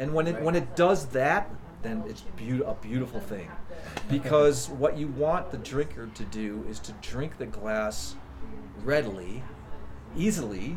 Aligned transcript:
And 0.00 0.12
when 0.12 0.26
it 0.26 0.42
when 0.42 0.56
it 0.56 0.74
does 0.74 1.06
that, 1.06 1.48
then 1.82 2.02
it's 2.08 2.22
beau- 2.36 2.68
a 2.68 2.74
beautiful 2.74 3.20
thing. 3.20 3.48
Because 4.08 4.68
what 4.68 4.96
you 4.96 5.06
want 5.08 5.52
the 5.52 5.58
drinker 5.58 6.08
to 6.14 6.24
do 6.24 6.64
is 6.68 6.80
to 6.80 6.92
drink 6.94 7.38
the 7.38 7.46
glass 7.46 8.16
readily, 8.82 9.44
easily, 10.16 10.76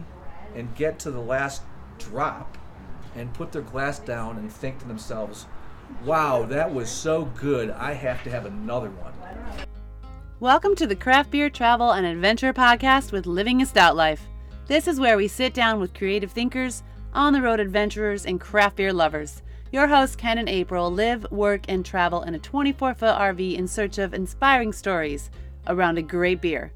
and 0.56 0.76
get 0.76 1.00
to 1.00 1.10
the 1.10 1.20
last 1.20 1.64
drop 1.98 2.60
and 3.16 3.34
put 3.34 3.52
their 3.52 3.64
glass 3.64 3.98
down 3.98 4.38
and 4.38 4.52
think 4.52 4.78
to 4.80 4.88
themselves, 4.88 5.48
wow, 6.06 6.46
that 6.46 6.72
was 6.72 6.88
so 6.88 7.26
good, 7.26 7.72
I 7.72 7.94
have 7.94 8.24
to 8.24 8.30
have 8.30 8.46
another 8.46 8.92
one. 8.92 9.14
Welcome 10.40 10.76
to 10.76 10.86
the 10.86 10.96
Craft 10.96 11.32
Beer 11.32 11.50
Travel 11.50 11.94
and 11.94 12.06
Adventure 12.06 12.54
Podcast 12.54 13.12
with 13.12 13.26
Living 13.26 13.64
a 13.64 13.66
Stout 13.66 13.96
Life. 13.96 14.22
This 14.68 14.88
is 14.88 15.00
where 15.00 15.18
we 15.18 15.28
sit 15.28 15.56
down 15.56 15.80
with 15.80 15.96
creative 15.96 16.32
thinkers, 16.32 16.84
on 17.18 17.34
the 17.34 17.42
road 17.42 17.60
adventurers, 17.60 18.26
and 18.26 18.40
craft 18.40 18.78
beer 18.78 18.94
lovers. 18.94 19.42
Your 19.72 19.88
hosts, 19.88 20.16
Ken 20.16 20.38
and 20.38 20.48
April, 20.48 20.90
live, 20.90 21.30
work, 21.32 21.64
and 21.68 21.84
travel 21.84 22.22
in 22.22 22.36
a 22.36 22.40
24 22.40 22.94
foot 22.94 23.16
RV 23.16 23.56
in 23.58 23.68
search 23.68 23.98
of 23.98 24.14
inspiring 24.14 24.72
stories 24.72 25.30
around 25.68 25.98
a 25.98 26.02
great 26.02 26.40
beer. 26.40 26.72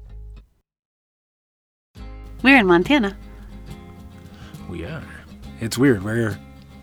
We're 2.42 2.58
in 2.58 2.66
Montana. 2.66 3.16
We 4.68 4.84
are. 4.84 5.04
It's 5.60 5.78
weird. 5.78 6.02
We're 6.02 6.38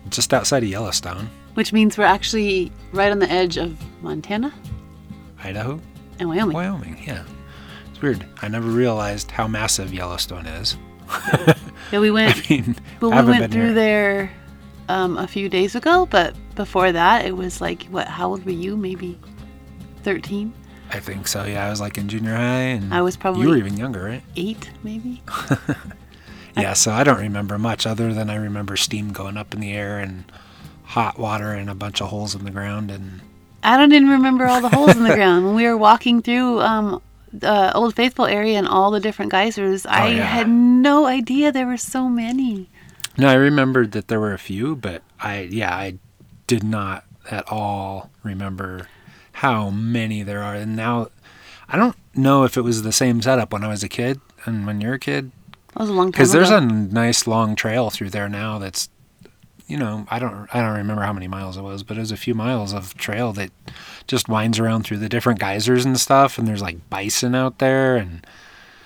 just 0.08 0.32
outside 0.32 0.62
of 0.62 0.68
Yellowstone, 0.68 1.28
Which 1.54 1.72
means 1.72 1.98
we're 1.98 2.04
actually 2.04 2.72
right 2.92 3.12
on 3.12 3.18
the 3.18 3.30
edge 3.30 3.58
of 3.58 3.78
Montana 4.02 4.52
Idaho, 5.44 5.80
and 6.18 6.28
Wyoming. 6.28 6.54
Wyoming. 6.54 7.02
Yeah. 7.06 7.24
It's 7.90 8.00
weird. 8.00 8.24
I 8.42 8.48
never 8.48 8.68
realized 8.68 9.30
how 9.30 9.46
massive 9.46 9.92
Yellowstone 9.92 10.46
is. 10.46 10.76
Yeah, 11.92 11.98
we 12.00 12.10
went. 12.10 12.36
I 12.50 12.54
mean, 12.54 12.76
Well, 13.00 13.12
I 13.12 13.22
we 13.22 13.30
went 13.30 13.52
through 13.52 13.64
here. 13.66 13.74
there 13.74 14.32
um, 14.88 15.16
a 15.18 15.26
few 15.26 15.48
days 15.48 15.74
ago, 15.74 16.06
but 16.06 16.34
before 16.54 16.92
that, 16.92 17.24
it 17.24 17.36
was 17.36 17.60
like, 17.60 17.84
what? 17.84 18.06
How 18.08 18.28
old 18.30 18.44
were 18.44 18.50
you? 18.52 18.76
Maybe 18.76 19.18
thirteen, 20.02 20.52
I 20.90 21.00
think 21.00 21.26
so. 21.28 21.44
Yeah, 21.44 21.66
I 21.66 21.70
was 21.70 21.80
like 21.80 21.98
in 21.98 22.08
junior 22.08 22.34
high, 22.34 22.74
and 22.78 22.94
I 22.94 23.02
was 23.02 23.16
probably- 23.16 23.42
you 23.42 23.48
were 23.48 23.56
even 23.56 23.76
younger, 23.76 24.04
right? 24.04 24.22
eight, 24.36 24.70
maybe. 24.82 25.22
Yeah. 26.56 26.72
So 26.74 26.90
I 26.90 27.04
don't 27.04 27.20
remember 27.20 27.58
much 27.58 27.86
other 27.86 28.12
than 28.12 28.28
I 28.28 28.34
remember 28.34 28.76
steam 28.76 29.12
going 29.12 29.36
up 29.36 29.54
in 29.54 29.60
the 29.60 29.72
air 29.72 30.00
and 30.00 30.24
hot 30.82 31.16
water 31.18 31.52
and 31.52 31.70
a 31.70 31.74
bunch 31.76 32.00
of 32.02 32.08
holes 32.08 32.34
in 32.34 32.44
the 32.44 32.50
ground 32.50 32.90
and 32.90 33.20
I 33.62 33.76
don't 33.76 33.92
even 33.92 34.08
remember 34.10 34.46
all 34.46 34.60
the 34.60 34.68
holes 34.68 34.96
in 34.96 35.04
the 35.04 35.14
ground 35.14 35.46
when 35.46 35.54
we 35.54 35.64
were 35.64 35.76
walking 35.76 36.20
through 36.22 36.60
um, 36.60 37.00
the 37.32 37.72
Old 37.74 37.94
Faithful 37.94 38.26
area 38.26 38.58
and 38.58 38.66
all 38.68 38.90
the 38.90 39.00
different 39.00 39.30
geysers. 39.32 39.86
Oh, 39.86 39.90
I 39.90 40.08
yeah. 40.08 40.24
had 40.24 40.48
no 40.48 41.06
idea 41.06 41.52
there 41.52 41.66
were 41.66 41.76
so 41.76 42.08
many. 42.08 42.68
No, 43.16 43.28
I 43.28 43.34
remembered 43.34 43.92
that 43.92 44.08
there 44.08 44.20
were 44.20 44.32
a 44.32 44.38
few, 44.38 44.76
but 44.76 45.02
I 45.20 45.40
yeah, 45.42 45.74
I 45.74 45.98
did 46.46 46.64
not 46.64 47.04
at 47.30 47.50
all 47.50 48.10
remember 48.22 48.88
how 49.32 49.70
many 49.70 50.22
there 50.22 50.42
are. 50.42 50.54
And 50.54 50.76
now 50.76 51.08
I 51.68 51.76
don't 51.76 51.96
know 52.14 52.44
if 52.44 52.56
it 52.56 52.62
was 52.62 52.82
the 52.82 52.92
same 52.92 53.22
setup 53.22 53.52
when 53.52 53.64
I 53.64 53.68
was 53.68 53.82
a 53.82 53.88
kid 53.88 54.20
and 54.44 54.66
when 54.66 54.80
you're 54.80 54.94
a 54.94 54.98
kid 54.98 55.30
That 55.74 55.80
was 55.80 55.90
a 55.90 55.92
long 55.92 56.06
time 56.06 56.10
because 56.12 56.32
there's 56.32 56.50
a 56.50 56.60
nice 56.60 57.26
long 57.26 57.54
trail 57.54 57.90
through 57.90 58.10
there 58.10 58.28
now 58.28 58.58
that's 58.58 58.88
you 59.70 59.76
know, 59.78 60.06
I 60.10 60.18
don't 60.18 60.48
I 60.54 60.60
don't 60.60 60.76
remember 60.76 61.02
how 61.02 61.12
many 61.12 61.28
miles 61.28 61.56
it 61.56 61.62
was, 61.62 61.82
but 61.82 61.96
it 61.96 62.00
was 62.00 62.10
a 62.12 62.16
few 62.16 62.34
miles 62.34 62.72
of 62.74 62.94
trail 62.96 63.32
that 63.34 63.50
just 64.06 64.28
winds 64.28 64.58
around 64.58 64.82
through 64.84 64.98
the 64.98 65.08
different 65.08 65.38
geysers 65.38 65.84
and 65.84 65.98
stuff 65.98 66.38
and 66.38 66.46
there's 66.48 66.60
like 66.62 66.90
bison 66.90 67.34
out 67.34 67.58
there 67.58 67.96
and 67.96 68.26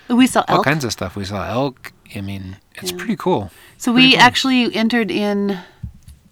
we 0.09 0.27
saw 0.27 0.45
all 0.49 0.63
kinds 0.63 0.85
of 0.85 0.93
stuff. 0.93 1.17
We 1.17 1.25
saw 1.25 1.49
elk. 1.49 1.93
I 2.15 2.21
mean, 2.21 2.59
it's 2.75 2.91
Yeah. 2.93 2.99
pretty 2.99 3.17
cool. 3.17 3.51
So 3.79 3.93
Pretty 3.93 4.09
we 4.09 4.13
cool. 4.13 4.21
actually 4.23 4.75
entered 4.77 5.11
in 5.11 5.59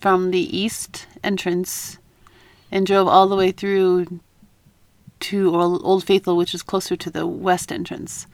from 0.01 0.31
the 0.31 0.57
east 0.57 1.07
entrance 1.25 1.99
and 2.71 2.87
drove 2.87 3.09
all 3.09 3.27
the 3.29 3.37
way 3.37 3.51
through 3.51 4.21
to 5.21 5.55
Old 5.57 6.05
Faithful, 6.05 6.37
which 6.37 6.55
is 6.55 6.63
closer 6.63 6.97
to 6.97 7.11
the 7.11 7.27
west 7.27 7.71
entrance. 7.73 8.27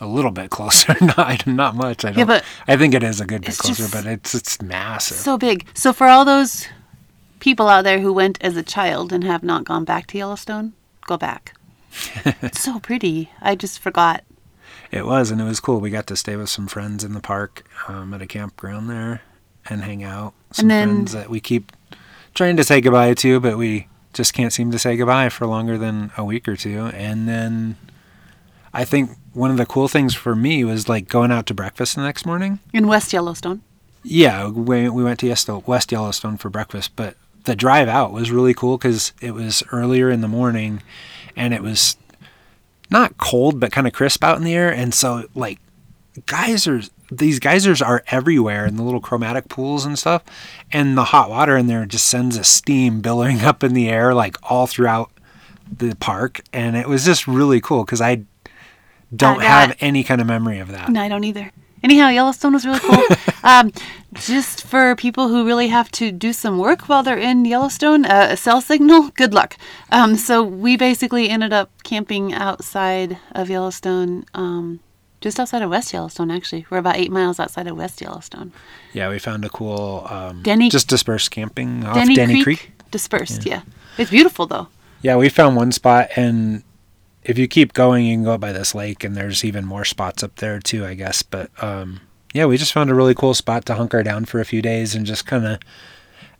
A 0.00 0.06
little 0.06 0.30
bit 0.30 0.50
closer. 0.50 0.96
not 1.16 1.46
not 1.46 1.76
much. 1.76 2.04
I 2.04 2.10
don't. 2.10 2.18
Yeah, 2.18 2.24
but 2.24 2.44
I 2.66 2.76
think 2.76 2.94
it 2.94 3.02
is 3.02 3.20
a 3.20 3.26
good 3.26 3.42
bit 3.42 3.58
closer, 3.58 3.86
but 3.90 4.06
it's 4.06 4.34
it's 4.34 4.60
massive. 4.62 5.18
So 5.18 5.38
big. 5.38 5.66
So 5.74 5.92
for 5.92 6.06
all 6.06 6.24
those 6.24 6.66
people 7.38 7.68
out 7.68 7.82
there 7.84 8.00
who 8.00 8.12
went 8.12 8.42
as 8.42 8.56
a 8.56 8.62
child 8.62 9.12
and 9.12 9.24
have 9.24 9.42
not 9.42 9.64
gone 9.64 9.84
back 9.84 10.06
to 10.08 10.18
Yellowstone, 10.18 10.72
go 11.06 11.16
back. 11.16 11.54
it's 12.42 12.60
so 12.60 12.78
pretty. 12.80 13.30
I 13.40 13.54
just 13.54 13.78
forgot. 13.80 14.22
it 14.90 15.06
was, 15.06 15.30
and 15.30 15.40
it 15.40 15.44
was 15.44 15.60
cool. 15.60 15.80
We 15.80 15.90
got 15.90 16.06
to 16.08 16.16
stay 16.16 16.36
with 16.36 16.48
some 16.48 16.66
friends 16.68 17.02
in 17.04 17.14
the 17.14 17.20
park 17.20 17.66
um, 17.88 18.14
at 18.14 18.22
a 18.22 18.26
campground 18.26 18.88
there 18.88 19.22
and 19.68 19.82
hang 19.82 20.02
out. 20.04 20.34
Some 20.52 20.68
then- 20.68 20.88
friends 20.88 21.12
that 21.12 21.30
we 21.30 21.40
keep 21.40 21.72
trying 22.34 22.56
to 22.56 22.64
say 22.64 22.80
goodbye 22.80 23.14
to, 23.14 23.40
but 23.40 23.58
we 23.58 23.88
just 24.12 24.34
can't 24.34 24.52
seem 24.52 24.70
to 24.70 24.78
say 24.78 24.96
goodbye 24.96 25.28
for 25.28 25.46
longer 25.46 25.76
than 25.78 26.10
a 26.16 26.24
week 26.24 26.46
or 26.48 26.56
two. 26.56 26.86
And 26.94 27.28
then 27.28 27.76
I 28.72 28.84
think 28.84 29.10
one 29.32 29.50
of 29.50 29.56
the 29.56 29.66
cool 29.66 29.88
things 29.88 30.14
for 30.14 30.34
me 30.34 30.64
was 30.64 30.88
like 30.88 31.08
going 31.08 31.30
out 31.30 31.46
to 31.46 31.54
breakfast 31.54 31.94
the 31.94 32.02
next 32.02 32.26
morning. 32.26 32.58
In 32.72 32.86
West 32.86 33.12
Yellowstone. 33.12 33.62
Yeah, 34.02 34.48
we, 34.48 34.88
we 34.88 35.04
went 35.04 35.20
to 35.20 35.62
West 35.66 35.92
Yellowstone 35.92 36.38
for 36.38 36.48
breakfast, 36.48 36.96
but 36.96 37.16
the 37.44 37.54
drive 37.54 37.88
out 37.88 38.12
was 38.12 38.30
really 38.30 38.54
cool 38.54 38.78
because 38.78 39.12
it 39.20 39.32
was 39.32 39.62
earlier 39.72 40.10
in 40.10 40.20
the 40.20 40.28
morning 40.28 40.82
and 41.36 41.52
it 41.54 41.62
was 41.62 41.96
not 42.90 43.18
cold, 43.18 43.60
but 43.60 43.72
kind 43.72 43.86
of 43.86 43.92
crisp 43.92 44.24
out 44.24 44.36
in 44.36 44.44
the 44.44 44.54
air. 44.54 44.72
And 44.72 44.92
so, 44.92 45.26
like, 45.34 45.58
geysers, 46.26 46.90
these 47.10 47.38
geysers 47.38 47.80
are 47.80 48.02
everywhere 48.08 48.66
in 48.66 48.76
the 48.76 48.82
little 48.82 49.00
chromatic 49.00 49.48
pools 49.48 49.84
and 49.84 49.98
stuff. 49.98 50.24
And 50.72 50.96
the 50.96 51.04
hot 51.04 51.30
water 51.30 51.56
in 51.56 51.66
there 51.66 51.86
just 51.86 52.08
sends 52.08 52.36
a 52.36 52.44
steam 52.44 53.00
billowing 53.00 53.40
up 53.44 53.62
in 53.62 53.74
the 53.74 53.88
air, 53.88 54.14
like, 54.14 54.36
all 54.42 54.66
throughout 54.66 55.10
the 55.70 55.94
park. 55.96 56.40
And 56.52 56.76
it 56.76 56.88
was 56.88 57.04
just 57.04 57.28
really 57.28 57.60
cool 57.60 57.84
because 57.84 58.00
I 58.00 58.24
don't 59.14 59.42
have 59.42 59.76
any 59.80 60.04
kind 60.04 60.20
of 60.20 60.26
memory 60.26 60.58
of 60.58 60.68
that. 60.68 60.88
No, 60.88 61.00
I 61.00 61.08
don't 61.08 61.24
either. 61.24 61.50
Anyhow, 61.82 62.08
Yellowstone 62.08 62.52
was 62.52 62.66
really 62.66 62.80
cool. 62.80 63.02
um, 63.42 63.72
just 64.12 64.66
for 64.66 64.94
people 64.96 65.28
who 65.28 65.46
really 65.46 65.68
have 65.68 65.90
to 65.92 66.12
do 66.12 66.32
some 66.32 66.58
work 66.58 66.88
while 66.88 67.02
they're 67.02 67.16
in 67.16 67.44
Yellowstone, 67.46 68.04
uh, 68.04 68.28
a 68.30 68.36
cell 68.36 68.60
signal, 68.60 69.08
good 69.16 69.32
luck. 69.32 69.56
Um, 69.90 70.16
so 70.16 70.42
we 70.42 70.76
basically 70.76 71.30
ended 71.30 71.52
up 71.54 71.70
camping 71.82 72.34
outside 72.34 73.18
of 73.32 73.48
Yellowstone, 73.48 74.26
um, 74.34 74.80
just 75.22 75.40
outside 75.40 75.62
of 75.62 75.70
West 75.70 75.92
Yellowstone, 75.92 76.30
actually. 76.30 76.66
We're 76.68 76.78
about 76.78 76.96
eight 76.96 77.10
miles 77.10 77.40
outside 77.40 77.66
of 77.66 77.76
West 77.78 78.00
Yellowstone. 78.02 78.52
Yeah, 78.92 79.08
we 79.08 79.18
found 79.18 79.44
a 79.46 79.48
cool 79.48 80.06
um, 80.10 80.42
Denny- 80.42 80.68
just 80.68 80.88
dispersed 80.88 81.30
camping 81.30 81.86
off 81.86 81.94
Denny, 81.94 82.14
Denny, 82.14 82.42
Creek, 82.42 82.58
Creek. 82.58 82.72
dispersed, 82.90 83.46
yeah. 83.46 83.62
It's 83.96 84.10
beautiful, 84.10 84.46
though. 84.46 84.68
Yeah, 85.02 85.16
we 85.16 85.30
found 85.30 85.56
one 85.56 85.72
spot, 85.72 86.10
and 86.16 86.62
if 87.24 87.38
you 87.38 87.46
keep 87.48 87.72
going, 87.72 88.06
you 88.06 88.14
can 88.16 88.24
go 88.24 88.32
up 88.32 88.40
by 88.40 88.52
this 88.52 88.74
lake, 88.74 89.04
and 89.04 89.16
there's 89.16 89.44
even 89.44 89.64
more 89.64 89.84
spots 89.84 90.22
up 90.22 90.36
there 90.36 90.58
too, 90.60 90.84
I 90.86 90.94
guess. 90.94 91.22
But 91.22 91.50
um, 91.62 92.00
yeah, 92.32 92.46
we 92.46 92.56
just 92.56 92.72
found 92.72 92.90
a 92.90 92.94
really 92.94 93.14
cool 93.14 93.34
spot 93.34 93.64
to 93.66 93.74
hunker 93.74 94.02
down 94.02 94.24
for 94.24 94.40
a 94.40 94.44
few 94.44 94.62
days 94.62 94.94
and 94.94 95.04
just 95.06 95.26
kind 95.26 95.46
of, 95.46 95.58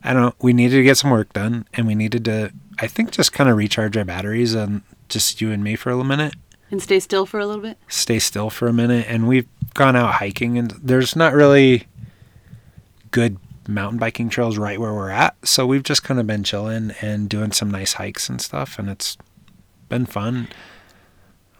I 0.03 0.13
don't 0.13 0.21
know, 0.21 0.33
we 0.41 0.53
needed 0.53 0.77
to 0.77 0.83
get 0.83 0.97
some 0.97 1.11
work 1.11 1.31
done, 1.33 1.65
and 1.73 1.85
we 1.87 1.95
needed 1.95 2.25
to, 2.25 2.51
I 2.79 2.87
think, 2.87 3.11
just 3.11 3.33
kind 3.33 3.49
of 3.49 3.57
recharge 3.57 3.95
our 3.97 4.05
batteries 4.05 4.53
and 4.53 4.81
just 5.09 5.41
you 5.41 5.51
and 5.51 5.63
me 5.63 5.75
for 5.75 5.89
a 5.89 5.95
little 5.95 6.07
minute, 6.07 6.33
And 6.71 6.81
stay 6.81 6.99
still 6.99 7.25
for 7.25 7.39
a 7.39 7.45
little 7.45 7.61
bit. 7.61 7.77
stay 7.87 8.17
still 8.17 8.49
for 8.49 8.67
a 8.67 8.73
minute, 8.73 9.05
and 9.09 9.27
we've 9.27 9.47
gone 9.73 9.95
out 9.95 10.15
hiking, 10.15 10.57
and 10.57 10.71
there's 10.81 11.15
not 11.15 11.33
really 11.33 11.87
good 13.11 13.37
mountain 13.67 13.99
biking 13.99 14.29
trails 14.29 14.57
right 14.57 14.79
where 14.79 14.93
we're 14.93 15.09
at. 15.11 15.35
So 15.45 15.67
we've 15.67 15.83
just 15.83 16.03
kind 16.03 16.19
of 16.19 16.25
been 16.25 16.43
chilling 16.43 16.91
and 17.01 17.29
doing 17.29 17.51
some 17.51 17.69
nice 17.69 17.93
hikes 17.93 18.29
and 18.29 18.41
stuff, 18.41 18.79
and 18.79 18.89
it's 18.89 19.17
been 19.91 20.05
fun. 20.05 20.47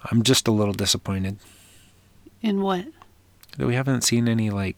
I'm 0.09 0.23
just 0.23 0.47
a 0.47 0.51
little 0.51 0.73
disappointed 0.73 1.37
In 2.41 2.61
what? 2.61 2.85
that 3.57 3.67
we 3.67 3.75
haven't 3.75 4.01
seen 4.01 4.27
any 4.29 4.49
like 4.49 4.77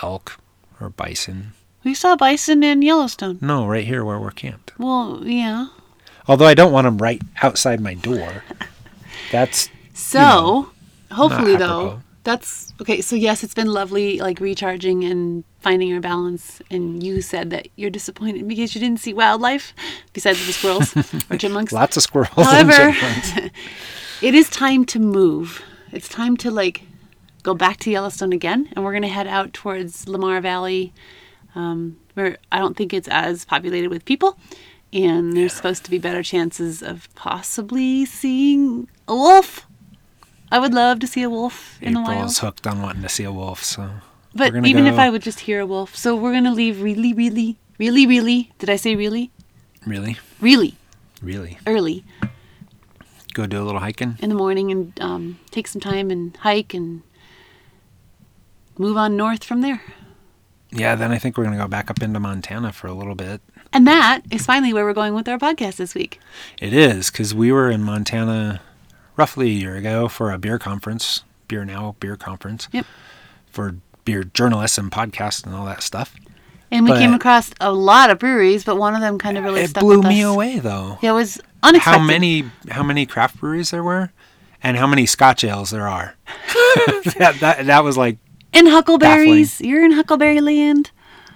elk 0.00 0.38
or 0.80 0.88
bison. 0.88 1.52
We 1.82 1.92
saw 1.92 2.14
bison 2.16 2.62
in 2.62 2.82
Yellowstone. 2.82 3.38
No, 3.40 3.66
right 3.66 3.84
here 3.84 4.04
where 4.04 4.20
we're 4.20 4.30
camped. 4.30 4.72
Well, 4.78 5.20
yeah. 5.24 5.66
Although 6.28 6.46
I 6.46 6.54
don't 6.54 6.72
want 6.72 6.84
them 6.84 6.98
right 6.98 7.20
outside 7.42 7.80
my 7.80 7.94
door. 7.94 8.44
That's 9.32 9.68
So, 9.92 10.20
know, 10.20 10.70
hopefully, 11.10 11.56
though, 11.56 12.00
that's 12.22 12.72
okay. 12.80 13.00
So, 13.00 13.16
yes, 13.16 13.42
it's 13.42 13.54
been 13.54 13.72
lovely, 13.72 14.18
like 14.20 14.38
recharging 14.40 15.04
and 15.04 15.42
finding 15.66 15.88
your 15.88 16.00
balance. 16.00 16.62
And 16.70 17.02
you 17.02 17.20
said 17.20 17.50
that 17.50 17.66
you're 17.74 17.90
disappointed 17.90 18.46
because 18.46 18.72
you 18.76 18.80
didn't 18.80 19.00
see 19.00 19.12
wildlife 19.12 19.74
besides 20.12 20.46
the 20.46 20.52
squirrels 20.52 20.96
or 21.30 21.36
chipmunks. 21.36 21.72
lots 21.72 21.96
of 21.96 22.04
squirrels. 22.04 22.46
However, 22.46 22.94
it 24.22 24.32
is 24.32 24.48
time 24.48 24.84
to 24.84 25.00
move. 25.00 25.60
It's 25.90 26.08
time 26.08 26.36
to 26.36 26.52
like 26.52 26.82
go 27.42 27.52
back 27.52 27.78
to 27.78 27.90
Yellowstone 27.90 28.32
again, 28.32 28.68
and 28.72 28.84
we're 28.84 28.92
gonna 28.92 29.08
head 29.08 29.26
out 29.26 29.52
towards 29.52 30.06
Lamar 30.06 30.40
Valley, 30.40 30.94
um, 31.56 31.98
where 32.14 32.38
I 32.52 32.60
don't 32.60 32.76
think 32.76 32.94
it's 32.94 33.08
as 33.08 33.44
populated 33.44 33.88
with 33.88 34.04
people, 34.04 34.38
and 34.92 35.36
there's 35.36 35.52
supposed 35.52 35.84
to 35.84 35.90
be 35.90 35.98
better 35.98 36.22
chances 36.22 36.80
of 36.80 37.12
possibly 37.16 38.04
seeing 38.04 38.88
a 39.08 39.16
wolf. 39.16 39.66
I 40.52 40.60
would 40.60 40.74
love 40.74 41.00
to 41.00 41.08
see 41.08 41.24
a 41.24 41.30
wolf 41.30 41.76
in 41.82 41.94
the 41.94 42.02
wild. 42.02 42.12
April's 42.12 42.38
hooked 42.38 42.68
on 42.68 42.82
wanting 42.82 43.02
to 43.02 43.08
see 43.08 43.24
a 43.24 43.32
wolf, 43.32 43.64
so 43.64 43.90
But 44.36 44.54
even 44.66 44.86
if 44.86 44.98
I 44.98 45.10
would 45.10 45.22
just 45.22 45.40
hear 45.40 45.60
a 45.60 45.66
wolf, 45.66 45.96
so 45.96 46.14
we're 46.14 46.32
gonna 46.32 46.52
leave 46.52 46.82
really, 46.82 47.12
really, 47.12 47.56
really, 47.78 48.06
really. 48.06 48.52
Did 48.58 48.70
I 48.70 48.76
say 48.76 48.94
really? 48.96 49.30
Really, 49.86 50.16
Really 50.40 50.76
really 51.22 51.58
early 51.66 52.04
go 53.32 53.46
do 53.46 53.62
a 53.62 53.64
little 53.64 53.80
hiking. 53.80 54.16
in 54.20 54.28
the 54.28 54.34
morning 54.34 54.70
and 54.70 54.98
um, 55.00 55.38
take 55.50 55.66
some 55.66 55.80
time 55.80 56.10
and 56.10 56.36
hike 56.38 56.72
and 56.74 57.02
move 58.78 58.96
on 58.96 59.16
north 59.16 59.44
from 59.44 59.60
there. 59.60 59.82
Yeah, 60.70 60.94
then 60.94 61.12
I 61.12 61.18
think 61.18 61.36
we're 61.36 61.44
gonna 61.44 61.56
go 61.56 61.68
back 61.68 61.90
up 61.90 62.02
into 62.02 62.18
Montana 62.20 62.72
for 62.72 62.86
a 62.86 62.94
little 62.94 63.14
bit. 63.14 63.40
And 63.72 63.86
that 63.86 64.22
is 64.30 64.46
finally 64.46 64.72
where 64.72 64.84
we're 64.84 64.94
going 64.94 65.14
with 65.14 65.28
our 65.28 65.38
podcast 65.38 65.76
this 65.76 65.94
week. 65.94 66.18
It 66.60 66.72
is 66.72 67.10
because 67.10 67.34
we 67.34 67.52
were 67.52 67.70
in 67.70 67.82
Montana 67.82 68.60
roughly 69.16 69.48
a 69.48 69.54
year 69.54 69.76
ago 69.76 70.08
for 70.08 70.30
a 70.32 70.38
beer 70.38 70.58
conference, 70.58 71.22
Beer 71.48 71.64
Now 71.64 71.96
beer 72.00 72.16
conference. 72.16 72.68
Yep. 72.72 72.86
For 73.50 73.76
beer 74.06 74.24
journalists 74.24 74.78
and 74.78 74.90
podcasts 74.90 75.44
and 75.44 75.54
all 75.54 75.66
that 75.66 75.82
stuff. 75.82 76.16
And 76.70 76.84
we 76.84 76.92
But- 76.92 76.98
came 77.00 77.12
across 77.12 77.50
a 77.60 77.70
lot 77.72 78.08
of 78.10 78.18
breweries, 78.18 78.64
but 78.64 78.76
one 78.76 78.94
of 78.94 79.02
them 79.02 79.18
kind 79.18 79.36
of 79.36 79.44
really 79.44 79.60
it 79.60 79.74
blew 79.74 80.00
me 80.00 80.22
away 80.22 80.58
though. 80.58 80.98
Yeah, 81.02 81.10
it 81.10 81.14
was 81.14 81.38
unexpected. 81.62 82.00
How 82.00 82.04
many 82.04 82.44
how 82.70 82.82
many 82.82 83.04
craft 83.04 83.38
breweries 83.38 83.70
there 83.70 83.84
were, 83.84 84.10
and 84.62 84.78
how 84.78 84.86
many 84.86 85.04
Scotch 85.04 85.44
ales 85.44 85.70
there 85.70 85.86
are. 85.86 86.14
that, 87.18 87.36
that 87.40 87.66
that 87.66 87.84
was 87.84 87.96
like 87.98 88.16
in 88.52 88.66
huckleberries. 88.66 89.60
You're 89.60 89.84
in 89.84 89.92
Huckleberry 89.92 90.40
Land. 90.40 90.90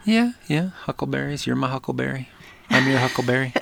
Yeah, 0.05 0.32
yeah. 0.49 0.70
Huckleberries. 0.87 1.46
You're 1.46 1.56
my 1.56 1.69
huckleberry. 1.69 2.28
I'm 2.70 2.88
your 2.88 2.99
huckleberry. 2.99 3.52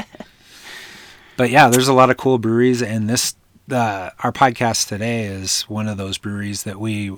but 1.36 1.50
yeah, 1.50 1.68
there's 1.68 1.88
a 1.88 1.92
lot 1.92 2.10
of 2.10 2.16
cool 2.16 2.38
breweries, 2.38 2.82
and 2.82 3.10
this 3.10 3.34
uh, 3.70 4.10
our 4.20 4.32
podcast 4.32 4.88
today 4.88 5.24
is 5.24 5.62
one 5.62 5.88
of 5.88 5.98
those 5.98 6.16
breweries 6.16 6.62
that 6.62 6.80
we 6.80 7.12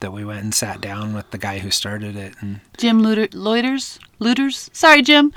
that 0.00 0.12
we 0.12 0.24
went 0.24 0.42
and 0.42 0.54
sat 0.54 0.80
down 0.80 1.14
with 1.14 1.30
the 1.30 1.38
guy 1.38 1.58
who 1.58 1.70
started 1.70 2.16
it, 2.16 2.34
and 2.40 2.60
Jim 2.76 3.02
Luter, 3.02 3.28
Loiters? 3.34 3.98
Looters? 4.18 4.70
Sorry, 4.72 5.02
Jim. 5.02 5.32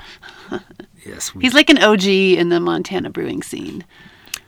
yes, 1.06 1.34
we, 1.34 1.42
He's 1.42 1.54
like 1.54 1.70
an 1.70 1.82
OG 1.82 2.04
in 2.06 2.48
the 2.48 2.60
Montana 2.60 3.10
brewing 3.10 3.42
scene. 3.42 3.84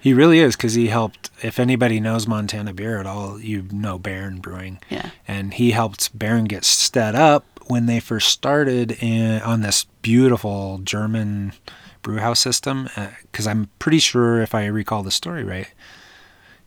he 0.00 0.12
really 0.12 0.38
is 0.38 0.56
because 0.56 0.75
he 0.75 0.88
helped. 0.88 1.31
If 1.43 1.58
anybody 1.58 2.00
knows 2.00 2.26
Montana 2.26 2.72
beer 2.72 2.99
at 2.99 3.06
all, 3.06 3.40
you 3.40 3.66
know 3.72 3.99
Bayern 3.99 4.40
Brewing. 4.40 4.78
Yeah. 4.90 5.11
and 5.26 5.55
he 5.55 5.70
helped 5.72 6.16
Bayern 6.19 6.46
get 6.49 6.64
set 6.64 7.14
up 7.14 7.44
when 7.66 7.87
they 7.87 7.99
first 8.00 8.28
started 8.28 8.93
in, 9.02 9.40
on 9.43 9.62
this 9.62 9.84
beautiful 10.02 10.78
German 10.84 11.52
brew 12.02 12.19
house 12.19 12.40
system. 12.40 12.88
Uh, 12.96 13.08
because 13.22 13.46
I'm 13.46 13.70
pretty 13.78 13.99
sure, 13.99 14.40
if 14.43 14.55
I 14.55 14.66
recall 14.66 15.02
the 15.02 15.11
story 15.11 15.43
right, 15.44 15.69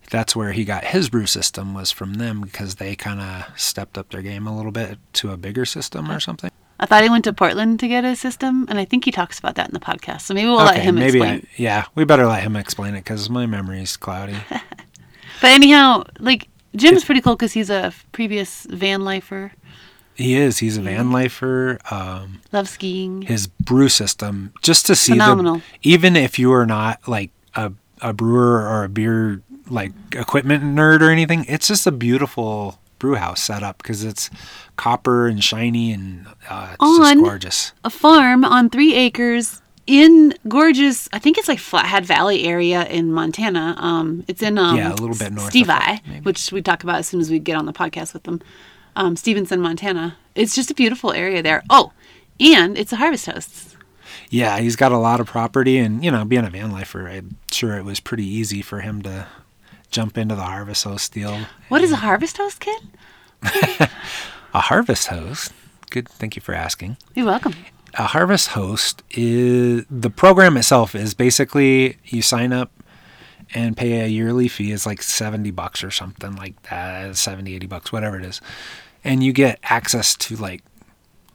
that's 0.10 0.36
where 0.36 0.52
he 0.52 0.64
got 0.66 0.86
his 0.86 1.10
brew 1.10 1.26
system 1.26 1.74
was 1.74 1.92
from 1.92 2.16
them 2.16 2.42
because 2.42 2.76
they 2.76 2.96
kind 2.96 3.20
of 3.20 3.60
stepped 3.60 3.98
up 3.98 4.10
their 4.10 4.22
game 4.22 4.48
a 4.48 4.56
little 4.56 4.72
bit 4.72 4.98
to 5.14 5.32
a 5.32 5.38
bigger 5.38 5.66
system 5.66 6.10
or 6.12 6.20
something. 6.20 6.52
I 6.80 6.86
thought 6.86 7.04
he 7.04 7.10
went 7.10 7.24
to 7.24 7.34
Portland 7.34 7.80
to 7.80 7.88
get 7.88 8.06
a 8.06 8.16
system, 8.16 8.68
and 8.70 8.78
I 8.78 8.86
think 8.86 9.04
he 9.06 9.12
talks 9.12 9.40
about 9.40 9.56
that 9.56 9.68
in 9.68 9.74
the 9.74 9.80
podcast. 9.80 10.22
So 10.22 10.34
maybe 10.36 10.48
we'll 10.48 10.58
let 10.58 10.80
him 10.80 10.96
maybe 10.96 11.18
explain. 11.18 11.40
I, 11.42 11.48
yeah, 11.58 11.86
we 11.96 12.06
better 12.06 12.28
let 12.28 12.44
him 12.44 12.56
explain 12.56 12.94
it 12.94 13.00
because 13.00 13.30
my 13.30 13.46
memory's 13.46 13.98
cloudy. 13.98 14.38
But 15.42 15.52
anyhow, 15.52 16.04
like 16.20 16.48
Jim's 16.76 17.06
pretty 17.06 17.22
cool 17.22 17.36
because 17.36 17.54
he's 17.54 17.70
a 17.70 17.94
previous 18.12 18.66
van 18.70 19.04
lifer, 19.04 19.52
he 20.16 20.36
is. 20.36 20.58
He's 20.58 20.78
a 20.78 20.82
van 20.82 21.12
lifer. 21.12 21.78
Um, 21.92 22.42
loves 22.52 22.72
skiing. 22.72 23.22
his 23.22 23.46
brew 23.46 23.88
system 23.88 24.52
just 24.64 24.88
to 24.88 24.96
see 24.96 25.12
Phenomenal. 25.12 25.58
the 25.58 25.64
even 25.84 26.16
if 26.16 26.40
you 26.40 26.52
are 26.54 26.66
not 26.66 27.08
like 27.08 27.30
a, 27.54 27.72
a 28.02 28.14
brewer 28.14 28.68
or 28.68 28.84
a 28.84 28.90
beer 28.90 29.44
like 29.70 29.92
equipment 30.14 30.64
nerd 30.64 31.02
or 31.02 31.10
anything 31.10 31.46
it's 31.48 31.68
just 31.68 31.86
a 31.88 31.92
beautiful 31.92 32.80
brew 33.00 33.16
house 33.16 33.42
setup 33.42 33.78
because 33.78 34.04
it's 34.04 34.30
copper 34.76 35.28
and 35.28 35.44
shiny 35.44 35.92
and 35.92 36.26
uh, 36.50 36.70
it's 36.72 36.78
On- 36.80 36.98
just 37.02 37.18
gorgeous 37.24 37.74
a 37.84 37.90
farm 37.90 38.44
on 38.46 38.70
three 38.70 38.94
acres 38.96 39.62
in 39.86 40.34
gorgeous, 40.50 41.08
I 41.14 41.20
think 41.20 41.38
it's 41.38 41.48
like 41.48 41.60
Flathead 41.60 42.06
Valley 42.06 42.44
area 42.44 42.86
in 42.88 43.14
Montana. 43.14 43.74
Um, 43.78 44.26
it's 44.28 44.44
in 44.44 44.58
um, 44.58 44.76
Yeah, 44.76 44.90
a 44.92 44.96
little 44.96 45.16
bit 45.16 45.32
north 45.32 45.48
of 45.48 45.54
Stevi, 45.54 46.26
which 46.26 46.52
we 46.52 46.62
talk 46.62 46.84
about 46.84 46.98
as 46.98 47.08
soon 47.08 47.22
as 47.22 47.32
we 47.32 47.40
get 47.40 47.56
on 47.56 47.66
the 47.66 47.72
podcast 47.72 48.14
with 48.14 48.24
them. 48.24 48.42
Um, 48.98 49.16
Stevenson, 49.16 49.62
Montana. 49.62 50.18
It's 50.36 50.54
just 50.54 50.70
a 50.70 50.74
beautiful 50.74 51.14
area 51.14 51.42
there. 51.42 51.64
Oh, 51.70 51.94
and 52.38 52.78
it's 52.78 52.92
a 52.92 52.98
harvest 52.98 53.28
host. 53.28 53.78
yeah 54.30 54.60
he's 54.60 54.76
got 54.76 54.92
a 54.92 54.98
lot 54.98 55.22
of 55.22 55.28
property 55.28 55.78
and 55.78 56.04
you 56.04 56.12
know 56.12 56.26
being 56.26 56.44
a 56.44 56.50
van 56.50 56.72
lifer 56.72 57.08
i'm 57.08 57.38
sure 57.50 57.78
it 57.78 57.86
was 57.86 58.02
pretty 58.02 58.26
easy 58.26 58.62
for 58.62 58.82
him 58.82 59.02
to 59.02 59.26
jump 59.90 60.18
into 60.18 60.36
the 60.36 60.44
harvest 60.44 60.84
host 60.84 61.14
deal. 61.14 61.46
What 61.70 61.82
is 61.82 61.92
a 61.92 61.98
harvest 61.98 62.38
host, 62.38 62.60
kid? 62.60 62.82
a 64.54 64.62
harvest 64.62 65.08
host? 65.08 65.52
Good 65.90 66.08
thank 66.10 66.36
you 66.36 66.42
for 66.42 66.54
asking. 66.54 66.98
You're 67.16 67.26
welcome. 67.26 67.54
a 67.98 68.04
harvest 68.08 68.50
host 68.50 69.02
is 69.12 69.86
the 69.90 70.10
program 70.10 70.58
itself 70.58 70.94
is 70.96 71.14
basically 71.14 71.98
you 72.06 72.22
sign 72.22 72.52
up 72.54 72.72
and 73.54 73.78
pay 73.78 74.02
a 74.02 74.08
yearly 74.08 74.48
fee. 74.48 74.72
It's 74.74 74.86
like 74.86 75.02
70 75.02 75.52
bucks 75.52 75.84
or 75.84 75.92
something 75.92 76.36
like 76.36 76.62
that 76.64 77.16
70 77.16 77.56
80 77.56 77.68
bucks 77.68 77.92
whatever 77.92 78.18
it 78.20 78.26
is. 78.26 78.42
And 79.04 79.24
you 79.24 79.32
get 79.32 79.60
access 79.64 80.16
to 80.18 80.36
like 80.36 80.64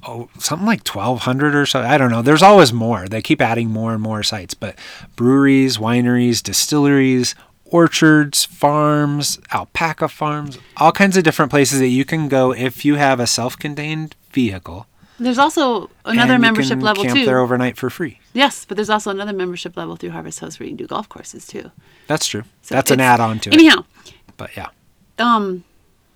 oh 0.06 0.28
something 0.38 0.66
like 0.66 0.86
1200 0.86 1.54
or 1.54 1.64
so. 1.64 1.80
I 1.80 1.96
don't 1.96 2.10
know. 2.10 2.20
There's 2.22 2.42
always 2.42 2.72
more. 2.72 3.08
They 3.08 3.22
keep 3.22 3.40
adding 3.40 3.70
more 3.70 3.94
and 3.94 4.02
more 4.02 4.22
sites 4.22 4.52
but 4.52 4.76
breweries 5.16 5.78
wineries 5.78 6.42
distilleries 6.42 7.34
orchards 7.72 8.44
farms 8.44 9.38
alpaca 9.52 10.06
farms 10.08 10.58
all 10.76 10.92
kinds 10.92 11.16
of 11.16 11.24
different 11.24 11.50
places 11.50 11.78
that 11.80 11.88
you 11.88 12.04
can 12.04 12.28
go 12.28 12.52
if 12.52 12.84
you 12.84 12.94
have 12.96 13.18
a 13.18 13.26
self-contained 13.26 14.14
vehicle 14.30 14.86
There's 15.18 15.38
also 15.38 15.90
another 16.04 16.34
and 16.34 16.42
you 16.42 16.46
membership 16.48 16.78
can 16.78 16.80
level 16.80 17.02
camp 17.04 17.18
too. 17.18 17.24
there 17.24 17.38
overnight 17.40 17.76
for 17.76 17.88
free. 17.90 18.18
yes, 18.34 18.64
but 18.66 18.76
there's 18.76 18.90
also 18.90 19.10
another 19.10 19.32
membership 19.32 19.76
level 19.76 19.96
through 19.96 20.10
Harvest 20.10 20.40
Host 20.40 20.58
where 20.60 20.66
you 20.66 20.70
can 20.70 20.76
do 20.76 20.86
golf 20.86 21.08
courses 21.08 21.46
too. 21.46 21.70
That's 22.06 22.26
true. 22.26 22.44
So 22.62 22.74
That's 22.74 22.90
an 22.90 23.00
add-on 23.00 23.38
to 23.40 23.50
it. 23.50 23.54
Anyhow, 23.54 23.84
But 24.36 24.56
yeah, 24.56 24.68
um, 25.18 25.64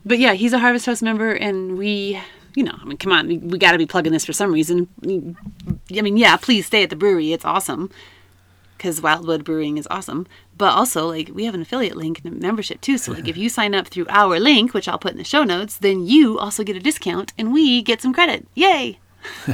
but 0.05 0.19
yeah, 0.19 0.35
he's 0.35 0.53
a 0.53 0.59
Harvest 0.59 0.87
Host 0.87 1.03
member, 1.03 1.31
and 1.33 1.77
we, 1.79 2.21
you 2.55 2.65
know, 2.65 2.75
I 2.81 2.85
mean, 2.85 2.97
come 2.99 3.13
on, 3.13 3.29
we, 3.29 3.39
we 3.39 3.59
got 3.59 3.73
to 3.73 3.79
be 3.79 3.87
plugging 3.87 4.13
this 4.13 4.25
for 4.25 4.33
some 4.33 4.53
reason. 4.53 4.89
I 5.05 6.01
mean, 6.03 6.17
yeah, 6.17 6.37
please 6.37 6.67
stay 6.67 6.83
at 6.83 6.91
the 6.91 6.97
brewery; 6.97 7.33
it's 7.33 7.45
awesome 7.45 7.91
because 8.77 9.01
Wildwood 9.01 9.45
Brewing 9.45 9.79
is 9.79 9.87
awesome. 9.91 10.27
But 10.57 10.73
also, 10.73 11.07
like, 11.07 11.31
we 11.35 11.45
have 11.45 11.55
an 11.55 11.63
affiliate 11.63 11.97
link 11.97 12.23
and 12.25 12.35
a 12.35 12.37
membership 12.39 12.81
too. 12.81 12.97
So, 12.97 13.13
like, 13.13 13.29
if 13.29 13.37
you 13.37 13.49
sign 13.49 13.75
up 13.75 13.89
through 13.89 14.07
our 14.09 14.41
link, 14.41 14.73
which 14.73 14.89
I'll 14.89 14.99
put 14.99 15.13
in 15.13 15.19
the 15.19 15.25
show 15.25 15.45
notes, 15.45 15.77
then 15.77 16.07
you 16.07 16.39
also 16.39 16.65
get 16.65 16.77
a 16.77 16.81
discount, 16.81 17.33
and 17.37 17.53
we 17.53 17.83
get 17.83 18.01
some 18.01 18.15
credit. 18.15 18.47
Yay! 18.55 18.99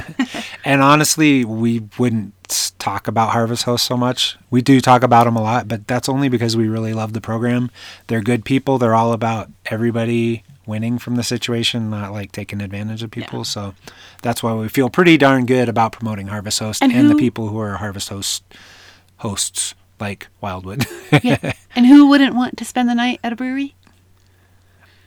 and 0.65 0.81
honestly, 0.81 1.43
we 1.43 1.83
wouldn't 1.97 2.33
talk 2.79 3.07
about 3.07 3.31
Harvest 3.31 3.63
Host 3.63 3.85
so 3.85 3.97
much. 3.97 4.37
We 4.49 4.61
do 4.61 4.79
talk 4.79 5.03
about 5.03 5.25
them 5.25 5.35
a 5.35 5.41
lot, 5.41 5.67
but 5.67 5.87
that's 5.87 6.07
only 6.07 6.29
because 6.29 6.55
we 6.55 6.67
really 6.67 6.93
love 6.93 7.13
the 7.13 7.21
program. 7.21 7.71
They're 8.07 8.21
good 8.21 8.45
people. 8.45 8.77
They're 8.77 8.95
all 8.95 9.13
about 9.13 9.49
everybody 9.65 10.43
winning 10.65 10.97
from 10.97 11.15
the 11.15 11.23
situation, 11.23 11.89
not 11.89 12.11
like 12.11 12.31
taking 12.31 12.61
advantage 12.61 13.03
of 13.03 13.11
people. 13.11 13.43
So 13.43 13.73
that's 14.21 14.41
why 14.41 14.53
we 14.53 14.69
feel 14.69 14.89
pretty 14.89 15.17
darn 15.17 15.45
good 15.45 15.67
about 15.67 15.91
promoting 15.91 16.27
Harvest 16.27 16.59
Host 16.59 16.81
And 16.81 16.91
and, 16.91 17.09
the 17.09 17.15
people 17.15 17.49
who 17.49 17.59
are 17.59 17.77
Harvest 17.77 18.09
Host 18.09 18.43
hosts 19.17 19.75
like 19.99 20.27
Wildwood. 20.41 20.85
Yeah. 21.23 21.53
and 21.75 21.85
who 21.85 22.07
wouldn't 22.07 22.35
want 22.35 22.57
to 22.57 22.65
spend 22.65 22.89
the 22.89 22.95
night 22.95 23.19
at 23.23 23.33
a 23.33 23.35
brewery? 23.35 23.75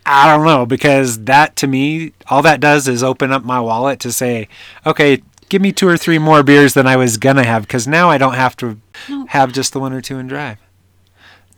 I 0.04 0.34
don't 0.34 0.46
know 0.46 0.64
because 0.66 1.24
that 1.24 1.56
to 1.56 1.66
me, 1.66 2.12
all 2.28 2.42
that 2.42 2.60
does 2.60 2.86
is 2.86 3.02
open 3.02 3.32
up 3.32 3.44
my 3.44 3.60
wallet 3.60 3.98
to 4.00 4.12
say, 4.12 4.48
okay, 4.86 5.22
give 5.48 5.60
me 5.60 5.72
two 5.72 5.88
or 5.88 5.96
three 5.96 6.18
more 6.18 6.42
beers 6.44 6.74
than 6.74 6.86
I 6.86 6.96
was 6.96 7.16
gonna 7.16 7.44
have 7.44 7.62
because 7.62 7.88
now 7.88 8.08
I 8.08 8.16
don't 8.18 8.34
have 8.34 8.56
to 8.58 8.78
No. 9.08 9.26
have 9.26 9.52
just 9.52 9.72
the 9.72 9.80
one 9.80 9.92
or 9.92 10.00
two 10.00 10.18
and 10.18 10.28
drive. 10.28 10.58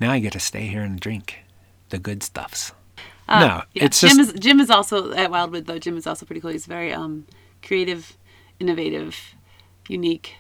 Now 0.01 0.13
I 0.13 0.19
get 0.19 0.33
to 0.33 0.41
stay 0.41 0.67
here 0.67 0.83
and 0.83 0.99
drink 0.99 1.41
the 1.91 1.99
good 1.99 2.23
stuffs. 2.23 2.73
no, 3.29 3.35
Uh, 3.35 3.63
Yeah, 3.75 3.85
it's 3.85 4.01
Jim 4.01 4.17
just 4.17 4.35
is 4.35 4.41
Jim 4.41 4.61
is 4.61 4.71
also 4.71 5.13
at 5.13 5.31
Wildwood 5.31 5.67
though. 5.67 5.79
Jim 5.79 5.97
is 5.99 6.07
also 6.07 6.25
pretty 6.25 6.41
cool. 6.41 6.51
He's 6.51 6.65
very 6.67 6.93
um, 6.95 7.27
creative, 7.63 8.17
innovative, 8.59 9.35
unique, 9.89 10.37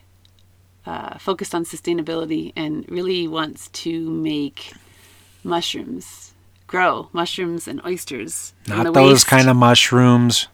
uh, 0.88 1.18
focused 1.18 1.54
on 1.54 1.64
sustainability, 1.64 2.52
and 2.56 2.72
really 2.90 3.28
wants 3.28 3.68
to 3.84 3.92
make 4.10 4.72
mushrooms 5.44 6.34
grow 6.66 7.08
mushrooms 7.12 7.66
and 7.66 7.80
oysters. 7.86 8.52
not 8.66 8.92
those 8.92 9.12
waste. 9.12 9.26
kind 9.26 9.48
of 9.48 9.56
mushrooms. 9.56 10.48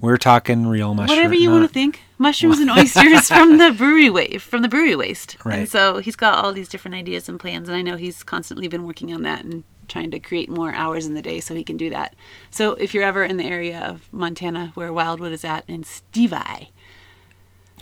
We're 0.00 0.16
talking 0.16 0.66
real 0.66 0.94
mushrooms. 0.94 1.10
Whatever 1.18 1.34
you 1.34 1.50
want 1.50 1.64
to 1.68 1.72
think, 1.72 2.00
mushrooms 2.16 2.58
and 2.58 2.70
oysters 2.70 3.28
from 3.36 3.58
the 3.58 3.70
brewery 3.76 4.08
waste, 4.08 4.46
from 4.46 4.62
the 4.62 4.68
brewery 4.68 4.96
waste. 4.96 5.36
And 5.44 5.46
Right. 5.52 5.68
so 5.68 5.98
he's 5.98 6.16
got 6.16 6.42
all 6.42 6.54
these 6.54 6.70
different 6.70 6.94
ideas 6.94 7.28
and 7.28 7.38
plans, 7.38 7.68
and 7.68 7.76
I 7.76 7.82
know 7.82 7.96
he's 7.96 8.22
constantly 8.22 8.66
been 8.68 8.84
working 8.86 9.12
on 9.12 9.20
that 9.22 9.44
and 9.44 9.62
trying 9.88 10.10
to 10.12 10.18
create 10.20 10.48
more 10.48 10.72
hours 10.72 11.04
in 11.04 11.12
the 11.14 11.20
day 11.20 11.40
so 11.40 11.54
he 11.54 11.64
can 11.64 11.76
do 11.76 11.90
that. 11.90 12.14
So 12.50 12.72
if 12.84 12.94
you're 12.94 13.04
ever 13.04 13.22
in 13.24 13.36
the 13.36 13.44
area 13.44 13.78
of 13.80 14.08
Montana 14.12 14.70
where 14.74 14.90
Wildwood 14.90 15.32
is 15.32 15.44
at 15.44 15.64
in 15.68 15.82
Stevi, 15.84 16.68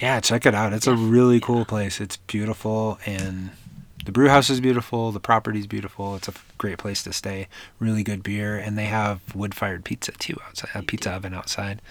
Yeah, 0.00 0.20
check 0.20 0.46
it 0.46 0.54
out. 0.54 0.72
It's 0.72 0.86
a 0.86 0.94
really 0.94 1.40
cool 1.40 1.64
place. 1.64 2.00
It's 2.00 2.16
beautiful 2.16 2.98
and 3.04 3.50
the 4.04 4.12
brew 4.12 4.28
house 4.28 4.48
is 4.48 4.60
beautiful. 4.60 5.12
The 5.12 5.20
property's 5.20 5.66
beautiful. 5.66 6.16
It's 6.16 6.28
a 6.28 6.32
great 6.56 6.78
place 6.78 7.02
to 7.02 7.12
stay. 7.12 7.46
Really 7.78 8.02
good 8.02 8.22
beer, 8.22 8.56
and 8.56 8.78
they 8.78 8.86
have 8.86 9.20
wood 9.34 9.54
fired 9.54 9.84
pizza 9.84 10.12
too 10.12 10.36
outside. 10.46 10.70
A 10.74 10.82
pizza 10.82 11.10
oven 11.12 11.34
outside. 11.34 11.82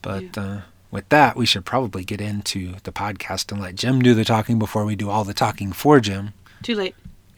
But 0.00 0.38
uh, 0.38 0.60
with 0.90 1.06
that, 1.10 1.36
we 1.36 1.44
should 1.44 1.66
probably 1.66 2.02
get 2.04 2.20
into 2.22 2.76
the 2.84 2.92
podcast 2.92 3.52
and 3.52 3.60
let 3.60 3.74
Jim 3.74 4.00
do 4.00 4.14
the 4.14 4.24
talking 4.24 4.58
before 4.58 4.84
we 4.86 4.96
do 4.96 5.10
all 5.10 5.24
the 5.24 5.34
talking 5.34 5.72
for 5.72 6.00
Jim, 6.00 6.32
Too 6.62 6.74
late. 6.76 6.94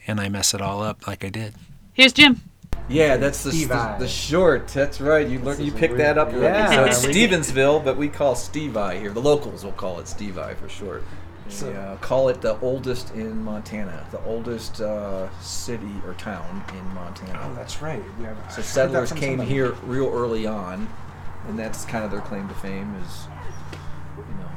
and 0.06 0.20
I 0.20 0.28
mess 0.28 0.54
it 0.54 0.60
all 0.60 0.82
up 0.82 1.06
like 1.06 1.24
I 1.24 1.30
did. 1.30 1.54
Here's 1.94 2.12
Jim. 2.12 2.40
Yeah, 2.88 3.16
that's 3.16 3.42
the, 3.44 3.52
Steve 3.52 3.68
the, 3.68 3.96
the 3.98 4.08
short. 4.08 4.68
That's 4.68 5.00
right. 5.00 5.26
You 5.26 5.38
learned. 5.40 5.60
You 5.60 5.72
a 5.72 5.76
picked 5.76 5.94
weird- 5.94 6.16
that 6.16 6.18
up. 6.18 6.32
Yeah, 6.32 6.70
So 6.70 6.84
it's 6.84 7.04
Stevensville, 7.04 7.84
but 7.84 7.96
we 7.96 8.08
call 8.08 8.34
Stevi 8.34 9.00
here. 9.00 9.10
The 9.10 9.20
locals 9.20 9.64
will 9.64 9.72
call 9.72 9.98
it 10.00 10.06
Stevi 10.06 10.56
for 10.56 10.68
short. 10.68 11.02
So- 11.48 11.70
They, 11.70 11.76
uh, 11.76 11.96
call 11.96 12.28
it 12.28 12.40
the 12.42 12.58
oldest 12.60 13.14
in 13.14 13.42
Montana, 13.42 14.06
the 14.10 14.22
oldest 14.24 14.80
uh, 14.80 15.28
city 15.40 15.94
or 16.06 16.14
town 16.14 16.62
in 16.76 16.94
Montana. 16.94 17.40
Oh, 17.42 17.54
that's 17.54 17.80
right. 17.80 18.02
We 18.18 18.24
have, 18.24 18.36
So 18.52 18.62
settlers 18.62 19.12
came 19.12 19.38
here 19.40 19.72
real 19.84 20.08
early 20.12 20.46
on, 20.46 20.88
and 21.46 21.58
that's 21.58 21.84
kind 21.86 22.04
of 22.04 22.10
their 22.10 22.20
claim 22.20 22.48
to 22.48 22.54
fame 22.54 22.94
is, 23.06 23.26
you 24.16 24.34
know, 24.38 24.50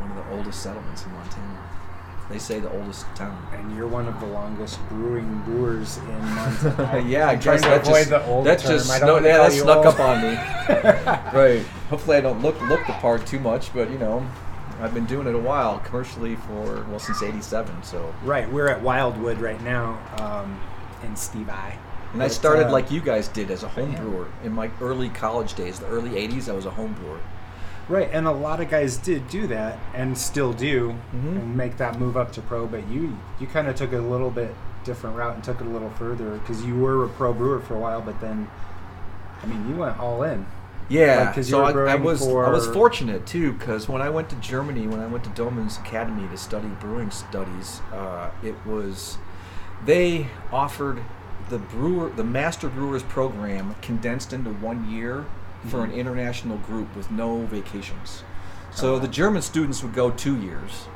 one 0.00 0.10
of 0.10 0.16
the 0.16 0.36
oldest 0.36 0.62
settlements 0.62 1.04
in 1.04 1.12
Montana. 1.12 1.58
They 2.28 2.38
say 2.38 2.58
the 2.58 2.70
oldest 2.72 3.06
town. 3.14 3.40
And 3.52 3.76
you're 3.76 3.86
one 3.86 4.08
of 4.08 4.18
the 4.18 4.26
longest 4.26 4.80
brewing 4.88 5.42
brewers 5.44 5.98
in 5.98 6.06
Montana. 6.34 7.04
yeah, 7.06 7.28
I 7.28 7.36
guess 7.36 7.62
that 7.62 7.84
just 7.84 8.10
that 8.10 8.60
just 8.60 8.86
snuck, 8.86 9.22
yeah, 9.22 9.36
that 9.38 9.52
snuck 9.52 9.76
old. 9.78 9.86
up 9.86 10.00
on 10.00 10.22
me. 10.22 10.34
right. 11.38 11.64
Hopefully, 11.88 12.16
I 12.16 12.20
don't 12.20 12.42
look 12.42 12.60
look 12.62 12.84
the 12.86 12.94
part 12.94 13.26
too 13.26 13.38
much, 13.38 13.72
but 13.72 13.90
you 13.90 13.98
know, 13.98 14.26
I've 14.80 14.92
been 14.92 15.06
doing 15.06 15.28
it 15.28 15.34
a 15.36 15.38
while 15.38 15.78
commercially 15.80 16.34
for 16.34 16.84
well 16.90 16.98
since 16.98 17.22
'87. 17.22 17.84
So, 17.84 18.12
Right, 18.24 18.50
we're 18.50 18.68
at 18.68 18.82
Wildwood 18.82 19.38
right 19.38 19.62
now, 19.62 19.98
um, 20.18 20.60
in 21.04 21.14
Stevi. 21.14 21.76
and 22.12 22.22
I 22.22 22.28
started 22.28 22.66
uh, 22.66 22.72
like 22.72 22.90
you 22.90 23.00
guys 23.00 23.28
did 23.28 23.52
as 23.52 23.62
a 23.62 23.68
home 23.68 23.94
brewer 23.94 24.28
in 24.42 24.52
my 24.52 24.68
early 24.80 25.10
college 25.10 25.54
days, 25.54 25.78
the 25.78 25.86
early 25.86 26.10
'80s. 26.10 26.48
I 26.48 26.52
was 26.54 26.66
a 26.66 26.70
home 26.70 26.92
brewer. 26.94 27.20
Right, 27.88 28.08
and 28.12 28.26
a 28.26 28.32
lot 28.32 28.60
of 28.60 28.68
guys 28.68 28.96
did 28.96 29.28
do 29.28 29.46
that 29.46 29.78
and 29.94 30.18
still 30.18 30.52
do 30.52 30.96
Mhm. 31.14 31.36
and 31.36 31.56
make 31.56 31.76
that 31.76 31.98
move 32.00 32.16
up 32.16 32.32
to 32.32 32.40
pro, 32.42 32.66
but 32.66 32.86
you 32.88 33.16
you 33.38 33.46
kind 33.46 33.68
of 33.68 33.76
took 33.76 33.92
a 33.92 33.98
little 33.98 34.30
bit 34.30 34.54
different 34.84 35.16
route 35.16 35.34
and 35.34 35.44
took 35.44 35.60
it 35.60 35.66
a 35.66 35.70
little 35.70 35.90
further 35.90 36.32
because 36.38 36.64
you 36.64 36.76
were 36.76 37.04
a 37.04 37.08
pro 37.08 37.32
brewer 37.32 37.60
for 37.60 37.74
a 37.74 37.78
while, 37.78 38.00
but 38.00 38.20
then, 38.20 38.48
I 39.42 39.46
mean, 39.46 39.68
you 39.68 39.76
went 39.76 39.98
all 40.00 40.22
in. 40.24 40.46
Yeah, 40.88 41.20
Like, 41.26 41.34
'cause 41.34 41.50
you 41.50 41.56
so 41.56 41.64
I, 41.64 41.92
I 41.92 41.94
was 41.96 42.22
I 42.22 42.48
was 42.50 42.66
fortunate 42.68 43.26
too 43.26 43.52
because 43.52 43.88
when 43.88 44.00
I 44.02 44.08
went 44.08 44.28
to 44.30 44.36
Germany, 44.36 44.86
when 44.86 45.00
I 45.00 45.06
went 45.06 45.24
to 45.24 45.30
Doemens 45.30 45.78
Academy 45.80 46.28
to 46.28 46.36
study 46.36 46.68
brewing 46.80 47.10
studies, 47.10 47.80
uh, 47.92 48.28
it 48.42 48.54
was 48.64 49.18
they 49.84 50.28
offered 50.52 50.98
the 51.50 51.58
brewer 51.58 52.10
the 52.14 52.24
master 52.24 52.68
brewers 52.68 53.02
program 53.04 53.74
condensed 53.82 54.32
into 54.32 54.50
one 54.50 54.88
year 54.90 55.24
for 55.66 55.78
Mm-hmm. 55.78 55.92
an 55.92 55.98
international 55.98 56.58
group 56.58 56.94
with 56.96 57.10
no 57.10 57.40
vacations. 57.46 58.22
So 58.72 58.94
wow. 58.94 58.98
the 59.00 59.08
German 59.08 59.42
students 59.42 59.82
would 59.82 59.94
go 59.94 60.10
two 60.10 60.40
years, 60.40 60.86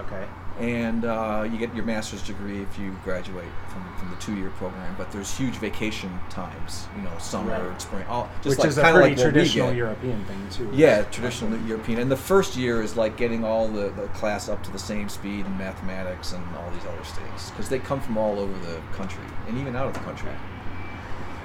Okay. 0.00 0.24
and 0.58 1.04
uh, 1.04 1.48
you 1.50 1.56
get 1.56 1.72
your 1.74 1.84
master's 1.84 2.22
degree 2.22 2.60
if 2.62 2.78
you 2.78 2.96
graduate 3.04 3.46
from, 3.68 3.84
from 3.96 4.10
the 4.10 4.16
two-year 4.16 4.50
program. 4.50 4.94
But 4.98 5.12
there's 5.12 5.36
huge 5.36 5.54
vacation 5.54 6.10
times, 6.30 6.86
you 6.96 7.02
know, 7.02 7.12
summer 7.18 7.68
Right. 7.68 7.80
spring, 7.80 8.04
all 8.08 8.28
just 8.42 8.48
Which 8.50 8.58
like 8.58 8.68
is 8.68 8.78
a 8.78 8.82
kind 8.82 8.96
pretty 8.96 9.12
of 9.12 9.18
like 9.18 9.24
traditional. 9.32 9.72
European 9.72 10.24
thing, 10.24 10.48
too. 10.50 10.68
Yeah, 10.74 11.02
traditional 11.04 11.56
European. 11.60 12.00
And 12.00 12.10
the 12.10 12.16
first 12.16 12.56
year 12.56 12.82
is 12.82 12.96
like 12.96 13.16
getting 13.16 13.44
all 13.44 13.68
the, 13.68 13.90
the 13.90 14.08
class 14.08 14.48
up 14.48 14.62
to 14.64 14.70
the 14.72 14.78
same 14.78 15.08
speed 15.08 15.46
in 15.46 15.56
mathematics 15.58 16.32
and 16.32 16.42
all 16.56 16.70
these 16.72 16.84
other 16.86 17.04
things 17.04 17.50
because 17.50 17.68
they 17.68 17.78
come 17.78 18.00
from 18.00 18.18
all 18.18 18.38
over 18.40 18.52
the 18.66 18.80
country 18.96 19.22
and 19.46 19.56
even 19.58 19.76
out 19.76 19.86
of 19.86 19.94
the 19.94 20.00
country. 20.00 20.30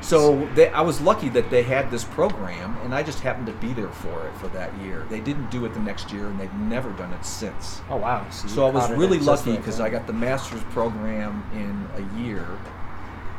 So 0.03 0.45
they, 0.53 0.69
I 0.69 0.81
was 0.81 0.99
lucky 1.01 1.29
that 1.29 1.49
they 1.49 1.63
had 1.63 1.89
this 1.89 2.03
program, 2.03 2.77
and 2.83 2.93
I 2.93 3.03
just 3.03 3.21
happened 3.21 3.47
to 3.47 3.53
be 3.53 3.73
there 3.73 3.89
for 3.89 4.27
it 4.27 4.35
for 4.37 4.49
that 4.49 4.77
year. 4.79 5.05
They 5.09 5.21
didn't 5.21 5.49
do 5.49 5.65
it 5.65 5.73
the 5.73 5.79
next 5.79 6.11
year, 6.11 6.27
and 6.27 6.39
they've 6.39 6.53
never 6.55 6.91
done 6.91 7.13
it 7.13 7.25
since. 7.25 7.81
Oh, 7.89 7.95
wow. 7.97 8.25
you 8.25 8.49
So 8.49 8.67
I 8.67 8.71
was 8.71 8.91
really 8.91 9.19
lucky 9.19 9.55
because 9.55 9.79
I 9.79 9.89
got 9.89 10.05
the 10.05 10.13
master's 10.13 10.63
program 10.65 11.43
in 11.53 12.03
a 12.03 12.21
year 12.21 12.45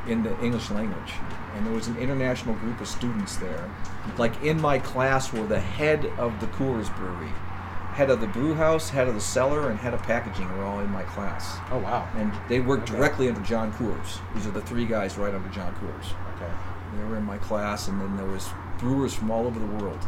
in 0.07 0.23
the 0.23 0.39
English 0.43 0.71
language. 0.71 1.13
And 1.57 1.67
there 1.67 1.73
was 1.73 1.87
an 1.87 1.97
international 1.99 2.55
group 2.57 2.81
of 2.81 2.89
students 2.89 3.37
there. 3.37 3.71
Like 4.19 4.43
in 4.43 4.61
my 4.61 4.79
class 4.79 5.33
were 5.33 5.47
the 5.47 5.61
head 5.61 6.07
of 6.19 6.39
the 6.41 6.47
Coors 6.49 6.95
Brewery, 6.97 7.31
head 7.93 8.11
of 8.11 8.21
the 8.21 8.27
brew 8.27 8.55
house, 8.55 8.91
head 8.91 9.07
of 9.09 9.15
the 9.15 9.21
cellar, 9.21 9.71
and 9.71 9.79
head 9.79 9.95
of 9.95 10.03
packaging 10.03 10.51
were 10.59 10.65
all 10.65 10.81
in 10.81 10.91
my 10.91 11.05
class. 11.05 11.57
Oh, 11.71 11.79
wow. 11.79 12.09
And 12.17 12.33
they 12.49 12.61
worked 12.61 12.91
Okay. 12.91 12.99
directly 12.99 13.29
under 13.29 13.41
John 13.43 13.73
Coors. 13.75 14.19
These 14.35 14.47
are 14.47 14.51
the 14.51 14.63
three 14.63 14.85
guys 14.85 15.17
right 15.17 15.33
under 15.35 15.49
John 15.51 15.75
Coors. 15.77 16.13
Okay. 16.37 16.53
They 16.97 17.05
were 17.05 17.17
in 17.17 17.25
my 17.25 17.39
class, 17.39 17.89
and 17.89 18.01
then 18.01 18.17
there 18.17 18.27
was 18.27 18.49
brewers 18.79 19.15
from 19.15 19.31
all 19.31 19.47
over 19.47 19.59
the 19.59 19.67
world. 19.67 19.99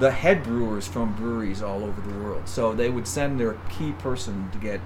The 0.00 0.10
head 0.10 0.42
brewers 0.44 0.86
from 0.86 1.12
breweries 1.14 1.62
all 1.62 1.82
over 1.84 2.00
the 2.00 2.18
world. 2.18 2.42
So 2.48 2.72
they 2.72 2.88
would 2.90 3.06
send 3.06 3.38
their 3.40 3.54
key 3.68 3.92
person 3.92 4.48
to 4.52 4.58
get 4.58 4.80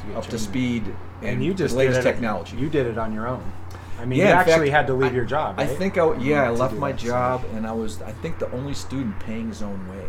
To 0.00 0.06
get 0.08 0.16
up 0.16 0.26
to 0.26 0.38
speed 0.38 0.94
And 1.22 1.42
you 1.44 1.52
the 1.52 1.58
just 1.58 1.74
latest 1.74 2.00
did 2.00 2.06
it, 2.06 2.12
technology. 2.12 2.56
You 2.58 2.68
did 2.68 2.86
it 2.86 2.98
on 2.98 3.12
your 3.12 3.26
own. 3.28 3.50
I 3.98 4.04
mean, 4.04 4.18
yeah, 4.18 4.28
you 4.28 4.32
actually 4.32 4.66
fact, 4.70 4.76
had 4.76 4.86
to 4.88 4.94
leave 4.94 5.12
I- 5.12 5.14
your 5.14 5.24
job. 5.24 5.54
I 5.58 5.66
think 5.66 5.96
I 5.96 6.16
yeah 6.18 6.42
I 6.44 6.50
left 6.50 6.74
my 6.74 6.92
that, 6.92 7.00
so- 7.00 7.06
job 7.06 7.44
and 7.54 7.66
I 7.66 7.72
was 7.72 8.02
I 8.02 8.12
think 8.12 8.38
the 8.38 8.50
only 8.52 8.74
student 8.74 9.18
paying 9.20 9.48
his 9.48 9.62
own 9.62 9.86
way. 9.88 10.06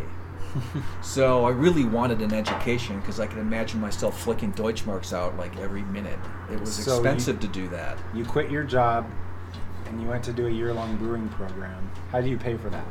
so 1.02 1.44
I 1.46 1.50
really 1.50 1.84
wanted 1.84 2.20
an 2.20 2.32
education 2.32 3.00
because 3.00 3.20
I 3.20 3.26
could 3.26 3.38
imagine 3.38 3.80
myself 3.80 4.20
flicking 4.20 4.52
Deutschmarks 4.52 5.12
out 5.12 5.36
like 5.38 5.56
every 5.58 5.82
minute. 5.82 6.18
It 6.52 6.60
was 6.60 6.74
So 6.74 6.90
you- 6.90 6.96
expensive 6.98 7.40
to 7.40 7.48
do 7.48 7.68
that. 7.68 7.98
You 8.12 8.24
quit 8.24 8.50
your 8.50 8.64
job 8.64 9.06
and 9.86 10.00
you 10.00 10.08
went 10.08 10.24
to 10.24 10.32
do 10.32 10.46
a 10.46 10.50
year-long 10.50 10.96
brewing 10.96 11.28
program. 11.30 11.90
How 12.10 12.20
do 12.20 12.28
you 12.28 12.36
pay 12.36 12.56
for 12.56 12.70
that? 12.70 12.84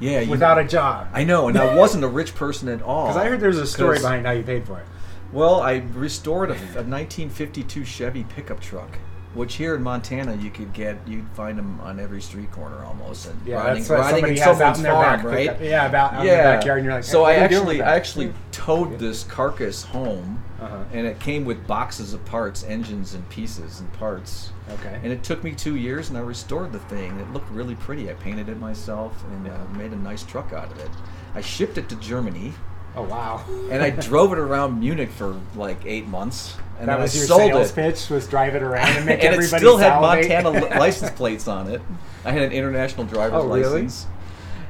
Yeah, 0.00 0.20
you, 0.20 0.30
Without 0.30 0.58
a 0.58 0.64
job. 0.64 1.08
I 1.12 1.24
know, 1.24 1.48
and 1.48 1.56
I 1.56 1.74
wasn't 1.76 2.04
a 2.04 2.08
rich 2.08 2.34
person 2.34 2.68
at 2.68 2.82
all. 2.82 3.06
Because 3.08 3.16
I 3.22 3.28
heard 3.28 3.40
there's 3.40 3.58
a 3.58 3.66
story 3.66 3.98
behind 4.00 4.26
how 4.26 4.32
you 4.32 4.42
paid 4.42 4.66
for 4.66 4.80
it. 4.80 4.86
Well, 5.32 5.60
I 5.60 5.82
restored 5.94 6.50
a, 6.50 6.54
a 6.54 6.82
1952 6.84 7.84
Chevy 7.84 8.24
pickup 8.24 8.60
truck, 8.60 8.98
which 9.34 9.54
here 9.54 9.74
in 9.74 9.82
Montana 9.82 10.36
you 10.36 10.50
could 10.50 10.72
get. 10.72 10.96
You'd 11.06 11.28
find 11.34 11.56
them 11.58 11.80
on 11.80 11.98
every 12.00 12.20
street 12.20 12.50
corner 12.52 12.84
almost, 12.84 13.26
and 13.26 13.40
Yeah, 13.46 13.56
riding, 13.56 13.74
that's 13.82 13.88
what 13.90 13.98
riding 14.00 14.14
somebody 14.16 14.36
in 14.36 14.42
has 14.42 14.60
out 14.60 14.76
in 14.76 14.82
their 14.82 14.92
farm, 14.92 15.16
back 15.16 15.24
right? 15.24 15.48
pickup. 15.48 15.60
Yeah, 15.62 15.86
about 15.86 16.12
out 16.14 16.20
in 16.20 16.26
the 16.26 16.32
backyard, 16.42 16.78
and 16.78 16.84
you're 16.86 16.94
like, 16.94 17.04
so 17.04 17.24
"Hey, 17.24 17.38
I 17.40 17.42
you 17.44 17.48
doing 17.48 17.60
actually, 17.62 17.82
I 17.82 17.96
actually 17.96 18.34
towed 18.52 18.98
this 18.98 19.24
carcass 19.24 19.82
home, 19.82 20.42
Uh-huh. 20.60 20.76
and 20.92 21.06
it 21.06 21.18
came 21.20 21.44
with 21.44 21.66
boxes 21.66 22.14
of 22.14 22.24
parts, 22.24 22.62
engines 22.64 23.14
and 23.14 23.28
pieces 23.28 23.80
and 23.80 23.92
parts. 23.94 24.50
Okay. 24.70 24.98
And 25.02 25.12
it 25.12 25.22
took 25.22 25.44
me 25.44 25.52
two 25.52 25.76
years, 25.76 26.08
and 26.08 26.16
I 26.16 26.22
restored 26.22 26.72
the 26.72 26.78
thing. 26.78 27.18
It 27.20 27.30
looked 27.32 27.50
really 27.50 27.74
pretty. 27.74 28.10
I 28.10 28.14
painted 28.14 28.48
it 28.48 28.58
myself 28.58 29.22
and 29.30 29.46
uh, 29.48 29.58
made 29.76 29.92
a 29.92 29.96
nice 29.96 30.22
truck 30.22 30.52
out 30.54 30.72
of 30.72 30.78
it. 30.78 30.90
I 31.34 31.40
shipped 31.42 31.76
it 31.78 31.88
to 31.90 31.96
Germany 31.96 32.54
oh 32.96 33.02
wow. 33.02 33.44
and 33.70 33.82
I 33.82 33.90
drove 34.08 34.32
it 34.32 34.38
around 34.38 34.78
Munich 34.80 35.10
for 35.10 35.38
like 35.54 35.84
eight 35.84 36.06
months, 36.06 36.56
and 36.78 36.88
that 36.88 36.94
then 36.94 37.02
was 37.02 37.14
I 37.14 37.18
your 37.18 37.26
sold 37.26 37.40
sales 37.50 37.70
it. 37.70 37.74
pitch 37.74 38.08
was 38.08 38.26
drive 38.28 38.54
it 38.54 38.62
around 38.62 38.96
and 38.96 39.04
make 39.04 39.20
everybody 39.22 39.24
and 39.26 39.34
it 39.34 39.36
everybody 39.36 39.60
still 39.60 39.76
had. 39.76 40.00
Montana 40.00 40.50
license 40.80 41.10
plates 41.10 41.46
on 41.48 41.68
it. 41.70 41.82
I 42.24 42.32
had 42.32 42.42
an 42.42 42.52
international 42.52 43.04
driver's 43.04 43.42
Oh, 43.42 43.46
really? 43.48 43.82
license, 43.82 44.06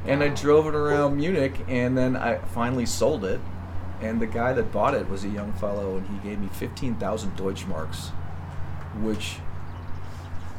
and 0.06 0.22
I 0.24 0.28
drove 0.28 0.66
it 0.66 0.74
around 0.74 1.16
Munich, 1.16 1.54
and 1.68 1.96
then 1.96 2.16
I 2.16 2.38
finally 2.38 2.86
sold 2.86 3.24
it. 3.24 3.40
And 4.00 4.20
the 4.20 4.26
guy 4.26 4.52
that 4.54 4.72
bought 4.72 4.94
it 4.94 5.08
was 5.08 5.22
a 5.24 5.28
young 5.28 5.52
fellow, 5.52 5.96
and 5.98 6.06
he 6.08 6.28
gave 6.28 6.40
me 6.40 6.48
fifteen 6.48 6.96
thousand 6.96 7.36
Deutschmarks, 7.36 8.08
which 9.02 9.36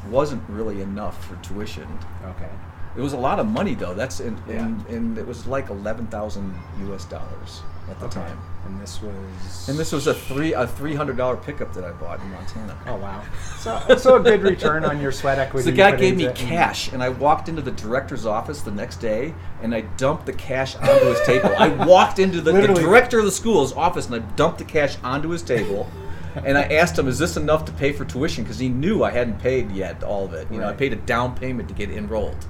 wasn't 0.10 0.44
really 0.50 0.82
enough 0.82 1.26
for 1.28 1.36
tuition. 1.38 1.88
Okay. 2.26 2.50
It 2.98 3.02
was 3.02 3.14
a 3.14 3.18
lot 3.18 3.40
of 3.40 3.48
money 3.48 3.76
though. 3.76 3.94
That's 3.94 4.20
in, 4.22 4.38
Yeah. 4.48 4.66
in, 4.66 4.86
and 4.90 5.18
it 5.18 5.28
was 5.28 5.46
like 5.48 5.70
eleven 5.70 6.08
thousand 6.08 6.54
U.S. 6.82 7.04
dollars 7.06 7.62
at 7.90 8.00
the 8.00 8.06
Okay. 8.06 8.16
time. 8.22 8.40
And 8.66 8.82
this 8.82 9.00
was. 9.02 9.68
And 9.70 9.78
this 9.78 9.92
was 9.92 10.08
a 10.08 10.14
three 10.14 10.54
a 10.54 10.66
three 10.66 10.96
hundred 10.96 11.18
dollar 11.18 11.36
pickup 11.36 11.74
that 11.74 11.84
I 11.84 11.92
bought 11.92 12.22
in 12.22 12.32
Montana. 12.32 12.78
Oh 12.88 12.96
wow. 12.96 13.22
So, 13.60 13.96
so 13.98 14.16
a 14.16 14.20
good 14.24 14.42
return 14.44 14.86
on 14.86 15.02
your 15.02 15.12
sweat 15.12 15.38
equity. 15.46 15.66
So 15.66 15.72
the 15.72 15.78
guy 15.78 15.94
gave 15.98 16.16
me 16.16 16.28
and- 16.28 16.36
cash, 16.38 16.92
and 16.94 17.04
I 17.04 17.10
walked 17.10 17.50
into 17.50 17.62
the 17.62 17.72
director's 17.72 18.26
office 18.26 18.62
the 18.62 18.72
next 18.72 18.98
day, 19.02 19.34
and 19.62 19.76
I 19.76 19.82
dumped 19.98 20.26
the 20.26 20.34
cash 20.34 20.76
onto 20.78 21.06
his 21.06 21.22
table. 21.24 21.52
I 21.60 21.68
walked 21.68 22.18
into 22.20 22.40
the, 22.40 22.54
the 22.54 22.68
director 22.74 23.20
of 23.20 23.26
the 23.26 23.32
school's 23.32 23.74
office, 23.74 24.06
and 24.08 24.16
I 24.16 24.20
dumped 24.36 24.60
the 24.60 24.66
cash 24.66 24.96
onto 25.04 25.30
his 25.30 25.42
table. 25.44 25.90
And 26.44 26.58
I 26.58 26.64
asked 26.64 27.00
him, 27.00 27.08
"Is 27.08 27.18
this 27.18 27.38
enough 27.38 27.66
to 27.66 27.72
pay 27.72 27.92
for 27.92 28.04
tuition?" 28.04 28.44
Because 28.44 28.60
he 28.60 28.68
knew 28.68 29.04
I 29.04 29.12
hadn't 29.12 29.40
paid 29.40 29.72
yet 29.72 30.04
all 30.04 30.26
of 30.26 30.34
it. 30.34 30.48
You 30.52 30.60
know, 30.60 30.68
I 30.68 30.74
paid 30.74 30.92
a 30.94 30.98
down 30.98 31.36
payment 31.36 31.70
to 31.70 31.74
get 31.76 31.90
enrolled, 31.90 32.46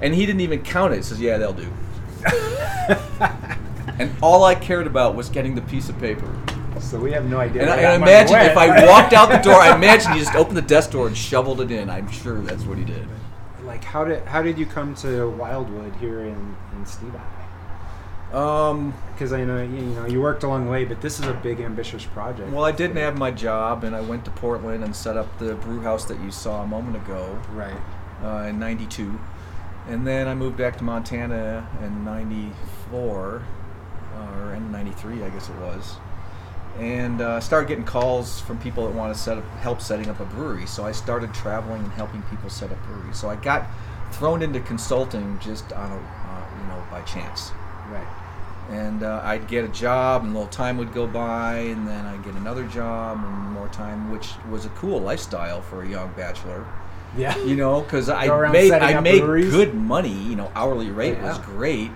and 0.00 0.14
he 0.14 0.24
didn't 0.24 0.42
even 0.42 0.62
count 0.62 0.92
it. 0.92 0.96
He 0.96 1.02
says, 1.02 1.20
"Yeah, 1.20 1.38
they'll 1.38 1.52
do." 1.52 1.72
and 3.98 4.10
all 4.22 4.44
I 4.44 4.54
cared 4.54 4.86
about 4.86 5.16
was 5.16 5.28
getting 5.28 5.54
the 5.54 5.62
piece 5.62 5.88
of 5.88 5.98
paper. 5.98 6.30
So 6.80 6.98
we 7.00 7.10
have 7.12 7.28
no 7.28 7.40
idea. 7.40 7.62
And 7.62 7.70
I, 7.70 7.76
where 7.76 7.94
and 7.94 8.02
that 8.02 8.08
I 8.08 8.34
imagine 8.34 8.50
if. 8.50 8.56
I 8.56 8.86
walked 8.86 9.12
out 9.12 9.30
the 9.30 9.38
door, 9.38 9.54
I 9.54 9.74
imagine 9.76 10.12
he 10.12 10.18
just 10.18 10.34
opened 10.34 10.56
the 10.56 10.62
desk 10.62 10.90
door 10.90 11.06
and 11.06 11.16
shoveled 11.16 11.60
it 11.60 11.70
in. 11.70 11.88
I'm 11.90 12.08
sure 12.10 12.40
that's 12.40 12.64
what 12.64 12.78
he 12.78 12.84
did. 12.84 13.06
like 13.64 13.82
how 13.82 14.04
did 14.04 14.22
how 14.24 14.42
did 14.42 14.58
you 14.58 14.66
come 14.66 14.94
to 14.96 15.30
Wildwood 15.30 15.94
here 15.96 16.20
in 16.20 16.56
in 16.76 16.86
Steve 16.86 17.14
Because 18.36 19.32
I 19.32 19.44
know 19.44 19.62
you, 19.62 19.76
you 19.76 19.94
know 19.94 20.04
you 20.04 20.20
worked 20.20 20.42
a 20.42 20.46
long 20.46 20.68
way, 20.68 20.84
but 20.84 21.00
this 21.00 21.18
is 21.18 21.24
a 21.24 21.32
big 21.32 21.58
ambitious 21.58 22.04
project. 22.04 22.52
well, 22.52 22.66
I 22.66 22.72
didn't 22.72 22.98
have 22.98 23.16
my 23.16 23.30
job, 23.30 23.82
and 23.82 23.96
I 23.96 24.02
went 24.02 24.26
to 24.26 24.30
Portland 24.30 24.84
and 24.84 24.94
set 24.94 25.16
up 25.16 25.38
the 25.38 25.54
brew 25.54 25.80
house 25.80 26.04
that 26.04 26.20
you 26.20 26.30
saw 26.30 26.62
a 26.62 26.66
moment 26.66 26.96
ago 26.96 27.40
right. 27.52 27.80
uh, 28.22 28.46
in 28.46 28.58
'92, 28.58 29.18
and 29.88 30.06
then 30.06 30.28
I 30.28 30.34
moved 30.34 30.58
back 30.58 30.76
to 30.76 30.84
Montana 30.84 31.66
in 31.82 32.04
'94 32.04 33.42
or 34.18 34.54
in 34.54 34.70
'93, 34.70 35.22
I 35.22 35.30
guess 35.30 35.48
it 35.48 35.56
was, 35.56 35.96
and 36.78 37.22
uh, 37.22 37.40
started 37.40 37.68
getting 37.68 37.86
calls 37.86 38.38
from 38.42 38.58
people 38.58 38.86
that 38.86 38.94
want 38.94 39.16
to 39.16 39.18
set 39.18 39.38
up, 39.38 39.44
help 39.60 39.80
setting 39.80 40.10
up 40.10 40.20
a 40.20 40.26
brewery. 40.26 40.66
So 40.66 40.84
I 40.84 40.92
started 40.92 41.32
traveling 41.32 41.82
and 41.82 41.92
helping 41.92 42.20
people 42.24 42.50
set 42.50 42.70
up 42.70 42.84
breweries. 42.84 43.18
So 43.18 43.30
I 43.30 43.36
got 43.36 43.66
thrown 44.12 44.42
into 44.42 44.60
consulting 44.60 45.38
just 45.38 45.72
on 45.72 45.90
a, 45.90 45.96
uh, 45.96 46.60
you 46.60 46.66
know, 46.66 46.84
by 46.90 47.00
chance. 47.02 47.50
Right. 47.90 48.25
And 48.70 49.02
uh, 49.02 49.20
I'd 49.24 49.46
get 49.48 49.64
a 49.64 49.68
job, 49.68 50.22
and 50.22 50.30
a 50.30 50.34
little 50.38 50.50
time 50.50 50.76
would 50.78 50.92
go 50.92 51.06
by, 51.06 51.58
and 51.58 51.86
then 51.86 52.04
I'd 52.04 52.24
get 52.24 52.34
another 52.34 52.66
job, 52.66 53.18
and 53.18 53.52
more 53.52 53.68
time, 53.68 54.10
which 54.10 54.30
was 54.50 54.64
a 54.66 54.70
cool 54.70 55.00
lifestyle 55.00 55.62
for 55.62 55.82
a 55.82 55.88
young 55.88 56.12
bachelor. 56.16 56.66
Yeah. 57.16 57.36
You 57.38 57.56
know, 57.56 57.80
because 57.80 58.08
I 58.08 58.26
made 58.50 58.72
I 58.72 59.00
made 59.00 59.20
breweries. 59.20 59.50
good 59.50 59.74
money. 59.74 60.12
You 60.12 60.36
know, 60.36 60.50
hourly 60.54 60.90
rate 60.90 61.18
was 61.18 61.38
great. 61.38 61.90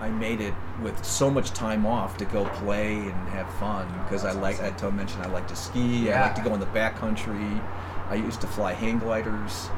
I 0.00 0.10
made 0.10 0.40
it 0.40 0.54
with 0.82 1.04
so 1.04 1.28
much 1.28 1.50
time 1.50 1.84
off 1.84 2.16
to 2.18 2.24
go 2.24 2.44
play 2.44 2.94
and 2.94 3.28
have 3.30 3.52
fun 3.54 3.86
because 4.04 4.24
I 4.24 4.32
that's 4.32 4.38
like. 4.38 4.62
I 4.62 4.70
told 4.76 4.94
mentioned 4.94 5.24
I 5.24 5.28
like 5.28 5.48
to 5.48 5.56
ski. 5.56 6.12
I 6.12 6.20
like 6.22 6.34
to 6.36 6.42
go 6.42 6.54
in 6.54 6.60
the 6.60 6.66
backcountry. 6.66 7.62
I 8.08 8.14
used 8.14 8.40
to 8.40 8.46
fly 8.46 8.72
hang 8.72 8.98
gliders, 8.98 9.68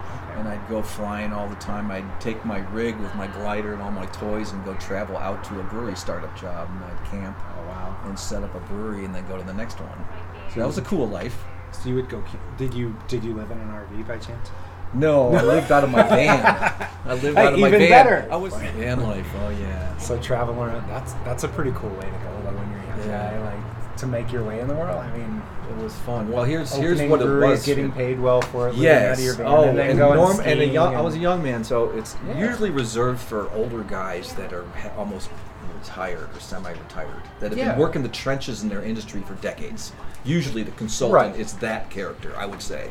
and 0.40 0.48
I'd 0.48 0.68
go 0.68 0.82
flying 0.82 1.32
all 1.32 1.48
the 1.48 1.54
time. 1.56 1.90
I'd 1.90 2.20
take 2.20 2.44
my 2.44 2.58
rig 2.70 2.96
with 2.98 3.14
my 3.14 3.26
glider 3.28 3.72
and 3.72 3.80
all 3.82 3.90
my 3.92 4.06
toys 4.06 4.52
and 4.52 4.64
go 4.64 4.74
travel 4.74 5.16
out 5.16 5.44
to 5.44 5.60
a 5.60 5.62
brewery 5.64 5.94
startup 5.96 6.36
job, 6.36 6.68
and 6.72 6.84
I'd 6.84 7.04
camp 7.10 7.36
Oh 7.38 7.66
wow. 7.68 7.96
and 8.06 8.18
set 8.18 8.42
up 8.42 8.54
a 8.54 8.60
brewery 8.60 9.04
and 9.04 9.14
then 9.14 9.26
go 9.28 9.36
to 9.36 9.44
the 9.44 9.54
next 9.54 9.78
one. 9.80 10.04
So 10.52 10.60
that 10.60 10.66
was 10.66 10.78
a 10.78 10.82
cool 10.82 11.06
life. 11.06 11.44
So 11.72 11.88
you 11.88 11.94
would 11.94 12.08
go. 12.08 12.22
Did 12.58 12.74
you 12.74 12.96
did 13.06 13.22
you 13.22 13.34
live 13.34 13.50
in 13.52 13.58
an 13.58 13.68
RV 13.68 14.08
by 14.08 14.18
chance? 14.18 14.50
No, 14.92 15.32
I 15.32 15.42
lived 15.42 15.70
out 15.70 15.84
of 15.84 15.90
my 15.90 16.02
van. 16.02 16.44
I 16.44 17.12
lived 17.12 17.36
Hey, 17.38 17.46
out 17.46 17.52
of 17.54 17.60
my 17.60 17.68
even 17.68 17.78
van. 17.80 17.90
better. 17.90 18.28
I 18.28 18.34
was 18.36 18.52
van 18.56 19.00
life. 19.02 19.28
Oh 19.40 19.50
yeah. 19.50 19.96
So 19.98 20.18
traveling 20.20 20.58
around. 20.58 20.88
That's 20.88 21.12
that's 21.24 21.44
a 21.44 21.48
pretty 21.48 21.70
cool 21.76 21.90
way 21.90 22.06
to 22.06 22.10
go. 22.10 22.40
Like 22.44 22.56
when 22.58 22.70
you're 22.72 22.82
young 22.88 22.98
Yeah. 23.08 23.30
guy, 23.30 23.54
like 23.54 23.96
to 23.98 24.06
make 24.08 24.32
your 24.32 24.42
way 24.42 24.58
in 24.58 24.66
the 24.66 24.74
world. 24.74 24.96
I 24.98 25.16
mean, 25.16 25.40
It 25.70 25.82
was 25.82 25.94
fun. 26.00 26.30
Well, 26.30 26.44
here's 26.44 26.74
here's 26.74 27.00
what 27.02 27.20
it 27.20 27.24
breweries, 27.24 27.50
was. 27.58 27.66
getting 27.66 27.92
paid 27.92 28.18
well 28.18 28.42
for 28.42 28.68
it. 28.68 28.74
Yes. 28.74 29.12
Out 29.12 29.18
of 29.18 29.24
your 29.24 29.34
van, 29.34 29.46
oh, 29.46 29.62
and 29.68 29.78
then 29.78 29.90
and, 29.90 29.98
norm, 29.98 30.40
and 30.40 30.72
young. 30.72 30.96
I 30.96 31.00
was 31.00 31.14
a 31.14 31.18
young 31.18 31.42
man, 31.42 31.62
so 31.62 31.90
it's 31.90 32.16
Yeah. 32.26 32.38
usually 32.38 32.70
reserved 32.70 33.20
for 33.20 33.48
older 33.52 33.82
guys 33.84 34.32
that 34.34 34.52
are 34.52 34.64
almost 34.98 35.30
retired 35.78 36.28
or 36.34 36.40
semi-retired 36.40 37.22
that 37.38 37.50
have 37.50 37.58
Yeah. 37.58 37.70
been 37.70 37.78
working 37.80 38.02
the 38.02 38.08
trenches 38.08 38.62
in 38.62 38.68
their 38.68 38.82
industry 38.82 39.22
for 39.26 39.34
decades. 39.34 39.92
Usually, 40.24 40.62
the 40.62 40.72
consultant 40.72 41.32
Right. 41.32 41.40
is 41.40 41.54
that 41.54 41.88
character, 41.88 42.32
I 42.36 42.46
would 42.46 42.60
say. 42.60 42.90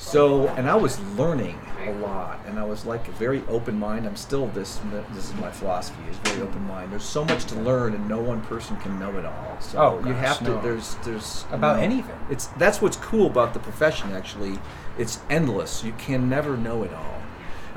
So, 0.00 0.48
and 0.56 0.68
I 0.68 0.74
was 0.76 0.98
learning 1.18 1.60
a 1.86 1.92
lot, 1.92 2.40
and 2.46 2.58
I 2.58 2.64
was 2.64 2.86
like 2.86 3.06
a 3.06 3.12
very 3.12 3.42
open 3.48 3.78
mind. 3.78 4.06
I'm 4.06 4.16
still 4.16 4.46
this. 4.48 4.80
This 5.12 5.28
is 5.28 5.34
my 5.34 5.50
philosophy: 5.50 6.02
is 6.10 6.16
very 6.24 6.40
open 6.40 6.66
mind. 6.66 6.90
There's 6.90 7.04
so 7.04 7.22
much 7.24 7.44
to 7.46 7.54
learn, 7.60 7.94
and 7.94 8.08
no 8.08 8.18
one 8.18 8.40
person 8.40 8.76
can 8.78 8.98
know 8.98 9.16
it 9.18 9.26
all. 9.26 9.56
So 9.60 9.78
Oh, 9.78 9.98
you 9.98 10.14
gosh, 10.14 10.24
have 10.26 10.38
to. 10.38 10.44
no. 10.44 10.60
There's 10.62 10.94
there's 11.04 11.44
About 11.52 11.76
know, 11.76 11.82
anything. 11.82 12.18
It's 12.30 12.46
that's 12.58 12.80
what's 12.80 12.96
cool 12.96 13.26
about 13.26 13.52
the 13.52 13.60
profession. 13.60 14.12
Actually, 14.12 14.58
it's 14.98 15.20
endless. 15.28 15.84
You 15.84 15.92
can 15.98 16.28
never 16.30 16.56
know 16.56 16.82
it 16.82 16.92
all 16.94 17.22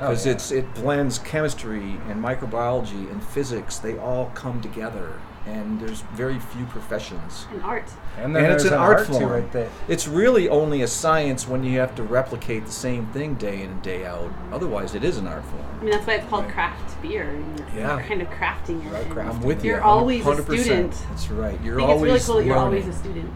Oh, 0.00 0.08
because 0.08 0.24
yeah. 0.26 0.32
it's 0.32 0.50
it 0.50 0.72
blends 0.74 1.18
chemistry 1.18 1.98
and 2.08 2.24
microbiology 2.24 3.10
and 3.12 3.22
physics. 3.22 3.76
They 3.78 3.98
all 3.98 4.32
come 4.34 4.62
together, 4.62 5.20
and 5.46 5.78
there's 5.80 6.00
very 6.14 6.38
few 6.38 6.64
professions. 6.66 7.46
And 7.52 7.62
art. 7.62 7.84
and 8.18 8.34
then 8.34 8.44
and 8.44 8.52
it's 8.54 8.64
an 8.64 8.72
an 8.72 8.78
art 8.78 8.98
art, 9.00 9.06
form. 9.08 9.32
it 9.44 9.52
that 9.52 9.68
It's 9.88 10.08
really 10.08 10.48
only 10.48 10.80
a 10.82 10.86
science 10.88 11.46
when 11.46 11.62
you 11.64 11.78
have 11.80 11.94
to 11.96 12.02
replicate 12.02 12.64
the 12.66 12.72
same 12.72 13.06
thing 13.08 13.34
day 13.34 13.62
in 13.62 13.70
and 13.70 13.82
day 13.82 14.06
out. 14.06 14.30
Otherwise, 14.52 14.94
it 14.94 15.04
is 15.04 15.18
an 15.18 15.26
art 15.26 15.44
form. 15.44 15.62
I 15.80 15.82
mean, 15.82 15.90
that's 15.90 16.06
why 16.06 16.14
it's 16.14 16.28
called 16.28 16.48
craft 16.48 17.00
beer. 17.02 17.38
You're 17.74 17.80
Yeah. 17.82 18.00
kind 18.02 18.22
of 18.22 18.28
crafting 18.30 18.84
it. 18.86 18.90
Right, 18.92 19.02
and 19.04 19.12
craft 19.12 19.34
I'm 19.36 19.42
with 19.42 19.64
you. 19.64 19.72
You're 19.72 19.82
always 19.82 20.22
a 20.24 20.30
100%. 20.30 20.60
student. 20.94 21.06
That's 21.10 21.30
right. 21.30 21.60
You're 21.62 21.80
I 21.80 21.86
think 21.86 21.92
it's 21.98 22.02
really 22.02 22.20
cool 22.20 22.36
that 22.36 22.44
you're 22.46 22.56
learning. 22.56 22.82
always 22.82 22.86
a 22.88 22.98
student. 22.98 23.30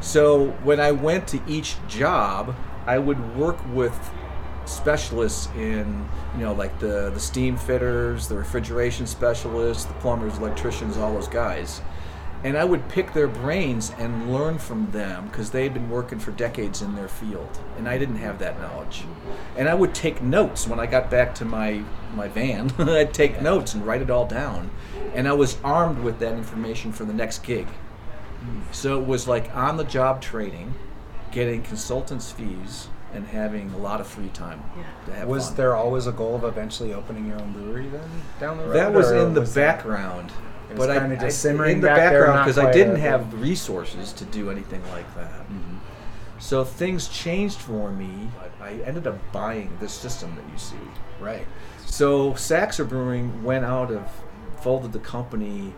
So 0.00 0.48
when 0.62 0.78
I 0.80 0.92
went 0.92 1.26
to 1.28 1.40
each 1.48 1.76
job, 1.88 2.54
I 2.86 2.98
would 2.98 3.34
work 3.36 3.56
with 3.74 3.98
specialists 4.66 5.48
in, 5.56 6.08
you 6.34 6.42
know, 6.42 6.52
like 6.52 6.78
the 6.78 7.10
the 7.10 7.20
steam 7.20 7.56
fitters, 7.56 8.28
the 8.28 8.36
refrigeration 8.36 9.06
specialists, 9.06 9.84
the 9.84 9.94
plumbers, 9.94 10.36
electricians, 10.38 10.96
all 10.96 11.14
those 11.14 11.28
guys. 11.28 11.80
And 12.44 12.56
I 12.56 12.64
would 12.64 12.88
pick 12.88 13.12
their 13.12 13.28
brains 13.28 13.92
and 13.98 14.32
learn 14.32 14.58
from 14.58 14.90
them 14.90 15.26
because 15.28 15.50
they 15.50 15.62
had 15.62 15.72
been 15.72 15.88
working 15.88 16.18
for 16.18 16.30
decades 16.32 16.82
in 16.82 16.94
their 16.94 17.08
field, 17.08 17.58
and 17.78 17.88
I 17.88 17.96
didn't 17.98 18.16
have 18.16 18.38
that 18.40 18.60
knowledge. 18.60 19.04
And 19.56 19.68
I 19.68 19.74
would 19.74 19.94
take 19.94 20.22
notes 20.22 20.68
when 20.68 20.78
I 20.78 20.86
got 20.86 21.10
back 21.10 21.34
to 21.36 21.44
my 21.44 21.82
my 22.14 22.28
van. 22.28 22.72
I'd 22.78 23.14
take 23.14 23.40
notes 23.40 23.74
and 23.74 23.86
write 23.86 24.02
it 24.02 24.10
all 24.10 24.26
down, 24.26 24.70
and 25.14 25.26
I 25.26 25.32
was 25.32 25.56
armed 25.64 26.00
with 26.00 26.18
that 26.18 26.34
information 26.34 26.92
for 26.92 27.04
the 27.04 27.14
next 27.14 27.42
gig. 27.42 27.66
Hmm. 27.66 28.60
So 28.70 29.00
it 29.00 29.06
was 29.06 29.26
like 29.26 29.54
on 29.56 29.76
the 29.76 29.84
job 29.84 30.20
training, 30.20 30.74
getting 31.32 31.62
consultants' 31.62 32.30
fees, 32.30 32.88
and 33.16 33.26
having 33.26 33.70
a 33.72 33.78
lot 33.78 34.00
of 34.00 34.06
free 34.06 34.28
time 34.28 34.62
to 35.06 35.12
have 35.14 35.26
was 35.26 35.46
fun. 35.48 35.56
there 35.56 35.74
always 35.74 36.06
a 36.06 36.12
goal 36.12 36.34
of 36.36 36.44
eventually 36.44 36.92
opening 36.92 37.26
your 37.26 37.40
own 37.40 37.52
brewery 37.52 37.88
then 37.88 38.08
down 38.38 38.58
the 38.58 38.64
road. 38.64 38.74
That 38.74 38.92
was 38.92 39.10
in 39.10 39.34
the 39.34 39.40
was 39.40 39.54
that- 39.54 39.76
background. 39.78 40.30
It 40.70 40.76
was 40.76 40.86
but 40.88 40.96
I, 40.96 41.00
kinda 41.00 41.14
just 41.16 41.24
I- 41.24 41.28
simmering 41.30 41.76
in 41.76 41.80
the 41.80 41.86
back 41.86 42.12
background 42.12 42.44
because 42.44 42.58
I 42.58 42.70
didn't 42.72 42.96
a- 42.96 43.00
have 43.00 43.40
resources 43.40 44.12
to 44.14 44.24
do 44.26 44.50
anything 44.50 44.82
like 44.90 45.12
that. 45.14 45.30
Mm-hmm. 45.48 45.76
So 46.38 46.64
things 46.64 47.08
changed 47.08 47.58
for 47.58 47.90
me. 47.90 48.28
I 48.60 48.72
ended 48.84 49.06
up 49.06 49.16
buying 49.32 49.70
this 49.80 49.92
system 49.92 50.34
that 50.36 50.44
you 50.52 50.58
see. 50.58 50.76
right. 51.20 51.46
So 51.86 52.32
Saxer 52.32 52.86
Brewing 52.86 53.42
went 53.44 53.64
out 53.64 53.90
of, 53.92 54.02
folded 54.60 54.92
the 54.92 54.98
company 54.98 55.72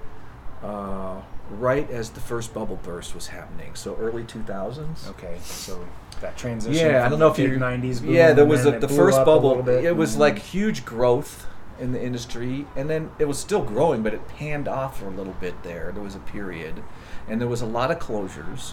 uh, 0.64 1.20
right 1.50 1.88
as 1.90 2.11
the 2.11 2.20
first 2.20 2.54
bubble 2.54 2.78
burst 2.82 3.14
was 3.14 3.28
happening. 3.28 3.74
So 3.74 3.96
early 3.96 4.24
2000s. 4.24 5.08
Okay, 5.11 5.38
so 5.42 5.87
that 6.20 6.37
transition. 6.37 6.87
Yeah, 6.87 7.06
I 7.06 7.08
don't 7.08 7.18
know 7.18 7.30
if 7.30 7.38
you 7.38 7.48
big 7.48 7.58
'90s. 7.58 8.00
Boom, 8.02 8.14
Yeah, 8.14 8.32
there 8.32 8.44
was 8.46 8.66
a, 8.66 8.78
the 8.78 8.88
first 8.88 9.24
bubble. 9.24 9.62
bit, 9.62 9.84
It 9.84 9.96
was 9.96 10.12
and 10.14 10.20
like 10.20 10.38
huge 10.38 10.84
growth 10.84 11.46
in 11.78 11.92
the 11.92 12.02
industry, 12.02 12.66
and 12.76 12.90
then 12.90 13.11
it 13.18 13.26
was 13.26 13.38
still 13.38 13.62
growing, 13.62 14.02
but 14.02 14.12
it 14.12 14.26
panned 14.28 14.66
off 14.66 14.98
for 14.98 15.06
a 15.06 15.11
little 15.11 15.34
bit 15.34 15.62
there. 15.62 15.92
There 15.92 16.02
was 16.02 16.14
a 16.16 16.20
period, 16.20 16.82
and 17.28 17.40
there 17.40 17.48
was 17.48 17.62
a 17.62 17.66
lot 17.66 17.90
of 17.90 17.98
closures, 17.98 18.72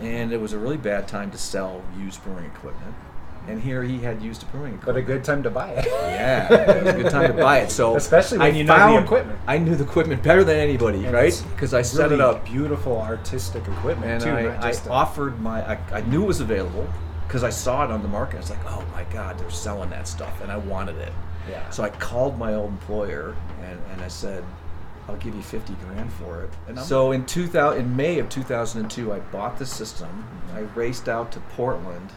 and 0.00 0.32
it 0.32 0.40
was 0.40 0.52
a 0.52 0.58
really 0.58 0.76
bad 0.76 1.08
time 1.08 1.30
to 1.32 1.38
sell 1.38 1.82
used 1.98 2.22
brewing 2.22 2.44
equipment. 2.44 2.94
And 3.46 3.60
here 3.60 3.82
he 3.82 3.98
had 3.98 4.22
used 4.22 4.42
a 4.42 4.46
brewing 4.46 4.74
Equipment. 4.74 4.86
but 4.86 4.96
a 4.96 5.02
good 5.02 5.24
time 5.24 5.42
to 5.42 5.50
buy 5.50 5.70
it. 5.70 5.84
Yeah, 6.14 6.52
it 6.52 6.84
was 6.84 6.94
a 6.94 7.02
good 7.02 7.10
time 7.10 7.36
to 7.36 7.42
buy 7.42 7.58
it. 7.58 7.70
So 7.70 7.96
Especially 7.96 8.38
when 8.38 8.54
I 8.54 8.56
you 8.56 8.64
know 8.64 8.96
the 8.96 9.04
equipment. 9.04 9.38
I 9.46 9.58
knew 9.58 9.74
the 9.74 9.84
equipment 9.84 10.22
better 10.22 10.44
than 10.44 10.56
anybody, 10.56 11.04
And 11.04 11.12
right? 11.12 11.44
Because 11.50 11.74
I 11.74 11.82
set 11.82 12.04
really 12.10 12.14
it 12.14 12.20
up 12.20 12.44
Beautiful 12.44 13.00
artistic 13.00 13.66
equipment 13.66 14.10
and 14.10 14.22
too. 14.22 14.30
I, 14.30 14.70
I 14.70 14.74
offered 14.88 15.40
my 15.40 15.72
I, 15.72 15.78
I 15.92 16.00
knew 16.02 16.22
it 16.22 16.26
was 16.26 16.40
available 16.40 16.86
because 17.26 17.42
I 17.44 17.50
saw 17.50 17.84
it 17.84 17.90
on 17.90 18.02
the 18.02 18.08
market. 18.08 18.36
I 18.36 18.40
was 18.40 18.50
like, 18.50 18.64
oh 18.66 18.84
my 18.92 19.04
god, 19.12 19.38
they're 19.38 19.50
selling 19.50 19.90
that 19.90 20.06
stuff, 20.06 20.40
and 20.40 20.50
I 20.52 20.56
wanted 20.56 20.96
it. 20.96 21.12
Yeah. 21.50 21.68
So 21.70 21.82
I 21.82 21.90
called 21.90 22.38
my 22.38 22.54
old 22.54 22.70
employer 22.70 23.34
and, 23.62 23.78
and 23.92 24.00
I 24.02 24.08
said, 24.08 24.44
I'll 25.08 25.16
give 25.16 25.34
you 25.34 25.42
fifty 25.42 25.74
grand 25.86 26.10
for 26.14 26.42
it. 26.42 26.50
And 26.68 26.78
so 26.78 27.12
in 27.12 27.26
two 27.26 27.46
thousand 27.46 27.80
in 27.80 27.96
May 27.96 28.18
of 28.20 28.28
two 28.30 28.42
thousand 28.42 28.82
and 28.82 28.90
two, 28.90 29.12
I 29.12 29.18
bought 29.18 29.58
the 29.58 29.66
system. 29.66 30.08
Mm-hmm. 30.08 30.56
I 30.56 30.60
raced 30.78 31.08
out 31.08 31.30
to 31.32 31.40
Portland. 31.56 32.10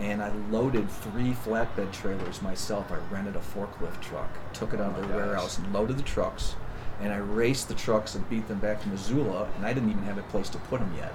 And 0.00 0.22
I 0.22 0.32
loaded 0.50 0.90
three 0.90 1.32
flatbed 1.32 1.92
trailers 1.92 2.40
myself. 2.40 2.90
I 2.90 2.96
rented 3.14 3.36
a 3.36 3.40
forklift 3.40 4.00
truck, 4.00 4.30
took 4.54 4.72
it 4.72 4.80
out 4.80 4.94
Oh 4.96 5.00
of 5.02 5.02
my 5.02 5.08
the 5.08 5.14
warehouse, 5.14 5.58
and 5.58 5.72
loaded 5.72 5.98
the 5.98 6.02
trucks. 6.02 6.56
And 7.00 7.12
I 7.12 7.18
raced 7.18 7.68
the 7.68 7.74
trucks 7.74 8.14
and 8.14 8.28
beat 8.30 8.48
them 8.48 8.58
back 8.58 8.82
to 8.82 8.88
Missoula. 8.88 9.48
And 9.56 9.66
I 9.66 9.72
didn't 9.74 9.90
even 9.90 10.02
have 10.04 10.18
a 10.18 10.22
place 10.24 10.48
to 10.50 10.58
put 10.58 10.80
them 10.80 10.92
yet. 10.96 11.14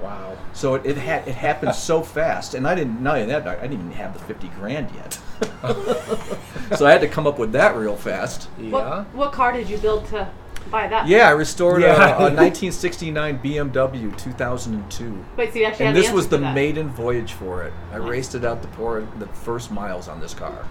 wow. 0.00 0.36
So 0.54 0.74
it, 0.74 0.86
it 0.86 0.96
had 0.96 1.28
it 1.28 1.34
happened 1.34 1.74
so 1.74 2.02
fast, 2.02 2.54
and 2.54 2.66
I 2.66 2.74
didn't 2.74 3.02
know 3.02 3.24
that 3.26 3.46
I 3.46 3.54
didn't 3.60 3.74
even 3.74 3.92
have 3.92 4.14
the 4.14 4.20
fifty 4.20 4.48
grand 4.48 4.90
yet. 4.94 5.18
so 6.76 6.86
I 6.86 6.90
had 6.92 7.00
to 7.02 7.08
come 7.08 7.26
up 7.26 7.38
with 7.38 7.52
that 7.52 7.76
real 7.76 7.96
fast. 7.96 8.48
Yeah. 8.58 8.70
What, 8.70 9.14
what 9.14 9.32
car 9.32 9.52
did 9.52 9.68
you 9.68 9.78
build 9.78 10.06
to 10.06 10.28
buy 10.70 10.88
that? 10.88 11.06
Yeah, 11.06 11.28
I 11.28 11.32
restored 11.32 11.82
Yeah. 11.82 11.94
a, 11.94 12.26
a 12.26 12.34
1969 12.34 13.38
BMW 13.40 14.16
2002, 14.18 15.24
Wait, 15.36 15.52
so 15.52 15.58
you 15.58 15.64
actually 15.66 15.86
and 15.86 15.96
have 15.96 16.02
this 16.04 16.10
the 16.10 16.14
was 16.16 16.28
the 16.28 16.38
that. 16.38 16.54
maiden 16.54 16.88
voyage 16.90 17.32
for 17.32 17.62
it. 17.64 17.72
I 17.92 17.98
Nice. 17.98 18.08
raced 18.08 18.34
it 18.34 18.44
out 18.44 18.62
the 18.62 18.68
port 18.68 19.04
the 19.18 19.26
first 19.26 19.70
miles 19.70 20.08
on 20.08 20.20
this 20.20 20.34
car. 20.34 20.64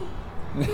Nice. 0.55 0.67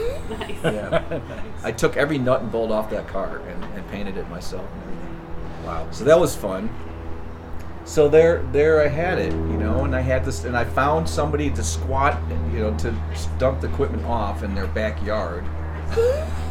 Yeah, 0.63 1.19
I 1.63 1.71
took 1.71 1.97
every 1.97 2.17
nut 2.17 2.41
and 2.41 2.51
bolt 2.51 2.71
off 2.71 2.89
that 2.89 3.07
car 3.07 3.37
and, 3.47 3.63
and 3.75 3.87
painted 3.89 4.17
it 4.17 4.27
myself 4.29 4.67
and 4.73 4.81
everything. 4.83 5.65
Wow. 5.65 5.87
So 5.91 6.03
that 6.05 6.19
was 6.19 6.35
fun. 6.35 6.69
So 7.85 8.09
there, 8.09 8.43
there 8.51 8.81
I 8.83 8.87
had 8.89 9.17
it, 9.17 9.31
you 9.31 9.57
know, 9.57 9.85
and 9.85 9.95
I 9.95 10.01
had 10.01 10.25
this, 10.25 10.43
and 10.43 10.57
I 10.57 10.65
found 10.65 11.07
somebody 11.07 11.49
to 11.51 11.63
squat, 11.63 12.19
you 12.51 12.59
know, 12.59 12.77
to 12.79 12.93
dump 13.37 13.61
the 13.61 13.67
equipment 13.69 14.03
off 14.05 14.43
in 14.43 14.53
their 14.53 14.67
backyard, 14.67 15.45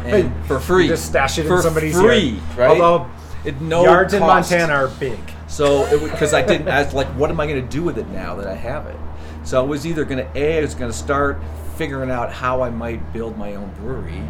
and 0.04 0.46
for 0.46 0.60
free, 0.60 0.88
just 0.88 1.06
stash 1.06 1.38
it 1.38 1.46
for 1.46 1.56
in 1.56 1.62
somebody's 1.62 1.98
free, 1.98 2.28
yard. 2.28 2.56
right? 2.58 2.80
Although 2.80 3.10
It 3.44 3.60
no 3.60 3.84
yards 3.84 4.14
in. 4.14 4.20
Montana 4.20 4.72
are 4.72 4.88
big. 4.88 5.18
So 5.48 5.86
because 6.08 6.34
I 6.34 6.42
didn't 6.42 6.68
ask 6.68 6.92
like, 6.94 7.06
what 7.08 7.30
am 7.30 7.38
I 7.40 7.46
going 7.46 7.62
to 7.62 7.68
do 7.68 7.82
with 7.82 7.98
it 7.98 8.08
now 8.08 8.34
that 8.36 8.46
I 8.46 8.54
have 8.54 8.86
it? 8.86 8.96
So 9.44 9.62
it 9.64 9.68
was 9.68 9.86
either 9.86 10.04
going 10.04 10.18
to 10.18 10.38
a 10.38 10.58
I 10.58 10.60
was 10.60 10.74
going 10.74 10.90
to 10.90 10.96
start 10.96 11.40
figuring 11.76 12.10
out 12.10 12.32
how 12.32 12.62
I 12.62 12.70
might 12.70 13.12
build 13.12 13.36
my 13.38 13.54
own 13.54 13.70
brewery 13.74 14.22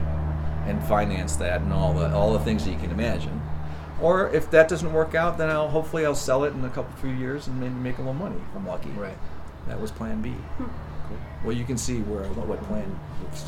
and 0.66 0.82
finance 0.86 1.36
that 1.36 1.60
and 1.62 1.72
all 1.72 1.94
the 1.94 2.12
all 2.12 2.32
the 2.32 2.40
things 2.40 2.64
that 2.64 2.72
you 2.72 2.78
can 2.78 2.90
imagine. 2.90 3.40
Or 4.00 4.28
if 4.34 4.50
that 4.50 4.68
doesn't 4.68 4.92
work 4.92 5.14
out, 5.14 5.38
then 5.38 5.48
I'll 5.48 5.68
hopefully 5.68 6.04
I'll 6.04 6.14
sell 6.14 6.44
it 6.44 6.52
in 6.52 6.62
a 6.64 6.68
couple 6.68 6.94
few 7.00 7.10
years 7.10 7.46
and 7.46 7.58
maybe 7.58 7.74
make 7.74 7.96
a 7.96 8.00
little 8.02 8.12
money 8.12 8.36
if 8.36 8.56
I'm 8.56 8.66
lucky. 8.66 8.90
Right. 8.90 9.16
That 9.68 9.80
was 9.80 9.90
Plan 9.90 10.20
B. 10.20 10.30
Hmm. 10.30 11.46
Well, 11.46 11.56
you 11.56 11.64
can 11.64 11.78
see 11.78 12.00
where 12.00 12.24
what, 12.32 12.46
what 12.46 12.62
plan 12.64 12.98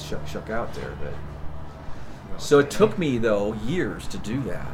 shook, 0.00 0.26
shook 0.26 0.48
out 0.48 0.72
there, 0.74 0.96
but 1.02 1.12
so 2.38 2.60
it 2.60 2.70
took 2.70 2.98
me 2.98 3.18
though 3.18 3.54
years 3.54 4.06
to 4.08 4.18
do 4.18 4.40
that. 4.44 4.68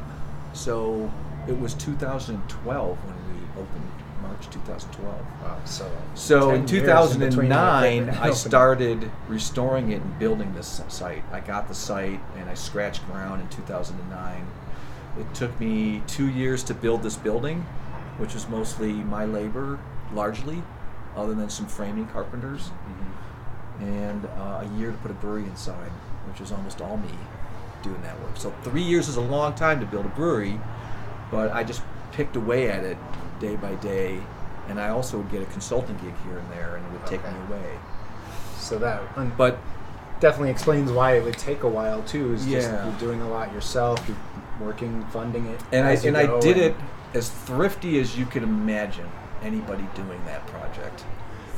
So 0.53 1.11
it 1.49 1.59
was 1.59 1.75
2012 1.75 2.99
when 2.99 3.17
we 3.33 3.61
opened 3.61 3.91
March 4.23 4.49
2012. 4.51 5.21
Wow. 5.43 5.61
So. 5.65 5.91
So 6.15 6.51
in 6.51 6.69
years 6.69 7.15
in 7.15 7.31
2009, 7.31 8.11
I 8.11 8.31
started 8.31 9.11
restoring 9.29 9.93
it 9.93 10.03
and 10.03 10.19
building 10.19 10.55
this 10.55 10.83
site. 10.89 11.23
I 11.33 11.41
got 11.41 11.69
the 11.69 11.75
site 11.75 12.21
and 12.37 12.49
I 12.49 12.55
scratched 12.55 13.05
ground 13.07 13.43
in 13.43 13.49
2009. 13.49 14.47
It 15.19 15.35
took 15.35 15.59
me 15.61 16.03
two 16.07 16.29
years 16.29 16.63
to 16.65 16.75
build 16.75 17.03
this 17.03 17.17
building, 17.17 17.63
which 18.19 18.35
was 18.35 18.49
mostly 18.49 18.93
my 18.93 19.25
labor, 19.25 19.79
largely, 20.13 20.63
other 21.17 21.35
than 21.35 21.49
some 21.49 21.67
framing 21.67 22.07
carpenters, 22.09 22.71
and 23.81 24.27
uh, 24.27 24.65
a 24.65 24.71
year 24.77 24.91
to 24.91 24.97
put 24.99 25.11
a 25.11 25.15
brewery 25.15 25.45
inside, 25.45 25.91
which 26.29 26.41
was 26.41 26.51
almost 26.51 26.81
all 26.81 26.97
me 26.97 27.11
doing 27.85 28.01
that 28.03 28.19
work. 28.23 28.37
So 28.37 28.53
three 28.63 28.83
years 28.83 29.09
is 29.09 29.17
a 29.17 29.21
long 29.21 29.55
time 29.55 29.79
to 29.81 29.87
build 29.87 30.07
a 30.07 30.09
brewery, 30.11 30.59
but 31.31 31.53
I 31.53 31.63
just 31.63 31.83
picked 32.13 32.35
away 32.35 32.71
at 32.71 32.83
it 32.83 32.97
day 33.39 33.55
by 33.57 33.75
day, 33.77 34.19
and 34.69 34.81
I 34.81 34.89
also 34.89 35.19
would 35.19 35.31
get 35.31 35.43
a 35.43 35.47
consulting 35.47 35.97
gig 35.99 36.15
here 36.27 36.39
and 36.39 36.51
there, 36.51 36.77
and 36.77 36.87
it 36.87 36.93
would 36.93 37.07
take 37.07 37.23
me 37.23 37.39
away. 37.49 37.79
So 38.59 38.79
that 38.79 39.03
un- 39.17 39.33
But 39.37 39.59
definitely 40.21 40.51
explains 40.51 40.91
why 40.91 41.13
it 41.19 41.25
would 41.25 41.37
take 41.39 41.63
a 41.63 41.69
while 41.69 42.03
too. 42.03 42.33
Is 42.33 42.47
just 42.47 42.71
you're 42.71 42.93
doing 42.99 43.21
a 43.21 43.29
lot 43.29 43.53
yourself. 43.53 44.03
You're 44.09 44.17
working, 44.67 45.05
funding 45.13 45.47
it. 45.47 45.61
and 45.73 45.87
I 45.87 45.93
and 45.93 46.17
I 46.17 46.41
did 46.41 46.57
and- 46.57 46.67
it 46.67 46.77
as 47.13 47.29
thrifty 47.29 48.01
as 48.01 48.19
you 48.19 48.25
could 48.27 48.43
imagine 48.43 49.09
anybody 49.43 49.87
doing 49.95 50.21
that 50.25 50.47
project. 50.47 51.05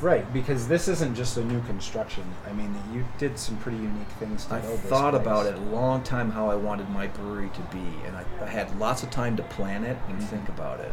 Right, 0.03 0.31
because 0.33 0.69
this 0.69 0.89
isn't 0.89 1.15
just 1.15 1.37
a 1.39 1.45
new 1.45 1.63
construction. 1.63 2.25
I 2.47 2.53
mean, 2.53 2.75
you 2.93 3.05
did 3.17 3.39
some 3.39 3.57
pretty 3.59 3.79
unique 3.79 4.09
things 4.19 4.45
to 4.47 4.57
I 4.57 4.61
thought 4.61 5.13
place. 5.13 5.23
about 5.23 5.47
it 5.47 5.55
a 5.55 5.61
long 5.61 6.03
time 6.03 6.31
how 6.31 6.51
I 6.51 6.55
wanted 6.55 6.91
my 6.91 7.07
brewery 7.07 7.49
to 7.55 7.61
be, 7.75 7.83
and 8.07 8.15
I, 8.17 8.25
I 8.43 8.47
had 8.47 8.79
lots 8.79 9.03
of 9.03 9.11
time 9.11 9.37
to 9.39 9.43
plan 9.45 9.85
it 9.85 9.97
and 10.09 10.19
Mm-hmm. 10.19 10.27
think 10.27 10.49
about 10.51 10.81
it. 10.81 10.93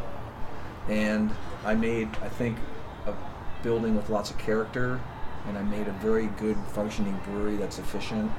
And 0.87 1.31
I 1.65 1.75
made, 1.75 2.09
I 2.21 2.29
think, 2.29 2.57
a 3.05 3.13
building 3.61 3.95
with 3.95 4.09
lots 4.09 4.31
of 4.31 4.37
character, 4.37 5.01
and 5.47 5.57
I 5.57 5.63
made 5.63 5.87
a 5.89 5.93
very 5.93 6.27
good 6.37 6.57
functioning 6.73 7.19
brewery 7.25 7.57
that's 7.57 7.79
efficient. 7.79 8.31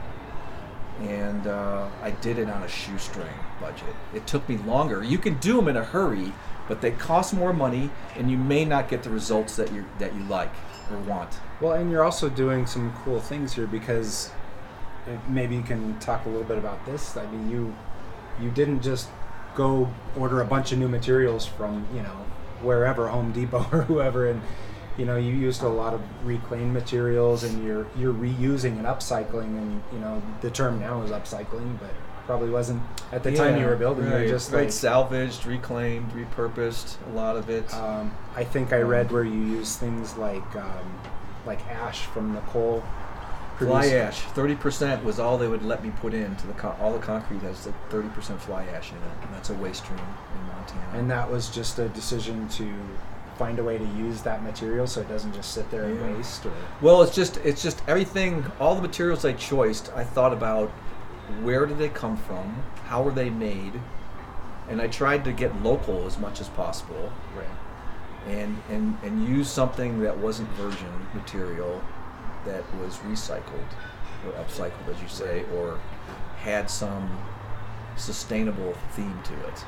And 1.00 1.46
uh, 1.46 1.88
I 2.02 2.10
did 2.10 2.38
it 2.38 2.48
on 2.48 2.62
a 2.62 2.68
shoestring 2.68 3.34
budget. 3.60 3.94
It 4.14 4.26
took 4.26 4.48
me 4.48 4.58
longer. 4.58 5.02
You 5.02 5.18
can 5.18 5.38
do 5.38 5.56
them 5.56 5.68
in 5.68 5.76
a 5.76 5.84
hurry, 5.84 6.32
but 6.68 6.80
they 6.80 6.92
cost 6.92 7.34
more 7.34 7.52
money, 7.52 7.90
and 8.16 8.30
you 8.30 8.36
may 8.36 8.64
not 8.64 8.88
get 8.88 9.02
the 9.02 9.10
results 9.10 9.56
that 9.56 9.72
you 9.72 9.84
that 9.98 10.14
you 10.14 10.22
like 10.24 10.52
or 10.90 10.98
want. 10.98 11.30
Well, 11.60 11.72
and 11.72 11.90
you're 11.90 12.04
also 12.04 12.28
doing 12.28 12.66
some 12.66 12.94
cool 13.04 13.20
things 13.20 13.54
here 13.54 13.66
because 13.66 14.30
uh, 15.06 15.16
maybe 15.28 15.56
you 15.56 15.62
can 15.62 15.98
talk 15.98 16.24
a 16.26 16.28
little 16.28 16.44
bit 16.44 16.58
about 16.58 16.84
this. 16.86 17.16
I 17.16 17.26
mean, 17.26 17.50
you 17.50 17.74
you 18.40 18.50
didn't 18.50 18.82
just 18.82 19.08
go 19.54 19.92
order 20.16 20.40
a 20.40 20.44
bunch 20.44 20.72
of 20.72 20.78
new 20.78 20.88
materials 20.88 21.46
from 21.46 21.86
you 21.94 22.02
know 22.02 22.24
wherever 22.62 23.08
Home 23.08 23.32
Depot 23.32 23.66
or 23.72 23.82
whoever, 23.82 24.28
and 24.28 24.42
you 24.96 25.04
know 25.04 25.16
you 25.16 25.32
used 25.32 25.62
a 25.62 25.68
lot 25.68 25.94
of 25.94 26.00
reclaimed 26.24 26.72
materials, 26.72 27.44
and 27.44 27.64
you're 27.64 27.86
you're 27.96 28.14
reusing 28.14 28.78
and 28.78 28.86
upcycling, 28.86 29.58
and 29.58 29.82
you 29.92 29.98
know 29.98 30.22
the 30.40 30.50
term 30.50 30.80
now 30.80 31.02
is 31.02 31.10
upcycling, 31.10 31.78
but 31.78 31.90
probably 32.26 32.50
wasn't 32.50 32.82
at 33.12 33.22
the 33.22 33.34
time 33.34 33.58
you 33.60 33.66
were 33.66 33.76
building. 33.76 34.06
You 34.06 34.10
right, 34.12 34.22
were 34.22 34.28
just 34.28 34.52
right, 34.52 34.64
like 34.64 34.72
salvaged, 34.72 35.46
reclaimed, 35.46 36.10
repurposed. 36.12 36.96
A 37.10 37.12
lot 37.12 37.36
of 37.36 37.50
it. 37.50 37.72
Um, 37.74 38.14
I 38.34 38.44
think 38.44 38.72
I 38.72 38.80
read 38.80 39.10
where 39.10 39.24
you 39.24 39.40
use 39.40 39.76
things 39.76 40.16
like 40.16 40.56
um, 40.56 41.00
like 41.46 41.66
ash 41.68 42.02
from 42.06 42.34
the 42.34 42.40
coal. 42.42 42.82
fly 43.58 43.86
ash, 43.88 44.20
thirty 44.20 44.54
percent 44.54 45.04
was 45.04 45.18
all 45.18 45.38
they 45.38 45.48
would 45.48 45.62
let 45.62 45.84
me 45.84 45.92
put 46.00 46.14
into 46.14 46.46
the 46.46 46.54
con- 46.54 46.76
all 46.80 46.92
the 46.92 46.98
concrete 46.98 47.42
has 47.42 47.66
like 47.66 47.90
thirty 47.90 48.08
percent 48.08 48.40
fly 48.40 48.64
ash 48.66 48.90
in 48.90 48.96
it, 48.96 49.02
and 49.22 49.34
that's 49.34 49.50
a 49.50 49.54
waste 49.54 49.84
stream 49.84 49.98
in 49.98 50.46
Montana. 50.48 50.98
And 50.98 51.10
that 51.10 51.30
was 51.30 51.50
just 51.50 51.78
a 51.78 51.88
decision 51.88 52.48
to 52.50 52.72
find 53.38 53.58
a 53.58 53.64
way 53.64 53.78
to 53.78 53.84
use 53.84 54.22
that 54.22 54.42
material 54.42 54.86
so 54.86 55.00
it 55.00 55.08
doesn't 55.08 55.34
just 55.34 55.52
sit 55.52 55.70
there 55.70 55.82
Yeah. 55.88 55.96
and 55.96 56.16
waste. 56.16 56.46
Or 56.46 56.52
well, 56.80 57.02
it's 57.02 57.14
just 57.14 57.36
it's 57.38 57.62
just 57.62 57.82
everything. 57.88 58.44
All 58.60 58.74
the 58.74 58.82
materials 58.82 59.24
I 59.24 59.32
choiced, 59.32 59.90
I 59.94 60.04
thought 60.04 60.32
about 60.32 60.70
where 61.42 61.66
did 61.66 61.78
they 61.78 61.88
come 61.88 62.16
from, 62.16 62.62
how 62.86 63.02
were 63.02 63.10
they 63.10 63.30
made, 63.30 63.72
and 64.68 64.80
I 64.80 64.86
tried 64.88 65.24
to 65.24 65.32
get 65.32 65.62
local 65.62 66.06
as 66.06 66.18
much 66.18 66.40
as 66.40 66.48
possible. 66.50 67.12
Right. 67.36 67.46
and, 68.26 68.56
and, 68.70 68.96
and 69.02 69.28
use 69.28 69.50
something 69.50 70.00
that 70.00 70.16
wasn't 70.16 70.48
virgin 70.50 70.88
material 71.14 71.82
that 72.46 72.62
was 72.80 72.96
recycled 72.98 73.68
or 74.26 74.32
upcycled, 74.42 74.88
as 74.94 75.02
you 75.02 75.08
say, 75.08 75.44
or 75.54 75.78
had 76.38 76.70
some 76.70 77.18
sustainable 77.96 78.74
theme 78.92 79.18
to 79.24 79.34
it. 79.48 79.64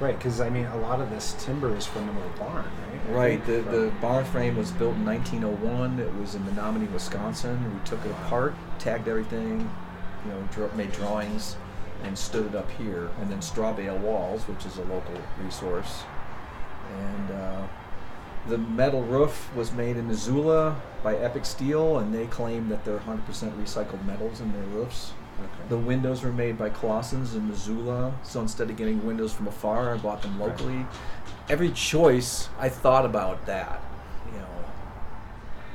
Right, 0.00 0.16
because 0.18 0.40
I 0.40 0.50
mean, 0.50 0.66
a 0.66 0.76
lot 0.76 1.00
of 1.00 1.10
this 1.10 1.36
timber 1.38 1.74
is 1.76 1.86
from 1.86 2.08
an 2.08 2.16
old 2.16 2.36
barn, 2.36 2.64
right? 2.64 3.00
I 3.08 3.12
Right. 3.12 3.46
The, 3.46 3.62
the 3.62 3.92
barn 4.00 4.24
frame 4.24 4.56
was 4.56 4.72
built 4.72 4.96
in 4.96 5.04
1901. 5.04 6.00
It 6.00 6.12
was 6.16 6.34
in 6.34 6.44
Menominee, 6.46 6.86
Wisconsin. 6.86 7.72
We 7.72 7.80
took 7.84 8.04
it 8.04 8.10
apart, 8.10 8.54
tagged 8.78 9.06
everything, 9.06 9.70
you 10.24 10.30
know, 10.32 10.70
made 10.74 10.90
drawings, 10.92 11.56
and 12.02 12.18
stood 12.18 12.46
it 12.46 12.54
up 12.56 12.70
here. 12.72 13.10
And 13.20 13.30
then 13.30 13.40
Straw 13.40 13.72
Bale 13.72 13.98
Walls, 13.98 14.42
which 14.48 14.66
is 14.66 14.78
a 14.78 14.84
local 14.84 15.14
resource. 15.42 16.02
And 16.98 17.30
uh, 17.30 17.66
the 18.48 18.58
metal 18.58 19.02
roof 19.02 19.50
was 19.54 19.72
made 19.72 19.96
in 19.96 20.08
Missoula 20.08 20.80
by 21.02 21.16
Epic 21.16 21.44
Steel, 21.44 21.98
and 21.98 22.14
they 22.14 22.26
claim 22.26 22.68
that 22.68 22.84
they're 22.84 22.98
100% 22.98 23.20
recycled 23.60 24.04
metals 24.04 24.40
in 24.40 24.52
their 24.52 24.62
roofs. 24.64 25.12
Okay. 25.40 25.68
The 25.68 25.78
windows 25.78 26.22
were 26.22 26.32
made 26.32 26.56
by 26.58 26.68
Clausen's 26.70 27.34
in 27.34 27.48
Missoula, 27.48 28.14
so 28.22 28.40
instead 28.40 28.70
of 28.70 28.76
getting 28.76 29.04
windows 29.04 29.32
from 29.32 29.48
afar, 29.48 29.94
I 29.94 29.96
bought 29.98 30.22
them 30.22 30.38
Right. 30.38 30.48
locally. 30.50 30.86
Every 31.48 31.70
choice, 31.70 32.48
I 32.58 32.68
thought 32.68 33.04
about 33.04 33.44
that, 33.46 33.80
you 34.32 34.38
know. 34.38 34.46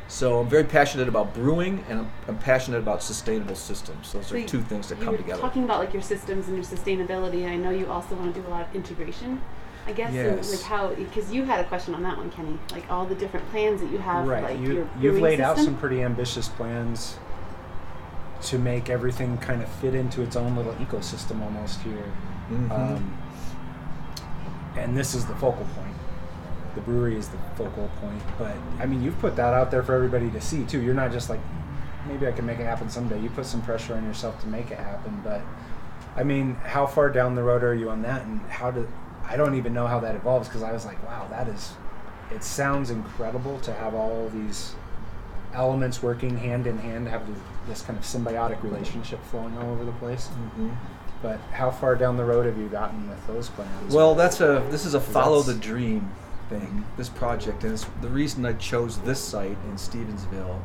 So 0.08 0.40
I'm 0.40 0.48
very 0.48 0.64
passionate 0.64 1.08
about 1.08 1.34
brewing, 1.34 1.84
and 1.90 2.00
I'm, 2.00 2.12
I'm 2.28 2.38
passionate 2.38 2.78
about 2.78 3.04
sustainable 3.04 3.56
systems. 3.56 4.14
Those 4.14 4.28
So 4.28 4.36
are 4.38 4.42
two 4.44 4.62
things 4.62 4.88
that 4.90 4.98
you 5.00 5.04
come 5.06 5.14
were 5.14 5.18
together. 5.18 5.42
Talking 5.42 5.64
about 5.66 5.80
like 5.80 5.94
your 5.94 6.02
systems 6.04 6.48
and 6.48 6.56
your 6.56 6.66
sustainability, 6.66 7.48
I 7.48 7.56
know 7.58 7.70
you 7.72 7.88
also 7.92 8.16
want 8.16 8.34
to 8.34 8.42
do 8.42 8.48
a 8.48 8.50
lot 8.50 8.68
of 8.70 8.76
integration. 8.76 9.42
I 9.90 9.92
guess 9.92 10.14
and, 10.14 10.38
Yes. 10.38 10.52
like 10.52 10.62
how 10.62 10.90
because 10.94 11.32
you 11.32 11.46
had 11.46 11.60
a 11.60 11.68
question 11.68 11.96
on 11.96 12.04
that 12.04 12.18
one, 12.18 12.30
Kenny. 12.30 12.60
Like 12.72 12.90
all 12.92 13.06
the 13.08 13.16
different 13.16 13.50
plans 13.50 13.82
that 13.82 13.90
you 13.92 13.98
have. 13.98 14.28
right. 14.28 14.44
Like 14.44 14.60
you, 14.60 14.66
your 14.74 14.76
you've 14.76 15.14
brewing 15.14 15.24
laid 15.24 15.42
out 15.42 15.58
some 15.58 15.76
pretty 15.78 16.04
ambitious 16.04 16.48
plans 16.48 17.18
to 18.44 18.60
make 18.60 18.88
everything 18.90 19.38
kind 19.40 19.64
of 19.64 19.68
fit 19.68 19.96
into 19.96 20.22
its 20.22 20.36
own 20.36 20.56
little 20.56 20.74
ecosystem 20.76 21.42
almost 21.42 21.82
here. 21.82 22.06
Mm-hmm. 22.52 22.72
Um, 22.72 23.18
and 24.78 24.96
this 24.96 25.16
is 25.16 25.26
the 25.26 25.36
focal 25.36 25.66
point. 25.76 25.96
The 26.76 26.82
brewery 26.82 27.18
is 27.18 27.28
the 27.30 27.40
focal 27.58 27.90
point. 28.00 28.22
But 28.38 28.56
I 28.80 28.86
mean, 28.86 29.02
you've 29.02 29.18
put 29.20 29.36
that 29.38 29.56
out 29.56 29.72
there 29.72 29.82
for 29.82 29.96
everybody 29.96 30.30
to 30.30 30.40
see 30.40 30.66
too. 30.66 30.82
You're 30.82 30.94
not 30.94 31.12
just 31.12 31.32
like, 31.32 31.40
maybe 32.08 32.28
I 32.28 32.32
can 32.32 32.46
make 32.46 32.60
it 32.60 32.66
happen 32.66 32.92
someday. 32.92 33.20
You 33.20 33.32
put 33.32 33.48
some 33.48 33.64
pressure 33.64 33.96
on 33.96 34.06
yourself 34.06 34.40
to 34.42 34.48
make 34.48 34.70
it 34.70 34.78
happen. 34.78 35.20
But 35.24 35.42
I 36.16 36.22
mean, 36.22 36.54
how 36.56 36.86
far 36.86 37.10
down 37.10 37.34
the 37.34 37.44
road 37.44 37.64
are 37.64 37.74
you 37.74 37.90
on 37.90 38.04
that? 38.04 38.22
And 38.22 38.40
how 38.42 38.70
do 38.70 38.88
I 39.30 39.38
don't 39.38 39.56
even 39.56 39.74
know 39.74 39.86
how 39.86 40.00
that 40.00 40.16
evolves 40.16 40.48
because 40.48 40.64
I 40.64 40.72
was 40.72 40.86
like, 40.86 41.02
wow, 41.06 41.28
that 41.30 41.48
is. 41.48 41.74
It 42.34 42.44
sounds 42.44 42.90
incredible 42.90 43.60
to 43.62 43.74
have 43.74 43.94
all 43.94 44.28
these 44.30 44.76
elements 45.54 46.02
working 46.02 46.38
hand 46.38 46.68
in 46.68 46.78
hand, 46.78 47.08
have 47.08 47.24
this 47.68 47.82
kind 47.82 47.98
of 47.98 48.06
symbiotic 48.06 48.62
relationship 48.64 49.24
flowing 49.26 49.58
all 49.58 49.72
over 49.72 49.86
the 49.86 49.92
place. 49.94 50.30
Mhm. 50.58 50.76
But 51.22 51.40
how 51.52 51.70
far 51.70 51.96
down 51.96 52.18
the 52.18 52.26
road 52.26 52.46
have 52.46 52.58
you 52.58 52.68
gotten 52.70 53.10
with 53.10 53.26
those 53.28 53.50
plans? 53.50 53.94
Well, 53.94 54.16
that's 54.16 54.42
a 54.42 54.64
this 54.72 54.86
is 54.86 54.94
a 54.94 55.00
follow 55.02 55.42
the 55.42 55.54
dream 55.54 56.12
thing. 56.50 56.86
This 56.98 57.10
project, 57.10 57.64
and 57.64 57.74
it's, 57.74 57.86
the 58.02 58.10
reason 58.10 58.46
I 58.46 58.54
chose 58.54 58.98
this 59.00 59.20
site 59.20 59.58
in 59.70 59.76
Stevensville 59.76 60.60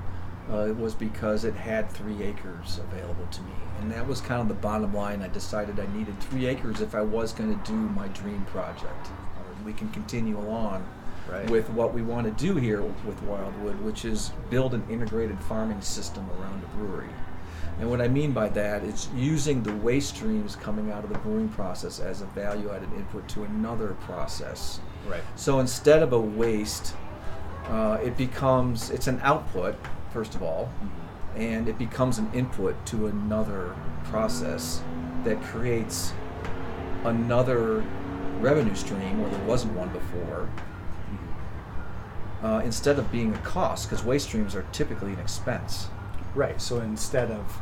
uh, 0.50 0.66
it 0.68 0.76
was 0.76 0.94
because 0.94 1.44
it 1.44 1.54
had 1.54 1.90
three 1.90 2.22
acres 2.22 2.78
available 2.90 3.26
to 3.30 3.42
me, 3.42 3.52
and 3.80 3.90
that 3.90 4.06
was 4.06 4.20
kind 4.20 4.40
of 4.42 4.48
the 4.48 4.54
bottom 4.54 4.92
line. 4.94 5.22
I 5.22 5.28
decided 5.28 5.80
I 5.80 5.86
needed 5.96 6.18
three 6.20 6.46
acres 6.46 6.80
if 6.80 6.94
I 6.94 7.00
was 7.02 7.32
going 7.32 7.58
to 7.58 7.66
do 7.70 7.76
my 7.76 8.08
dream 8.08 8.44
project. 8.46 9.08
Or 9.38 9.64
we 9.64 9.72
can 9.72 9.88
continue 9.90 10.38
along 10.38 10.86
Right. 11.30 11.48
with 11.48 11.70
what 11.70 11.94
we 11.94 12.02
want 12.02 12.26
to 12.26 12.44
do 12.46 12.56
here 12.56 12.82
with 12.82 13.22
Wildwood, 13.22 13.80
which 13.80 14.04
is 14.04 14.32
build 14.50 14.74
an 14.74 14.84
integrated 14.90 15.40
farming 15.40 15.80
system 15.80 16.28
around 16.38 16.62
a 16.62 16.66
brewery. 16.76 17.08
And 17.80 17.90
what 17.90 18.00
I 18.02 18.08
mean 18.08 18.32
by 18.32 18.50
that 18.50 18.84
is 18.84 19.08
using 19.16 19.62
the 19.62 19.72
waste 19.76 20.16
streams 20.16 20.54
coming 20.54 20.92
out 20.92 21.02
of 21.02 21.10
the 21.10 21.18
brewing 21.20 21.48
process 21.48 21.98
as 21.98 22.20
a 22.20 22.26
value 22.26 22.70
added 22.70 22.92
input 22.92 23.26
to 23.30 23.44
another 23.44 23.96
process. 24.02 24.80
Right. 25.08 25.22
So 25.34 25.60
instead 25.60 26.02
of 26.02 26.12
a 26.12 26.20
waste, 26.20 26.94
uh, 27.68 27.98
it 28.04 28.16
becomes 28.18 28.90
it's 28.90 29.06
an 29.06 29.18
output 29.22 29.76
first 30.14 30.34
of 30.36 30.42
all, 30.42 30.70
and 31.36 31.68
it 31.68 31.76
becomes 31.76 32.18
an 32.18 32.30
input 32.32 32.74
to 32.86 33.08
another 33.08 33.74
process 34.04 34.80
that 35.24 35.42
creates 35.42 36.12
another 37.04 37.84
revenue 38.40 38.74
stream 38.76 39.20
where 39.20 39.28
there 39.30 39.44
wasn't 39.44 39.72
one 39.74 39.88
before. 39.88 40.48
Uh, 42.42 42.60
instead 42.64 42.98
of 42.98 43.10
being 43.10 43.34
a 43.34 43.38
cost, 43.38 43.88
because 43.88 44.04
waste 44.04 44.28
streams 44.28 44.54
are 44.54 44.64
typically 44.70 45.12
an 45.12 45.18
expense. 45.18 45.88
Right. 46.34 46.60
So 46.60 46.80
instead 46.80 47.30
of 47.30 47.58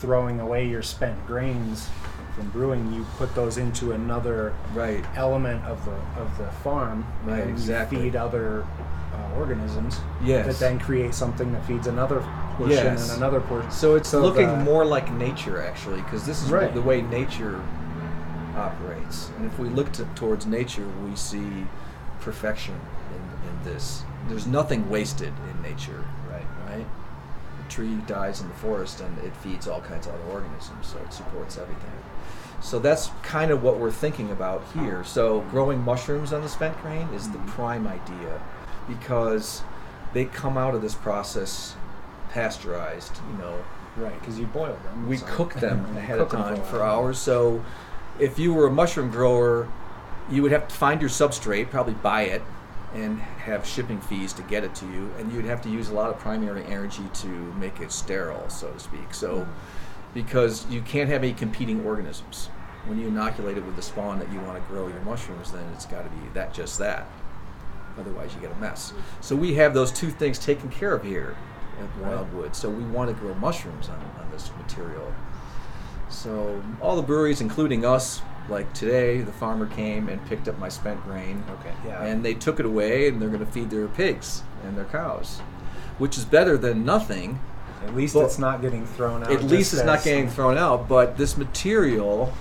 throwing 0.00 0.40
away 0.40 0.66
your 0.66 0.82
spent 0.82 1.24
grains 1.26 1.88
from 2.34 2.48
brewing, 2.50 2.92
you 2.92 3.06
put 3.18 3.34
those 3.34 3.58
into 3.58 3.92
another 3.92 4.54
Right. 4.74 5.04
element 5.14 5.64
of 5.66 5.84
the 5.84 5.94
of 6.20 6.36
the 6.38 6.46
farm, 6.62 7.04
Right, 7.24 7.40
and 7.42 7.50
exactly. 7.50 7.98
you 7.98 8.04
feed 8.04 8.16
other 8.16 8.64
uh, 9.14 9.38
organisms. 9.38 10.00
Yes. 10.22 10.46
That 10.46 10.58
then 10.58 10.78
create 10.78 11.14
something 11.14 11.52
that 11.52 11.64
feeds 11.66 11.86
another 11.86 12.20
portion 12.56 12.70
Yes. 12.76 13.10
and 13.10 13.18
another 13.18 13.40
portion. 13.40 13.70
So 13.70 13.94
it's 13.94 14.12
looking 14.12 14.48
the- 14.48 14.64
more 14.64 14.84
like 14.84 15.12
nature, 15.12 15.62
actually, 15.62 16.00
because 16.02 16.26
this 16.26 16.42
is 16.42 16.50
Right. 16.50 16.72
the 16.74 16.82
way 16.82 17.02
nature 17.02 17.60
operates. 18.56 19.30
And 19.36 19.46
if 19.46 19.58
we 19.58 19.68
look 19.68 19.92
to, 19.92 20.04
towards 20.14 20.46
nature, 20.46 20.86
we 21.08 21.16
see 21.16 21.66
perfection 22.20 22.74
in, 23.10 23.48
in 23.50 23.72
this. 23.72 24.02
There's 24.28 24.46
nothing 24.46 24.88
wasted 24.88 25.32
in 25.50 25.62
nature, 25.62 26.04
Right. 26.30 26.46
right? 26.68 26.86
A 27.66 27.70
tree 27.70 27.96
dies 28.06 28.40
in 28.40 28.48
the 28.48 28.54
forest 28.54 29.00
and 29.00 29.18
it 29.18 29.34
feeds 29.36 29.66
all 29.68 29.80
kinds 29.80 30.06
of 30.06 30.14
other 30.14 30.32
organisms, 30.32 30.86
so 30.86 30.98
it 30.98 31.12
supports 31.12 31.58
everything. 31.58 31.90
So 32.60 32.78
that's 32.78 33.10
kind 33.22 33.50
of 33.50 33.62
what 33.62 33.78
we're 33.78 33.90
thinking 33.90 34.30
about 34.30 34.62
here. 34.72 35.04
So 35.04 35.40
growing 35.50 35.82
mushrooms 35.84 36.32
on 36.32 36.40
the 36.40 36.48
spent 36.48 36.80
grain 36.80 37.08
is 37.14 37.28
the 37.30 37.38
prime 37.38 37.86
idea 37.86 38.40
because 38.88 39.62
they 40.12 40.24
come 40.24 40.56
out 40.56 40.74
of 40.74 40.82
this 40.82 40.94
process 40.94 41.76
pasteurized, 42.30 43.18
you 43.30 43.38
know, 43.38 43.64
Right. 43.96 44.18
Because 44.18 44.38
you 44.38 44.46
boil 44.46 44.76
them. 44.84 45.08
we 45.08 45.18
so- 45.18 45.26
cook 45.26 45.54
them 45.54 45.84
ahead 45.96 46.18
cook 46.18 46.32
of 46.32 46.38
time 46.40 46.60
a 46.60 46.64
for 46.64 46.82
hours. 46.82 47.18
So 47.18 47.64
if 48.18 48.38
you 48.38 48.52
were 48.52 48.66
a 48.66 48.70
mushroom 48.70 49.10
grower, 49.10 49.68
you 50.30 50.42
would 50.42 50.52
have 50.52 50.68
to 50.68 50.74
find 50.74 51.00
your 51.00 51.10
substrate, 51.10 51.70
probably 51.70 51.94
buy 51.94 52.22
it, 52.22 52.42
and 52.94 53.18
have 53.20 53.66
shipping 53.66 54.00
fees 54.00 54.32
to 54.32 54.42
get 54.42 54.64
it 54.64 54.74
to 54.76 54.86
you, 54.86 55.10
and 55.18 55.32
you'd 55.32 55.44
have 55.44 55.60
to 55.62 55.68
use 55.68 55.88
a 55.88 55.94
lot 55.94 56.10
of 56.10 56.18
primary 56.18 56.64
energy 56.64 57.02
to 57.12 57.26
make 57.26 57.80
it 57.80 57.90
sterile, 57.90 58.48
so 58.48 58.70
to 58.70 58.78
speak. 58.78 59.12
So 59.12 59.40
hmm. 59.40 59.50
because 60.14 60.66
you 60.70 60.80
can't 60.82 61.08
have 61.08 61.22
any 61.22 61.34
competing 61.34 61.84
organisms. 61.84 62.48
When 62.86 62.98
you 62.98 63.08
inoculate 63.08 63.56
it 63.56 63.64
with 63.64 63.76
the 63.76 63.82
spawn 63.82 64.18
that 64.18 64.30
you 64.30 64.38
want 64.40 64.56
to 64.56 64.70
grow 64.70 64.88
your 64.88 65.00
mushrooms, 65.00 65.50
then 65.52 65.64
it's 65.72 65.86
got 65.86 66.02
to 66.02 66.10
be 66.10 66.28
that 66.34 66.52
just 66.52 66.78
that. 66.78 67.06
Otherwise, 67.98 68.34
you 68.34 68.40
get 68.40 68.52
a 68.52 68.56
mess. 68.56 68.92
So 69.20 69.36
we 69.36 69.54
have 69.54 69.74
those 69.74 69.92
two 69.92 70.10
things 70.10 70.38
taken 70.38 70.68
care 70.68 70.94
of 70.94 71.02
here 71.02 71.36
at 71.80 71.98
Wildwood. 71.98 72.54
So 72.56 72.68
we 72.68 72.84
want 72.84 73.10
to 73.10 73.14
grow 73.14 73.34
mushrooms 73.34 73.88
on, 73.88 73.98
on 74.20 74.30
this 74.30 74.50
material. 74.58 75.14
So 76.08 76.62
all 76.80 76.96
the 76.96 77.02
breweries, 77.02 77.40
including 77.40 77.84
us, 77.84 78.22
like 78.48 78.72
today, 78.74 79.20
the 79.20 79.32
farmer 79.32 79.66
came 79.66 80.08
and 80.08 80.24
picked 80.26 80.48
up 80.48 80.58
my 80.58 80.68
spent 80.68 81.02
grain. 81.04 81.42
Okay. 81.50 81.72
Yeah. 81.86 82.04
And 82.04 82.24
they 82.24 82.34
took 82.34 82.60
it 82.60 82.66
away, 82.66 83.08
and 83.08 83.20
they're 83.20 83.28
going 83.28 83.44
to 83.44 83.50
feed 83.50 83.70
their 83.70 83.88
pigs 83.88 84.42
and 84.64 84.76
their 84.76 84.84
cows, 84.84 85.38
which 85.98 86.18
is 86.18 86.24
better 86.24 86.56
than 86.56 86.84
nothing. 86.84 87.40
At 87.84 87.94
least 87.94 88.16
it's 88.16 88.38
not 88.38 88.62
getting 88.62 88.86
thrown 88.86 89.22
out. 89.22 89.30
At 89.30 89.44
least 89.44 89.74
it's 89.74 89.84
not 89.84 90.02
getting 90.02 90.28
thrown 90.28 90.56
out, 90.56 90.88
but 90.88 91.18
this 91.18 91.36
material 91.36 92.32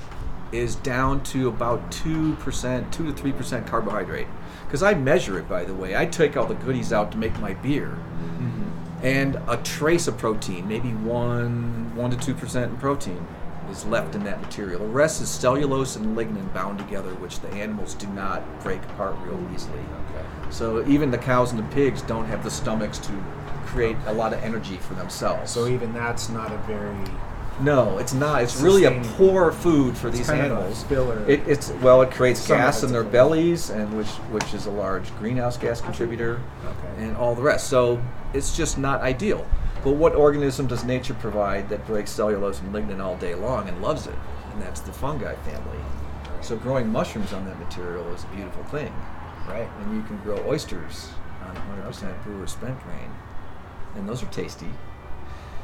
is 0.53 0.75
down 0.77 1.23
to 1.23 1.47
about 1.47 1.91
2%, 1.91 2.91
2 2.91 3.13
to 3.13 3.23
3% 3.23 3.67
carbohydrate. 3.67 4.27
Because 4.73 4.81
I 4.81 4.95
measure 4.95 5.37
it, 5.37 5.47
by 5.47 5.65
the 5.65 5.73
way. 5.75 5.95
I 5.95 6.07
take 6.07 6.35
all 6.35 6.47
the 6.47 6.55
goodies 6.55 6.91
out 6.91 7.11
to 7.11 7.17
make 7.19 7.37
my 7.39 7.53
beer. 7.53 7.89
Mm-hmm. 7.89 9.05
And 9.05 9.35
a 9.47 9.57
trace 9.57 10.07
of 10.07 10.17
protein, 10.17 10.67
maybe 10.67 10.89
1, 10.89 11.95
1 11.95 12.09
to 12.09 12.33
2% 12.33 12.63
in 12.63 12.77
protein, 12.77 13.27
is 13.69 13.85
left 13.85 14.15
in 14.15 14.23
that 14.23 14.41
material. 14.41 14.79
The 14.79 14.87
rest 14.87 15.21
is 15.21 15.29
cellulose 15.29 15.95
and 15.95 16.17
lignin 16.17 16.51
bound 16.55 16.79
together, 16.79 17.13
which 17.13 17.39
the 17.41 17.49
animals 17.49 17.93
do 17.93 18.07
not 18.07 18.41
break 18.63 18.83
apart 18.85 19.15
real 19.19 19.35
mm-hmm. 19.35 19.53
easily. 19.53 19.77
Okay. 19.77 20.25
So 20.49 20.83
even 20.87 21.11
the 21.11 21.19
cows 21.19 21.51
and 21.51 21.59
the 21.59 21.75
pigs 21.75 22.01
don't 22.01 22.25
have 22.25 22.43
the 22.43 22.49
stomachs 22.49 22.97
to 22.97 23.23
create 23.67 23.95
a 24.07 24.13
lot 24.13 24.33
of 24.33 24.41
energy 24.41 24.77
for 24.77 24.95
themselves. 24.95 25.51
So 25.51 25.67
even 25.67 25.93
that's 25.93 26.29
not 26.29 26.51
a 26.51 26.57
very. 26.65 26.97
No, 27.61 27.97
it's 27.99 28.13
not. 28.13 28.41
It's 28.41 28.59
really 28.59 28.85
a 28.85 29.01
poor 29.15 29.51
food 29.51 29.95
for 29.97 30.07
It's 30.07 30.17
these 30.17 30.27
kind 30.27 30.41
of 30.41 30.51
a 30.51 30.55
animals. 30.55 31.29
It, 31.29 31.47
it's 31.47 31.69
well, 31.81 32.01
it 32.01 32.11
creates 32.11 32.39
Some 32.41 32.57
gas 32.57 32.83
in 32.83 32.91
their 32.91 33.03
bellies, 33.03 33.69
and 33.69 33.95
which 33.95 34.07
which 34.31 34.53
is 34.53 34.65
a 34.65 34.71
large 34.71 35.15
greenhouse 35.17 35.57
gas 35.57 35.79
contributor, 35.79 36.41
Okay. 36.65 37.03
and 37.03 37.15
all 37.15 37.35
the 37.35 37.43
rest. 37.43 37.67
So 37.69 38.01
it's 38.33 38.57
just 38.57 38.77
not 38.77 39.01
ideal. 39.01 39.45
But 39.83 39.91
what 39.93 40.15
organism 40.15 40.65
does 40.67 40.83
nature 40.83 41.13
provide 41.13 41.69
that 41.69 41.85
breaks 41.85 42.09
cellulose 42.11 42.59
and 42.61 42.73
lignin 42.73 42.99
all 43.03 43.17
day 43.17 43.35
long 43.35 43.67
and 43.69 43.81
loves 43.81 44.07
it? 44.07 44.15
And 44.53 44.61
that's 44.61 44.79
the 44.81 44.93
fungi 44.93 45.35
family. 45.35 45.77
So 46.41 46.55
growing 46.57 46.87
mushrooms 46.91 47.33
on 47.33 47.45
that 47.45 47.59
material 47.59 48.05
is 48.13 48.23
a 48.23 48.27
beautiful 48.27 48.63
thing, 48.65 48.93
Right. 49.47 49.67
and 49.81 49.95
you 49.95 50.01
can 50.03 50.17
grow 50.23 50.37
oysters 50.47 51.09
on 51.47 51.55
100% 51.55 52.23
brewer 52.23 52.47
spent 52.47 52.81
grain, 52.83 53.11
and 53.95 54.07
those 54.07 54.23
are 54.23 54.27
tasty. 54.27 54.69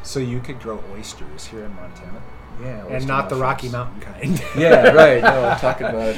So 0.03 0.19
you 0.19 0.39
could 0.39 0.59
grow 0.59 0.81
oysters 0.93 1.45
here 1.45 1.65
in 1.65 1.75
Montana, 1.75 2.21
Yeah, 2.61 2.85
and 2.85 2.93
oyster 2.95 3.07
not 3.07 3.29
the 3.29 3.35
Rocky. 3.35 3.69
Mountain 3.69 4.01
kind. 4.01 4.43
Yeah, 4.57 4.89
right. 4.91 5.21
No, 5.21 5.45
I'm 5.45 5.59
talking 5.59 5.87
about 5.87 6.15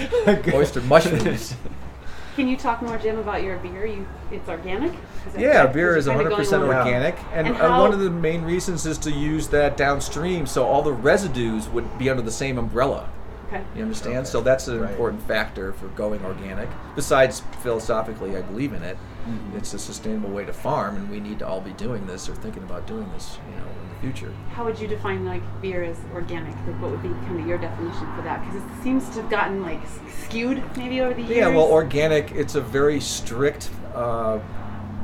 oyster 0.54 0.82
mushrooms. 0.82 1.56
Can 2.36 2.48
you 2.48 2.56
talk 2.56 2.82
more, 2.82 2.98
Jim, 2.98 3.20
about 3.20 3.44
your 3.44 3.58
beer? 3.58 3.86
You, 3.86 4.08
it's 4.32 4.48
organic. 4.48 4.94
Is 5.28 5.36
Yeah, 5.38 5.62
correct? 5.64 5.74
beer 5.74 5.98
is 5.98 6.08
Is 6.08 6.14
100% 6.14 6.30
going 6.30 6.48
along- 6.54 6.88
organic, 6.88 7.18
and, 7.34 7.48
And 7.48 7.58
uh, 7.58 7.78
one 7.78 7.92
of 7.94 8.00
the 8.00 8.10
main 8.10 8.44
reasons 8.44 8.86
is 8.86 8.98
to 9.00 9.12
use 9.12 9.50
that 9.50 9.76
downstream, 9.76 10.46
so 10.46 10.64
all 10.66 10.82
the 10.82 10.94
residues 10.94 11.68
would 11.70 11.98
be 11.98 12.10
under 12.10 12.22
the 12.24 12.32
same 12.32 12.58
umbrella. 12.58 13.10
Okay. 13.48 13.62
You 13.76 13.84
understand? 13.84 14.20
Okay. 14.20 14.26
So 14.28 14.40
that's 14.40 14.70
an 14.70 14.80
Right. 14.80 14.92
important 14.92 15.22
factor 15.28 15.74
for 15.74 15.88
going 15.90 16.24
organic. 16.24 16.70
Besides, 16.96 17.42
philosophically, 17.62 18.38
I 18.38 18.42
believe 18.44 18.72
in 18.72 18.82
it. 18.82 18.98
Mhm. 19.28 19.58
It's 19.58 19.74
a 19.74 19.80
sustainable 19.80 20.30
way 20.32 20.46
to 20.46 20.54
farm, 20.54 20.96
and 20.96 21.10
we 21.10 21.20
need 21.20 21.40
to 21.40 21.48
all 21.48 21.62
be 21.62 21.74
doing 21.74 22.08
this 22.08 22.28
or 22.28 22.34
thinking 22.34 22.64
about 22.64 22.88
doing 22.88 23.08
this, 23.14 23.38
you 23.50 23.56
know, 23.56 23.68
in 23.68 23.90
the 23.90 23.96
future. 24.02 24.34
How 24.54 24.66
would 24.66 24.80
you 24.80 24.88
define 24.88 25.26
like 25.26 25.44
beer 25.62 25.84
as 25.84 25.98
organic? 26.14 26.56
Like, 26.66 26.82
what 26.82 26.92
would 26.92 27.04
be 27.04 27.10
kind 27.10 27.40
of 27.40 27.48
your 27.48 27.58
definition 27.60 28.08
for 28.16 28.24
that? 28.24 28.44
Because 28.44 28.64
it 28.64 28.84
seems 28.84 29.08
to 29.10 29.22
have 29.22 29.30
gotten 29.30 29.62
like 29.62 29.80
skewed 30.24 30.64
maybe 30.76 31.02
over 31.02 31.14
the 31.14 31.22
years. 31.22 31.38
Yeah, 31.38 31.50
well, 31.50 31.68
organic, 31.68 32.32
it's 32.32 32.56
a 32.56 32.62
very 32.62 33.00
strict 33.00 33.70
uh, 33.94 34.40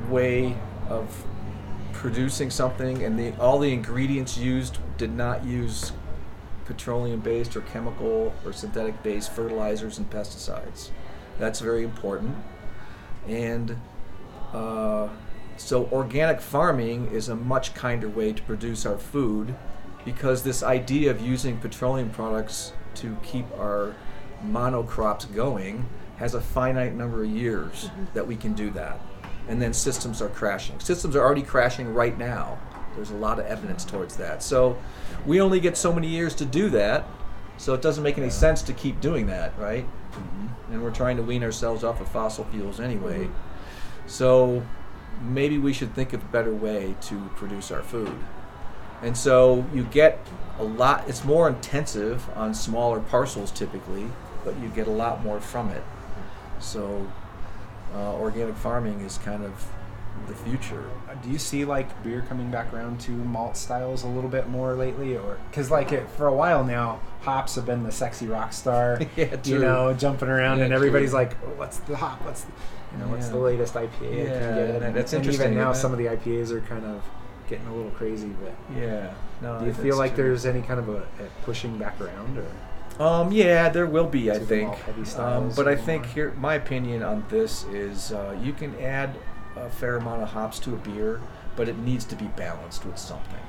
way 0.09 0.55
of 0.89 1.25
producing 1.93 2.49
something, 2.49 3.03
and 3.03 3.19
the 3.19 3.33
all 3.39 3.59
the 3.59 3.71
ingredients 3.71 4.37
used 4.37 4.79
did 4.97 5.15
not 5.15 5.45
use 5.45 5.91
petroleum-based 6.65 7.55
or 7.55 7.61
chemical 7.61 8.33
or 8.43 8.51
synthetic-based 8.51 9.31
fertilizers 9.31 9.97
and 9.97 10.09
pesticides. 10.09 10.89
That's 11.39 11.59
very 11.59 11.83
important. 11.83 12.35
And 13.27 13.77
uh, 14.53 15.09
so, 15.57 15.89
organic 15.91 16.39
farming 16.39 17.09
is 17.11 17.29
a 17.29 17.35
much 17.35 17.73
kinder 17.73 18.07
way 18.07 18.31
to 18.31 18.41
produce 18.43 18.85
our 18.85 18.97
food 18.97 19.55
because 20.05 20.43
this 20.43 20.63
idea 20.63 21.11
of 21.11 21.19
using 21.19 21.57
petroleum 21.57 22.11
products 22.11 22.73
to 22.95 23.17
keep 23.23 23.45
our 23.57 23.95
monocrops 24.45 25.33
going 25.33 25.85
has 26.17 26.33
a 26.33 26.41
finite 26.41 26.93
number 26.93 27.23
of 27.23 27.29
years 27.29 27.85
mm-hmm. 27.85 28.05
that 28.13 28.25
we 28.25 28.35
can 28.35 28.53
do 28.53 28.69
that. 28.71 28.99
And 29.47 29.61
then 29.61 29.73
systems 29.73 30.21
are 30.21 30.29
crashing. 30.29 30.79
Systems 30.79 31.15
are 31.15 31.23
already 31.23 31.41
crashing 31.41 31.93
right 31.93 32.17
now. 32.17 32.59
There's 32.95 33.11
a 33.11 33.15
lot 33.15 33.39
of 33.39 33.45
evidence 33.45 33.85
towards 33.85 34.15
that. 34.17 34.43
So 34.43 34.77
we 35.25 35.41
only 35.41 35.59
get 35.59 35.77
so 35.77 35.91
many 35.93 36.07
years 36.07 36.33
to 36.35 36.45
do 36.45 36.69
that. 36.69 37.05
So 37.57 37.73
it 37.73 37.81
doesn't 37.81 38.03
make 38.03 38.17
any 38.17 38.29
sense 38.29 38.61
to 38.63 38.73
keep 38.73 39.01
doing 39.01 39.25
that, 39.27 39.57
right? 39.57 39.85
Mm-hmm. 39.85 40.73
And 40.73 40.83
we're 40.83 40.91
trying 40.91 41.17
to 41.17 41.23
wean 41.23 41.43
ourselves 41.43 41.83
off 41.83 42.01
of 42.01 42.07
fossil 42.07 42.45
fuels 42.45 42.79
anyway. 42.79 43.25
Mm-hmm. 43.25 43.46
So 44.07 44.63
maybe 45.21 45.57
we 45.57 45.73
should 45.73 45.93
think 45.93 46.13
of 46.13 46.21
a 46.21 46.27
better 46.27 46.53
way 46.53 46.95
to 47.01 47.19
produce 47.35 47.71
our 47.71 47.83
food. 47.83 48.13
And 49.01 49.15
so 49.15 49.65
you 49.73 49.83
get 49.83 50.25
a 50.59 50.63
lot, 50.63 51.07
it's 51.07 51.23
more 51.23 51.47
intensive 51.47 52.27
on 52.35 52.53
smaller 52.53 52.99
parcels 52.99 53.51
typically, 53.51 54.07
but 54.43 54.57
you 54.59 54.69
get 54.69 54.87
a 54.87 54.91
lot 54.91 55.23
more 55.23 55.39
from 55.39 55.69
it. 55.69 55.83
So 56.59 57.05
uh, 57.93 58.13
organic 58.15 58.55
farming 58.55 59.01
is 59.01 59.17
kind 59.19 59.43
of 59.43 59.67
the 60.27 60.33
future. 60.33 60.83
Do 61.21 61.29
you 61.29 61.37
see 61.37 61.63
like 61.63 62.03
beer 62.03 62.23
coming 62.27 62.49
back 62.49 62.73
around 62.73 62.99
to 63.01 63.11
malt 63.11 63.55
styles 63.55 64.03
a 64.03 64.07
little 64.07 64.29
bit 64.31 64.49
more 64.49 64.73
lately, 64.73 65.15
or 65.15 65.37
because 65.51 65.69
like 65.69 65.91
it 65.91 66.09
for 66.09 66.25
a 66.25 66.33
while 66.33 66.63
now, 66.63 66.99
hops 67.21 67.53
have 67.53 67.67
been 67.67 67.83
the 67.83 67.91
sexy 67.91 68.25
rock 68.27 68.51
star, 68.51 68.99
Yeah, 69.15 69.37
you 69.43 69.59
know, 69.59 69.93
jumping 69.93 70.27
around, 70.27 70.57
Yeah, 70.57 70.65
and 70.65 70.73
everybody's 70.73 71.11
true. 71.11 71.19
like, 71.19 71.37
"Oh, 71.45 71.49
"What's 71.57 71.77
the 71.79 71.97
hop? 71.97 72.23
What's 72.25 72.41
the, 72.45 72.51
you 72.93 72.97
know, 72.99 73.07
what's 73.11 73.29
the 73.29 73.37
latest 73.37 73.73
IPA 73.75 73.89
you 74.01 74.09
Yeah, 74.09 74.23
can 74.39 74.55
get?" 74.55 74.79
that- 74.79 74.93
that's 74.93 75.13
and 75.13 75.21
interesting, 75.23 75.51
even 75.51 75.57
now, 75.57 75.73
some 75.73 75.91
of 75.91 75.97
the 75.97 76.05
IPAs 76.07 76.51
are 76.51 76.61
kind 76.61 76.85
of 76.85 77.03
getting 77.49 77.67
a 77.67 77.73
little 77.75 77.91
crazy. 77.91 78.29
But 78.43 78.53
Yeah. 78.77 79.13
No. 79.41 79.59
do 79.59 79.65
you 79.65 79.73
feel 79.73 79.97
like 79.97 80.15
true. 80.15 80.23
there's 80.25 80.45
any 80.45 80.61
kind 80.61 80.79
of 80.79 80.89
a, 80.89 80.97
a 80.97 81.27
pushing 81.43 81.77
back 81.77 81.99
around, 82.01 82.37
or 82.37 82.45
Um, 83.03 83.31
yeah, 83.31 83.69
there 83.69 83.85
will 83.85 84.07
be, 84.07 84.31
I 84.31 84.39
think. 84.39 84.73
Um, 85.19 85.51
but 85.55 85.67
I 85.67 85.75
think 85.75 86.05
here, 86.07 86.33
my 86.39 86.55
opinion 86.55 87.03
on 87.03 87.23
this 87.29 87.63
is 87.65 88.11
uh, 88.11 88.35
you 88.41 88.53
can 88.53 88.75
add 88.81 89.11
a 89.55 89.69
fair 89.69 89.97
amount 89.97 90.23
of 90.23 90.29
hops 90.29 90.57
to 90.59 90.73
a 90.73 90.77
beer, 90.77 91.21
but 91.55 91.69
it 91.69 91.77
needs 91.77 92.05
to 92.05 92.15
be 92.15 92.25
balanced 92.35 92.85
with 92.85 92.97
something. 92.97 93.39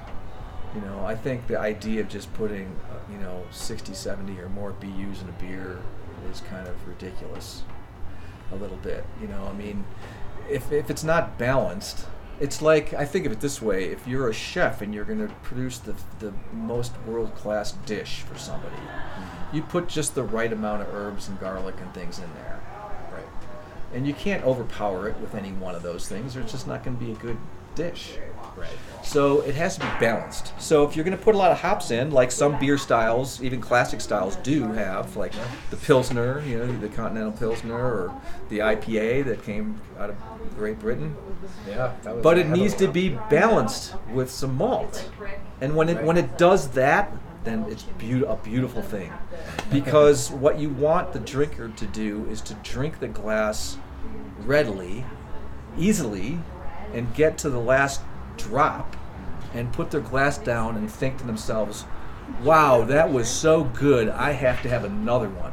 You 0.75 0.83
know, 0.83 1.03
I 1.05 1.15
think 1.15 1.47
the 1.47 1.59
idea 1.59 2.03
of 2.03 2.09
just 2.09 2.33
putting, 2.35 2.67
uh, 2.91 2.97
you 3.11 3.19
know, 3.19 3.43
60, 3.51 3.95
70 3.95 4.39
or 4.39 4.51
more 4.51 4.73
BUs 4.73 5.23
in 5.23 5.29
a 5.31 5.33
beer 5.41 5.79
is 6.31 6.43
kind 6.43 6.69
of 6.69 6.75
ridiculous. 6.87 7.63
A 8.53 8.57
little 8.57 8.77
bit, 8.79 9.05
you 9.21 9.29
know. 9.29 9.45
I 9.45 9.53
mean, 9.53 9.85
if 10.49 10.73
if 10.73 10.91
it's 10.91 11.05
not 11.05 11.39
balanced, 11.39 12.07
it's 12.41 12.63
like 12.63 12.95
I 12.95 13.05
think 13.05 13.27
of 13.27 13.33
it 13.33 13.41
this 13.41 13.61
way: 13.61 13.85
if 13.85 14.07
you're 14.07 14.29
a 14.29 14.35
chef 14.35 14.81
and 14.81 14.95
you're 14.95 15.05
going 15.05 15.27
to 15.27 15.33
produce 15.43 15.79
the 15.79 15.95
the 16.19 16.33
most 16.53 16.93
world 17.07 17.35
class 17.35 17.73
dish 17.73 18.23
for 18.23 18.39
somebody, 18.39 18.77
mm-hmm. 18.77 19.57
you 19.57 19.63
put 19.63 19.89
just 19.89 20.15
the 20.15 20.23
right 20.23 20.53
amount 20.53 20.83
of 20.83 20.95
herbs 20.95 21.29
and 21.29 21.39
garlic 21.39 21.75
and 21.81 21.93
things 21.93 22.19
in 22.19 22.33
there, 22.35 22.61
right? 23.13 23.27
and 23.93 24.07
you 24.07 24.15
can't 24.15 24.45
overpower 24.45 25.09
it 25.09 25.19
with 25.19 25.35
any 25.35 25.53
one 25.53 25.75
of 25.75 25.83
those 25.83 26.09
things. 26.09 26.37
Or 26.37 26.41
it's 26.41 26.53
just 26.53 26.67
not 26.67 26.85
going 26.85 26.97
to 26.97 27.05
be 27.05 27.13
a 27.13 27.17
good 27.17 27.39
dish. 27.79 28.19
Right. 28.57 28.69
So 29.05 29.41
it 29.43 29.55
has 29.55 29.77
to 29.77 29.81
be 29.81 29.91
balanced. 30.01 30.53
So 30.61 30.87
if 30.87 30.97
you're 30.97 31.05
going 31.05 31.17
to 31.17 31.23
put 31.23 31.35
a 31.35 31.39
lot 31.39 31.53
of 31.53 31.61
hops 31.61 31.91
in, 31.91 32.11
like 32.11 32.31
some 32.33 32.59
beer 32.59 32.77
styles, 32.77 33.41
even 33.43 33.61
classic 33.61 34.01
styles 34.01 34.37
do 34.37 34.65
have, 34.73 35.17
like 35.17 35.33
the 35.71 35.77
Pilsner, 35.77 36.43
you 36.45 36.59
know, 36.59 36.67
the 36.79 36.89
Continental 36.89 37.33
Pilsner, 37.33 37.75
or 37.79 38.21
the 38.49 38.59
IPA 38.59 39.25
that 39.27 39.45
came 39.45 39.81
out 39.99 40.11
of 40.11 40.17
Great 40.57 40.79
Britain. 40.81 41.17
Yeah. 41.67 41.95
That 42.03 42.17
was 42.17 42.23
But 42.23 42.37
it 42.37 42.49
needs 42.49 42.75
to 42.75 42.89
be 42.89 43.11
balanced 43.31 43.95
with 44.13 44.31
some 44.31 44.57
malt. 44.57 45.09
And 45.61 45.75
when 45.77 45.89
it 45.89 46.03
when 46.03 46.17
it 46.17 46.37
does 46.37 46.69
that, 46.71 47.13
then 47.45 47.65
it's 47.69 47.85
beau- 47.85 48.29
a 48.29 48.37
beautiful 48.37 48.83
thing. 48.83 49.13
Because 49.71 50.31
what 50.31 50.59
you 50.59 50.71
want 50.71 51.13
the 51.13 51.19
drinker 51.21 51.69
to 51.69 51.87
do 51.87 52.27
is 52.31 52.41
to 52.43 52.55
drink 52.55 53.01
the 53.01 53.09
glass 53.09 53.77
readily, 54.47 55.05
easily, 55.77 56.39
and 56.95 57.13
get 57.15 57.39
to 57.39 57.51
the 57.51 57.59
last 57.61 58.01
drop 58.37 58.97
and 59.55 59.73
put 59.73 59.91
their 59.91 60.01
glass 60.01 60.39
down 60.39 60.77
and 60.77 60.91
think 60.91 61.19
to 61.19 61.27
themselves, 61.27 61.85
"Wow, 62.43 62.85
that 62.85 63.11
was 63.13 63.29
so 63.29 63.65
good. 63.65 64.09
I 64.09 64.33
have 64.33 64.63
to 64.63 64.69
have 64.69 64.85
another 64.85 65.29
one." 65.29 65.53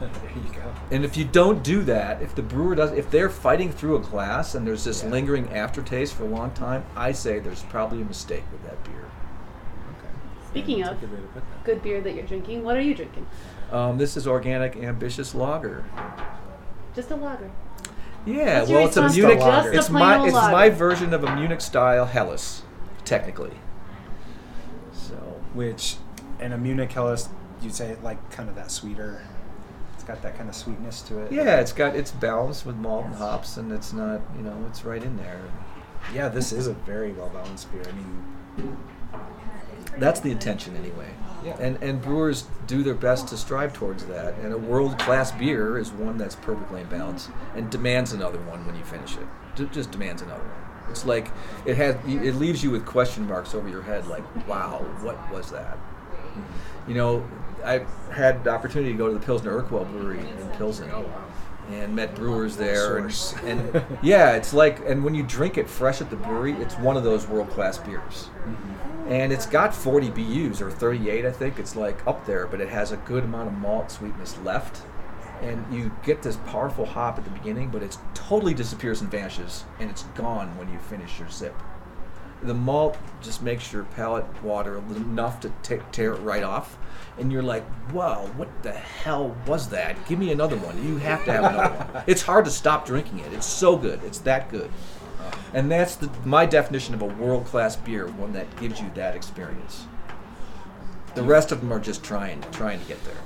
there 0.00 0.10
you 0.34 0.52
go. 0.52 0.72
And 0.90 1.04
if 1.04 1.16
you 1.16 1.24
don't 1.24 1.62
do 1.62 1.82
that, 1.84 2.20
if 2.20 2.34
the 2.34 2.42
brewer 2.42 2.74
does, 2.74 2.90
if 2.92 3.10
they're 3.10 3.30
fighting 3.30 3.70
through 3.70 3.96
a 3.96 4.00
glass 4.00 4.54
and 4.54 4.66
there's 4.66 4.84
this 4.84 5.02
Yeah. 5.04 5.10
lingering 5.10 5.52
aftertaste 5.54 6.14
for 6.14 6.24
a 6.24 6.28
long 6.28 6.50
time, 6.50 6.84
I 6.96 7.12
say 7.12 7.38
there's 7.38 7.62
probably 7.62 8.02
a 8.02 8.04
mistake 8.04 8.44
with 8.50 8.62
that 8.64 8.82
beer. 8.84 9.04
Okay. 9.98 10.08
Speaking 10.48 10.80
That's 10.80 10.94
of 10.94 11.00
good 11.00 11.12
way 11.12 11.16
to 11.20 11.26
put 11.28 11.34
that. 11.34 11.64
good 11.64 11.82
beer 11.82 12.00
that 12.00 12.14
you're 12.14 12.26
drinking, 12.26 12.64
what 12.64 12.76
are 12.76 12.80
you 12.82 12.94
drinking? 12.94 13.26
Um, 13.70 13.96
this 13.96 14.16
is 14.16 14.26
organic 14.26 14.76
ambitious 14.76 15.34
lager. 15.34 15.84
Just 16.94 17.10
a 17.10 17.16
lager. 17.16 17.50
Yeah, 18.24 18.60
What's 18.60 18.70
well, 18.70 18.86
it's 18.86 18.96
a 18.96 19.08
Munich. 19.20 19.38
lager? 19.40 19.68
It's 19.68 19.76
Just 19.76 19.88
a 19.88 19.92
plain 19.92 20.00
my 20.04 20.16
old 20.18 20.26
it's 20.28 20.34
lager. 20.34 20.52
my 20.52 20.70
version 20.70 21.12
of 21.14 21.24
a 21.24 21.34
Munich 21.36 21.60
style 21.60 22.06
Helles, 22.06 22.62
technically. 23.04 23.54
So 24.92 25.14
Which, 25.54 25.96
and 26.40 26.52
a 26.52 26.58
Munich 26.58 26.92
Helles, 26.92 27.28
you'd 27.60 27.74
say 27.74 27.96
like 28.02 28.30
kind 28.30 28.48
of 28.48 28.54
that 28.54 28.70
sweeter. 28.70 29.22
It's 29.94 30.04
got 30.04 30.22
that 30.22 30.36
kind 30.36 30.48
of 30.48 30.54
sweetness 30.56 31.02
to 31.02 31.18
it. 31.20 31.32
yeah, 31.32 31.60
it's 31.60 31.72
got 31.72 31.94
it's 31.96 32.10
balanced 32.10 32.66
with 32.66 32.76
malt 32.76 33.06
and 33.06 33.14
hops, 33.14 33.56
and 33.56 33.70
it's 33.72 33.92
not 33.92 34.20
you 34.36 34.42
know 34.42 34.56
it's 34.68 34.84
right 34.84 35.02
in 35.02 35.16
there. 35.16 35.40
Yeah, 36.12 36.28
this 36.28 36.52
is 36.52 36.66
a 36.66 36.72
very 36.74 37.12
well 37.12 37.28
balanced 37.28 37.70
beer. 37.72 37.82
I 37.88 37.92
mean, 37.92 38.76
That's 39.98 40.20
the 40.20 40.30
intention 40.30 40.76
anyway. 40.76 41.10
Yeah. 41.44 41.56
And 41.58 41.82
and 41.82 42.00
brewers 42.00 42.46
do 42.66 42.82
their 42.82 42.94
best 42.94 43.28
to 43.28 43.36
strive 43.36 43.72
towards 43.72 44.04
that. 44.06 44.34
And 44.38 44.52
a 44.52 44.58
world 44.58 44.98
class 44.98 45.32
beer 45.32 45.78
is 45.78 45.90
one 45.90 46.16
that's 46.16 46.36
perfectly 46.36 46.80
in 46.80 46.86
balance 46.88 47.28
and 47.54 47.70
demands 47.70 48.12
another 48.12 48.38
one 48.40 48.66
when 48.66 48.76
you 48.76 48.84
finish 48.84 49.16
it. 49.16 49.26
Ju- 49.56 49.68
Just 49.72 49.90
demands 49.90 50.22
another 50.22 50.42
one. 50.42 50.90
It's 50.90 51.04
like 51.04 51.30
it 51.64 51.76
has 51.76 51.96
it 52.06 52.36
leaves 52.36 52.62
you 52.62 52.70
with 52.70 52.84
question 52.86 53.26
marks 53.26 53.54
over 53.54 53.68
your 53.68 53.82
head 53.82 54.06
like, 54.06 54.24
wow, 54.46 54.84
what 55.00 55.30
was 55.32 55.50
that? 55.50 55.78
You 56.88 56.94
know, 56.94 57.28
I 57.64 57.84
had 58.12 58.44
the 58.44 58.50
opportunity 58.50 58.92
to 58.92 58.98
go 58.98 59.08
to 59.08 59.14
the 59.14 59.24
Pilsner 59.24 59.62
Urquell 59.62 59.90
brewery 59.90 60.20
in 60.20 60.48
Pilsen. 60.58 60.90
Oh, 60.92 61.04
and 61.70 61.94
met 61.94 62.14
brewers 62.16 62.56
there, 62.56 62.98
and, 62.98 63.34
and 63.44 63.84
yeah, 64.02 64.32
it's 64.32 64.52
like, 64.52 64.80
and 64.84 65.04
when 65.04 65.14
you 65.14 65.22
drink 65.22 65.56
it 65.56 65.70
fresh 65.70 66.00
at 66.00 66.10
the 66.10 66.16
brewery, 66.16 66.52
it's 66.54 66.74
one 66.74 66.96
of 66.96 67.04
those 67.04 67.26
world 67.28 67.48
class 67.50 67.78
beers 67.78 68.28
mm-hmm. 68.44 68.91
And 69.06 69.32
it's 69.32 69.46
got 69.46 69.74
40 69.74 70.10
BUs 70.10 70.62
or 70.62 70.70
38, 70.70 71.24
I 71.24 71.32
think. 71.32 71.58
It's 71.58 71.76
like 71.76 72.06
up 72.06 72.24
there, 72.26 72.46
but 72.46 72.60
it 72.60 72.68
has 72.68 72.92
a 72.92 72.96
good 72.98 73.24
amount 73.24 73.48
of 73.48 73.54
malt 73.54 73.90
sweetness 73.90 74.38
left. 74.38 74.82
And 75.40 75.64
you 75.74 75.90
get 76.04 76.22
this 76.22 76.36
powerful 76.46 76.86
hop 76.86 77.18
at 77.18 77.24
the 77.24 77.30
beginning, 77.30 77.70
but 77.70 77.82
it 77.82 77.98
totally 78.14 78.54
disappears 78.54 79.00
and 79.00 79.10
vanishes, 79.10 79.64
and 79.80 79.90
it's 79.90 80.04
gone 80.14 80.56
when 80.56 80.72
you 80.72 80.78
finish 80.78 81.18
your 81.18 81.28
sip. 81.28 81.54
The 82.44 82.54
malt 82.54 82.96
just 83.20 83.42
makes 83.42 83.72
your 83.72 83.84
palate 83.84 84.24
water 84.42 84.78
enough 84.78 85.40
to 85.40 85.48
ta 85.62 85.76
tear 85.92 86.14
it 86.14 86.20
right 86.20 86.42
off, 86.42 86.76
and 87.18 87.30
you're 87.30 87.42
like, 87.42 87.64
"Wow, 87.92 88.26
what 88.36 88.48
the 88.62 88.72
hell 88.72 89.36
was 89.46 89.68
that? 89.68 89.96
Give 90.08 90.18
me 90.18 90.32
another 90.32 90.56
one. 90.56 90.84
You 90.84 90.96
have 90.98 91.24
to 91.26 91.32
have 91.32 91.44
another 91.44 91.74
one." 91.92 92.02
It's 92.08 92.22
hard 92.22 92.44
to 92.46 92.50
stop 92.50 92.84
drinking 92.84 93.20
it. 93.20 93.32
It's 93.32 93.46
so 93.46 93.76
good. 93.76 94.02
It's 94.04 94.18
that 94.20 94.50
good. 94.50 94.70
And 95.54 95.70
that's 95.70 95.96
the, 95.96 96.10
my 96.24 96.46
definition 96.46 96.94
of 96.94 97.02
a 97.02 97.06
world 97.06 97.44
class 97.46 97.76
beer, 97.76 98.06
one 98.08 98.32
that 98.32 98.54
gives 98.58 98.80
you 98.80 98.90
that 98.94 99.14
experience. 99.14 99.86
The 101.14 101.22
rest 101.22 101.52
of 101.52 101.60
them 101.60 101.72
are 101.72 101.80
just 101.80 102.02
trying 102.02 102.40
trying 102.52 102.80
to 102.80 102.86
get 102.86 102.98
there. 103.04 103.16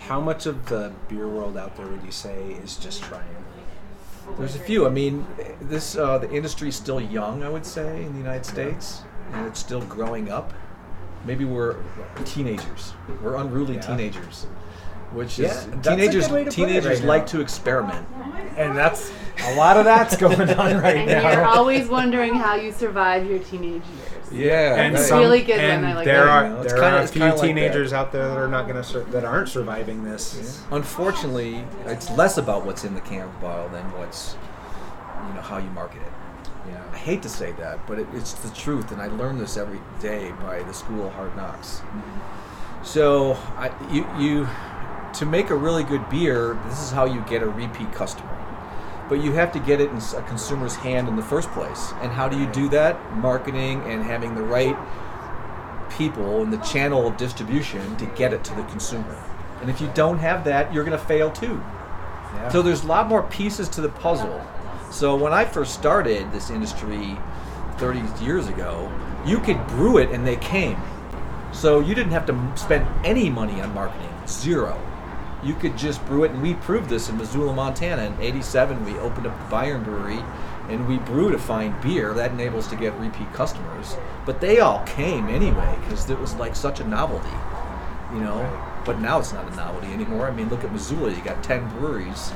how 0.00 0.20
much 0.20 0.44
of 0.46 0.66
the 0.68 0.92
beer 1.08 1.26
world 1.28 1.56
out 1.56 1.76
there 1.76 1.86
would 1.86 2.02
you 2.04 2.12
say 2.12 2.52
is 2.62 2.76
just 2.76 3.02
trying? 3.02 3.24
There's 4.38 4.54
a 4.54 4.58
few. 4.58 4.86
I 4.86 4.90
mean, 4.90 5.26
this 5.60 5.96
uh, 5.96 6.18
the 6.18 6.30
industry's 6.30 6.76
still 6.76 7.00
young, 7.00 7.42
I 7.42 7.48
would 7.48 7.64
say, 7.66 8.04
in 8.04 8.12
the 8.12 8.18
United 8.18 8.44
States, 8.46 9.02
and 9.32 9.46
it's 9.46 9.60
still 9.60 9.82
growing 9.82 10.30
up. 10.30 10.52
Maybe 11.26 11.44
we're 11.46 11.76
teenagers. 12.26 12.92
We're 13.22 13.36
unruly 13.36 13.74
Yeah. 13.76 13.80
teenagers, 13.80 14.46
which 15.12 15.38
Yeah, 15.38 15.48
is 15.48 15.66
that's 15.66 15.88
teenagers. 15.88 16.26
good 16.26 16.32
way 16.34 16.44
to 16.44 16.50
put 16.50 16.52
it 16.52 16.56
teenagers 16.56 17.00
right 17.00 17.08
like 17.08 17.22
now. 17.22 17.26
to 17.28 17.40
experiment. 17.40 18.06
And 18.56 18.76
that's 18.76 19.12
a 19.46 19.54
lot 19.56 19.76
of 19.76 19.84
that's 19.84 20.16
going 20.16 20.40
on 20.50 20.80
right 20.80 20.96
And 20.96 21.06
now. 21.10 21.32
you're 21.32 21.44
always 21.44 21.88
wondering 21.88 22.34
how 22.34 22.54
you 22.54 22.72
survive 22.72 23.28
your 23.28 23.38
teenage 23.40 23.82
years. 23.82 24.32
Yeah, 24.32 24.76
and. 24.76 24.94
It's 24.96 25.08
some, 25.08 25.18
really 25.20 25.42
good 25.42 25.58
and 25.60 25.84
I 25.86 25.94
like 25.94 26.04
there 26.04 26.24
that. 26.24 26.28
are 26.30 26.44
You 26.44 26.50
know, 26.50 26.62
it's 26.62 26.72
there 26.72 26.82
kinda- 26.82 26.98
are 26.98 27.02
a 27.02 27.06
few 27.06 27.20
kinda 27.20 27.36
like 27.36 27.44
teenagers 27.46 27.92
out 27.92 28.10
there 28.12 28.28
that 28.28 28.38
are 28.38 28.48
not 28.48 28.64
going 28.64 28.76
to 28.76 28.84
sur- 28.84 29.04
that 29.04 29.24
aren't 29.24 29.48
surviving 29.48 30.02
this. 30.04 30.62
Unfortunately, 30.70 31.64
it's 31.86 32.10
less 32.12 32.38
about 32.38 32.64
what's 32.64 32.84
in 32.84 32.94
the 32.94 33.00
can 33.00 33.28
bottle 33.40 33.68
than 33.68 33.84
what's, 33.98 34.36
you 35.28 35.34
know, 35.34 35.40
how 35.40 35.58
you 35.58 35.70
market 35.70 36.00
it. 36.02 36.08
I 36.92 36.96
hate 36.96 37.22
to 37.22 37.28
say 37.28 37.52
that, 37.58 37.86
but 37.86 37.98
it, 37.98 38.06
it's 38.14 38.32
the 38.32 38.48
truth, 38.54 38.90
and 38.92 39.02
I 39.02 39.08
learn 39.08 39.36
this 39.36 39.56
every 39.58 39.80
day 40.00 40.32
by 40.40 40.62
the 40.62 40.72
school 40.72 41.06
of 41.08 41.12
hard 41.12 41.36
knocks. 41.36 41.80
Mm-hmm. 41.80 42.84
So, 42.84 43.36
I, 43.58 43.70
you, 43.90 44.06
you, 44.16 44.48
to 45.14 45.26
make 45.26 45.50
a 45.50 45.54
really 45.54 45.84
good 45.84 46.08
beer, 46.08 46.58
this 46.66 46.82
is 46.82 46.90
how 46.90 47.04
you 47.04 47.20
get 47.28 47.42
a 47.42 47.48
repeat 47.48 47.92
customer. 47.92 48.30
But 49.08 49.22
you 49.22 49.32
have 49.32 49.52
to 49.52 49.58
get 49.58 49.80
it 49.80 49.90
in 49.90 49.96
a 49.96 50.22
consumer's 50.22 50.74
hand 50.74 51.08
in 51.08 51.16
the 51.16 51.22
first 51.22 51.50
place. 51.52 51.92
And 52.00 52.10
how 52.10 52.28
do 52.28 52.38
you 52.38 52.46
do 52.46 52.68
that? 52.70 53.16
Marketing 53.16 53.82
and 53.82 54.02
having 54.02 54.34
the 54.34 54.42
right 54.42 54.76
people 55.90 56.42
in 56.42 56.50
the 56.50 56.56
channel 56.58 57.06
of 57.06 57.16
distribution 57.16 57.96
to 57.96 58.06
get 58.06 58.32
it 58.32 58.42
to 58.44 58.54
the 58.54 58.64
consumer. 58.64 59.16
And 59.60 59.70
if 59.70 59.80
you 59.80 59.90
don't 59.94 60.18
have 60.18 60.44
that, 60.44 60.72
you're 60.72 60.84
going 60.84 60.98
to 60.98 61.04
fail 61.04 61.30
too. 61.30 61.62
Yeah. 62.34 62.48
So 62.48 62.62
there's 62.62 62.84
a 62.84 62.86
lot 62.86 63.08
more 63.08 63.22
pieces 63.24 63.68
to 63.70 63.80
the 63.80 63.90
puzzle. 63.90 64.44
So 64.90 65.14
when 65.16 65.32
I 65.32 65.44
first 65.44 65.74
started 65.74 66.32
this 66.32 66.50
industry 66.50 67.16
30 67.76 68.24
years 68.24 68.48
ago, 68.48 68.90
you 69.24 69.38
could 69.38 69.64
brew 69.68 69.98
it 69.98 70.10
and 70.10 70.26
they 70.26 70.36
came. 70.36 70.80
So 71.52 71.80
you 71.80 71.94
didn't 71.94 72.12
have 72.12 72.26
to 72.26 72.52
spend 72.56 72.86
any 73.04 73.30
money 73.30 73.60
on 73.60 73.72
marketing, 73.74 74.10
zero. 74.26 74.80
You 75.44 75.54
could 75.54 75.76
just 75.76 76.04
brew 76.06 76.24
it, 76.24 76.30
and 76.30 76.42
we 76.42 76.54
proved 76.54 76.88
this 76.88 77.08
in 77.10 77.18
Missoula, 77.18 77.52
Montana. 77.52 78.04
In 78.04 78.20
'87, 78.20 78.84
we 78.84 78.98
opened 78.98 79.26
up 79.26 79.38
the 79.38 79.54
Bayern 79.54 79.84
Brewery, 79.84 80.20
and 80.70 80.88
we 80.88 80.98
brewed 80.98 81.34
a 81.34 81.38
fine 81.38 81.78
beer 81.82 82.14
that 82.14 82.30
enables 82.30 82.64
us 82.64 82.70
to 82.70 82.76
get 82.76 82.94
repeat 82.98 83.30
customers. 83.34 83.96
But 84.24 84.40
they 84.40 84.60
all 84.60 84.82
came 84.86 85.28
anyway 85.28 85.76
because 85.82 86.08
it 86.08 86.18
was 86.18 86.34
like 86.36 86.56
such 86.56 86.80
a 86.80 86.84
novelty, 86.88 87.28
you 88.14 88.20
know. 88.20 88.40
Right. 88.40 88.82
But 88.86 89.00
now 89.00 89.18
it's 89.18 89.32
not 89.32 89.50
a 89.50 89.54
novelty 89.56 89.92
anymore. 89.92 90.26
I 90.26 90.30
mean, 90.30 90.48
look 90.48 90.64
at 90.64 90.72
Missoula. 90.72 91.10
You 91.10 91.22
got 91.22 91.42
10 91.44 91.68
breweries, 91.78 92.32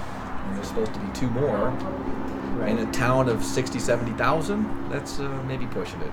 and 0.47 0.57
there's 0.57 0.69
supposed 0.69 0.93
to 0.95 1.01
be 1.01 1.13
two 1.13 1.29
more. 1.31 1.71
Right. 2.57 2.71
In 2.71 2.79
a 2.79 2.93
town 2.93 3.29
of 3.29 3.45
60, 3.45 3.79
70,000, 3.79 4.91
that's 4.91 5.19
uh, 5.21 5.29
maybe 5.47 5.67
pushing 5.67 6.01
it. 6.03 6.13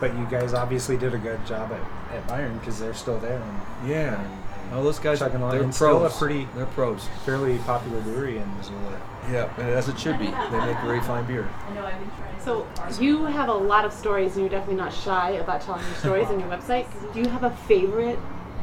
But 0.00 0.14
you 0.16 0.26
guys 0.30 0.54
obviously 0.54 0.96
did 0.96 1.14
a 1.14 1.18
good 1.18 1.44
job 1.46 1.72
at, 1.72 2.14
at 2.16 2.26
Bayern 2.28 2.58
because 2.60 2.78
they're 2.78 2.94
still 2.94 3.18
there. 3.18 3.40
And, 3.40 3.88
Yeah. 3.88 4.20
and, 4.20 4.43
Oh, 4.72 4.82
those 4.82 4.98
guys, 4.98 5.18
Chugging 5.20 5.36
along. 5.40 5.52
they're 5.52 5.62
pros. 5.62 5.74
still 5.76 6.06
a 6.06 6.10
pretty- 6.10 6.48
they're 6.56 6.66
pros. 6.66 7.06
Fairly 7.24 7.58
popular 7.58 8.00
brewery 8.00 8.38
in 8.38 8.56
Missoula. 8.56 9.00
Yeah, 9.30 9.48
and 9.56 9.68
as 9.70 9.88
it 9.88 9.98
should 9.98 10.18
be. 10.18 10.26
They 10.26 10.60
make 10.66 10.78
very 10.80 11.00
fine 11.00 11.24
beer. 11.24 11.48
I 11.70 11.74
know, 11.74 11.84
I've 11.86 11.98
been 11.98 12.10
trying 12.10 12.36
to. 12.36 12.42
So 12.42 13.02
you 13.02 13.24
have 13.24 13.48
a 13.48 13.54
lot 13.54 13.84
of 13.84 13.92
stories, 13.92 14.32
and 14.32 14.40
you're 14.40 14.50
definitely 14.50 14.76
not 14.76 14.92
shy 14.92 15.30
about 15.32 15.60
telling 15.62 15.82
your 15.86 15.94
stories 15.96 16.28
on 16.28 16.40
your 16.40 16.48
website. 16.48 16.86
Do 17.14 17.20
you 17.20 17.28
have 17.28 17.44
a 17.44 17.50
favorite 17.50 18.18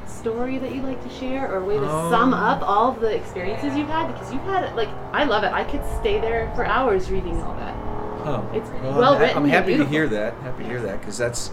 story 0.06 0.58
that 0.60 0.74
you'd 0.76 0.84
like 0.84 1.02
to 1.04 1.10
share, 1.10 1.52
or 1.52 1.58
a 1.58 1.66
way 1.66 1.80
to 1.80 1.88
sum 1.88 2.34
Um, 2.34 2.34
up 2.34 2.62
all 2.62 2.90
of 2.92 3.00
the 3.00 3.16
experiences 3.16 3.76
you've 3.76 3.88
had? 3.90 4.08
Because 4.14 4.32
you've 4.32 4.44
had, 4.44 4.76
like, 4.76 4.90
I 5.14 5.24
love 5.24 5.44
it. 5.44 5.52
I 5.52 5.64
could 5.64 5.82
stay 6.00 6.20
there 6.20 6.52
for 6.56 6.64
hours 6.66 7.10
reading 7.10 7.42
all 7.42 7.56
that. 7.56 7.76
Huh. 8.24 8.42
It's 8.54 8.70
I'm 8.70 8.96
well 8.98 9.14
ha- 9.16 9.20
written 9.20 9.38
I'm 9.38 9.46
happy 9.50 9.78
to 9.78 9.86
hear 9.86 10.08
that. 10.10 10.36
Happy 10.44 10.64
to 10.64 10.70
hear 10.70 10.82
that 10.82 11.00
because 11.00 11.18
that's 11.18 11.52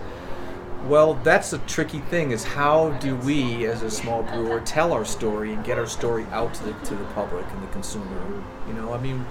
well, 0.85 1.15
that's 1.15 1.51
the 1.51 1.59
tricky 1.59 2.01
thing 2.01 2.31
is 2.31 2.45
how 2.45 2.91
do 2.99 3.17
we, 3.17 3.67
as 3.67 3.83
a 3.83 3.91
small 3.91 4.23
brewer, 4.23 4.61
tell 4.61 4.93
our 4.93 5.05
story 5.05 5.53
and 5.53 5.65
get 5.65 5.79
our 5.79 5.87
story 5.87 6.25
out 6.31 6.55
to 6.55 6.65
the 6.65 6.73
to 6.73 6.95
the 6.95 7.05
public 7.07 7.45
and 7.51 7.63
the 7.63 7.73
consumer. 7.73 8.45
You 8.67 8.75
know, 8.75 8.93
I 8.93 8.99
mean, 8.99 9.27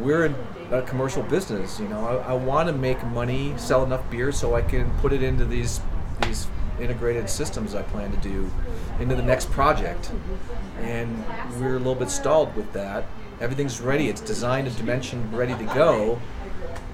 we're 0.00 0.26
in 0.26 0.34
a 0.70 0.82
commercial 0.82 1.22
business. 1.22 1.80
You 1.80 1.88
know, 1.88 2.06
I, 2.06 2.30
I 2.30 2.32
want 2.34 2.68
to 2.68 2.74
make 2.74 3.02
money, 3.06 3.54
sell 3.56 3.82
enough 3.84 4.08
beer 4.10 4.30
so 4.30 4.54
I 4.54 4.62
can 4.62 4.90
put 4.98 5.12
it 5.12 5.22
into 5.22 5.44
these 5.44 5.80
these 6.22 6.46
integrated 6.80 7.28
systems 7.28 7.74
I 7.74 7.82
plan 7.82 8.10
to 8.10 8.16
do 8.18 8.50
into 9.00 9.14
the 9.14 9.22
next 9.22 9.50
project. 9.50 10.10
And 10.80 11.24
we're 11.58 11.76
a 11.76 11.78
little 11.78 11.94
bit 11.94 12.10
stalled 12.10 12.54
with 12.54 12.72
that. 12.72 13.04
Everything's 13.40 13.80
ready. 13.80 14.08
It's 14.08 14.20
designed 14.20 14.66
and 14.66 14.76
dimensioned, 14.76 15.36
ready 15.36 15.54
to 15.54 15.74
go. 15.74 16.20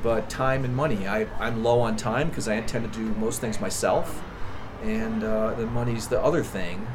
But 0.05 0.29
time 0.29 0.67
and 0.67 0.77
money, 0.77 1.09
I, 1.09 1.27
I'm 1.41 1.65
low 1.65 1.81
on 1.81 1.97
time 1.97 2.29
because 2.29 2.47
I 2.47 2.57
intend 2.57 2.93
to 2.93 2.99
do 2.99 3.07
most 3.15 3.41
things 3.41 3.59
myself, 3.59 4.23
and 4.83 5.25
uh, 5.25 5.55
the 5.55 5.67
money's 5.67 6.09
the 6.09 6.23
other 6.23 6.45
thing. 6.45 6.87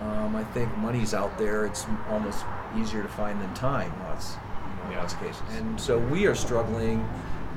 Um, 0.00 0.34
I 0.34 0.42
think 0.42 0.76
money's 0.76 1.14
out 1.14 1.38
there. 1.38 1.66
It's 1.66 1.86
almost 2.10 2.44
easier 2.76 3.02
to 3.02 3.08
find 3.08 3.40
than 3.40 3.54
time 3.54 3.92
was, 4.00 4.34
you 4.34 4.84
know, 4.84 4.90
in 4.90 4.96
lots 4.98 5.14
of 5.14 5.20
cases. 5.20 5.40
And 5.52 5.80
so 5.80 5.98
we 5.98 6.26
are 6.26 6.34
struggling 6.34 7.08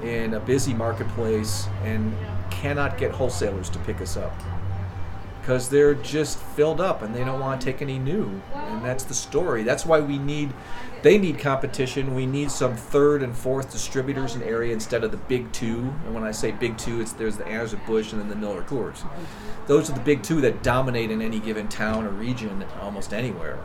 in 0.03 0.35
a 0.35 0.39
busy 0.39 0.75
marketplace 0.75 1.67
and 1.83 2.15
cannot 2.51 2.99
get 2.99 3.11
wholesalers 3.11 3.69
to 3.71 3.79
pick 3.79 3.99
us 4.01 4.17
up 4.17 4.33
because 5.49 5.67
they're 5.67 5.95
just 5.95 6.37
filled 6.37 6.79
up 6.79 7.01
and 7.01 7.15
they 7.15 7.23
don't 7.23 7.39
want 7.39 7.59
to 7.59 7.65
take 7.65 7.81
any 7.81 7.97
new. 7.97 8.39
And 8.53 8.85
that's 8.85 9.03
the 9.03 9.15
story. 9.15 9.63
That's 9.63 9.83
why 9.83 9.99
we 9.99 10.19
need, 10.19 10.53
they 11.01 11.17
need 11.17 11.39
competition. 11.39 12.13
We 12.13 12.27
need 12.27 12.51
some 12.51 12.77
third 12.77 13.23
and 13.23 13.35
fourth 13.35 13.71
distributors 13.71 14.35
in 14.35 14.43
area 14.43 14.71
instead 14.71 15.03
of 15.03 15.09
the 15.09 15.17
big 15.17 15.51
two. 15.51 15.91
And 16.05 16.13
when 16.13 16.23
I 16.23 16.29
say 16.29 16.51
big 16.51 16.77
two, 16.77 17.01
it's 17.01 17.13
there's 17.13 17.37
the 17.37 17.45
Anheuser 17.45 17.83
Busch 17.87 18.11
and 18.11 18.21
then 18.21 18.29
the 18.29 18.35
Miller 18.35 18.61
Coors. 18.61 19.01
Those 19.65 19.89
are 19.89 19.93
the 19.93 20.01
big 20.01 20.21
two 20.21 20.39
that 20.41 20.61
dominate 20.61 21.09
in 21.09 21.19
any 21.19 21.39
given 21.39 21.67
town 21.67 22.05
or 22.05 22.11
region, 22.11 22.63
almost 22.79 23.11
anywhere. 23.11 23.57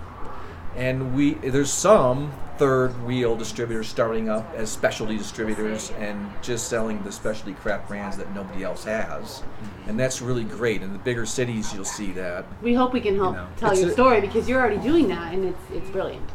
And 0.76 1.14
we 1.14 1.34
there's 1.34 1.72
some 1.72 2.32
third 2.58 2.90
wheel 3.04 3.36
distributors 3.36 3.88
starting 3.88 4.28
up 4.28 4.48
as 4.54 4.70
specialty 4.70 5.16
distributors 5.16 5.90
and 5.98 6.30
just 6.40 6.68
selling 6.68 7.02
the 7.02 7.10
specialty 7.10 7.52
craft 7.54 7.88
brands 7.88 8.16
that 8.16 8.32
nobody 8.34 8.62
else 8.62 8.84
has. 8.84 9.42
And 9.86 9.98
that's 9.98 10.22
really 10.22 10.44
great. 10.44 10.82
In 10.82 10.92
the 10.92 10.98
bigger 10.98 11.26
cities, 11.26 11.72
you'll 11.74 11.84
see 11.84 12.12
that. 12.12 12.44
We 12.62 12.74
hope 12.74 12.92
we 12.92 13.00
can 13.00 13.16
help 13.16 13.34
know, 13.34 13.48
tell 13.56 13.72
it's 13.72 13.80
your 13.80 13.90
a- 13.90 13.92
story 13.92 14.20
because 14.20 14.48
you're 14.48 14.60
already 14.60 14.78
doing 14.78 15.08
that, 15.08 15.32
and 15.34 15.44
it's 15.44 15.62
it's 15.72 15.90
brilliant. 15.90 16.28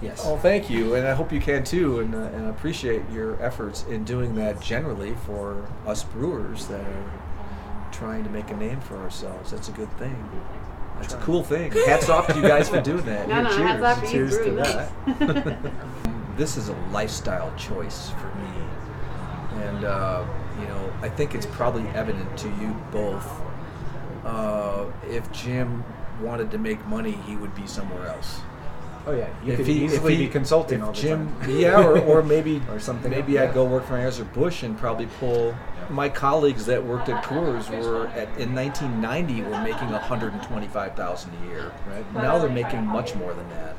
Yes. 0.00 0.22
Oh, 0.26 0.36
thank 0.36 0.68
you, 0.68 0.94
and 0.96 1.06
I 1.06 1.14
hope 1.14 1.32
you 1.32 1.40
can 1.40 1.62
too, 1.62 2.00
and, 2.00 2.12
uh, 2.12 2.18
and 2.18 2.46
I 2.46 2.50
appreciate 2.50 3.02
your 3.12 3.40
efforts 3.40 3.84
in 3.84 4.02
doing 4.02 4.34
that 4.34 4.60
generally 4.60 5.14
for 5.26 5.64
us 5.86 6.02
brewers 6.02 6.66
that 6.66 6.80
are 6.80 7.12
trying 7.92 8.24
to 8.24 8.30
make 8.30 8.50
a 8.50 8.56
name 8.56 8.80
for 8.80 8.96
ourselves. 8.96 9.52
That's 9.52 9.68
a 9.68 9.72
good 9.72 9.90
thing. 9.98 10.28
That's 11.00 11.14
a 11.14 11.18
cool 11.18 11.42
thing. 11.42 11.72
Hats 11.72 12.08
off 12.08 12.26
to 12.28 12.36
you 12.36 12.42
guys 12.42 12.68
for 12.68 12.80
doing 12.80 13.04
that. 13.06 13.28
No, 13.32 13.42
no, 13.42 13.48
cheers. 13.48 13.60
hats 13.62 13.82
off 13.82 13.98
for 14.00 14.04
you 14.06 14.12
cheers 14.12 14.38
to 14.38 14.50
that. 14.52 15.72
this 16.36 16.56
is 16.56 16.68
a 16.68 16.76
lifestyle 16.92 17.54
choice 17.56 18.10
for 18.10 18.26
me, 18.36 19.64
and 19.64 19.84
uh, 19.84 20.24
you 20.60 20.66
know 20.66 20.92
I 21.02 21.08
think 21.08 21.34
it's 21.34 21.46
probably 21.46 21.86
evident 21.90 22.36
to 22.38 22.48
you 22.48 22.76
both. 22.90 23.28
Uh, 24.24 24.86
if 25.08 25.30
Jim 25.32 25.84
wanted 26.20 26.50
to 26.52 26.58
make 26.58 26.84
money, 26.86 27.12
he 27.26 27.34
would 27.34 27.54
be 27.56 27.66
somewhere 27.66 28.06
else 28.06 28.40
Oh 29.06 29.12
yeah. 29.12 29.28
You 29.44 29.52
if 29.52 29.58
could 29.58 29.66
he, 29.66 29.84
easily 29.84 30.14
if 30.14 30.18
he, 30.18 30.26
be 30.26 30.32
consulting 30.32 30.78
if 30.80 30.84
all 30.86 30.92
the 30.92 31.00
Jim, 31.00 31.34
time. 31.40 31.50
yeah, 31.58 31.84
or, 31.84 31.98
or 31.98 32.22
maybe 32.22 32.62
Or 32.70 32.78
something 32.78 33.10
Maybe 33.10 33.38
I'd 33.38 33.46
yeah. 33.48 33.52
go 33.52 33.64
work 33.64 33.84
for 33.84 33.94
Anheuser 33.94 34.30
Busch 34.32 34.62
and 34.62 34.78
probably 34.78 35.06
pull. 35.18 35.54
My 35.90 36.08
colleagues 36.08 36.66
that 36.66 36.84
worked 36.84 37.08
at 37.08 37.24
Coors 37.24 37.68
were 37.70 38.06
at 38.08 38.28
in 38.38 38.54
1990 38.54 39.42
were 39.42 39.62
making 39.62 39.90
125,000 39.90 41.30
a 41.30 41.46
year. 41.48 41.72
Right 41.86 42.14
now 42.14 42.38
they're 42.38 42.50
making 42.50 42.86
much 42.86 43.14
more 43.14 43.34
than 43.34 43.48
that. 43.50 43.76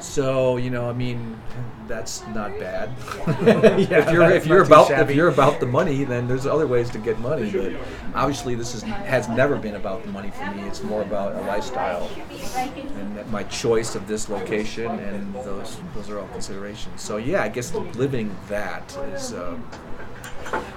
So 0.00 0.56
you 0.56 0.70
know, 0.70 0.88
I 0.88 0.92
mean, 0.92 1.40
that's 1.86 2.26
not 2.28 2.58
bad. 2.58 2.90
if 3.26 4.10
you're 4.10 4.30
if 4.30 4.46
you're 4.46 4.62
about 4.62 4.90
if 4.90 5.14
you're 5.14 5.28
about 5.28 5.60
the 5.60 5.66
money, 5.66 6.04
then 6.04 6.26
there's 6.28 6.46
other 6.46 6.66
ways 6.66 6.90
to 6.90 6.98
get 6.98 7.18
money. 7.20 7.50
But 7.50 7.72
obviously, 8.14 8.54
this 8.54 8.74
is 8.74 8.82
has 8.82 9.28
never 9.28 9.56
been 9.56 9.76
about 9.76 10.02
the 10.02 10.10
money 10.10 10.30
for 10.30 10.50
me. 10.50 10.62
It's 10.62 10.82
more 10.82 11.02
about 11.02 11.34
a 11.34 11.40
lifestyle 11.42 12.10
and 12.56 13.30
my 13.30 13.44
choice 13.44 13.94
of 13.94 14.06
this 14.06 14.28
location 14.28 14.90
and 14.90 15.34
those 15.36 15.78
those 15.94 16.10
are 16.10 16.20
all 16.20 16.28
considerations. 16.28 17.00
So 17.00 17.16
yeah, 17.16 17.42
I 17.42 17.48
guess 17.48 17.72
living 17.74 18.36
that 18.48 18.96
is. 19.14 19.32
Um, 19.32 19.64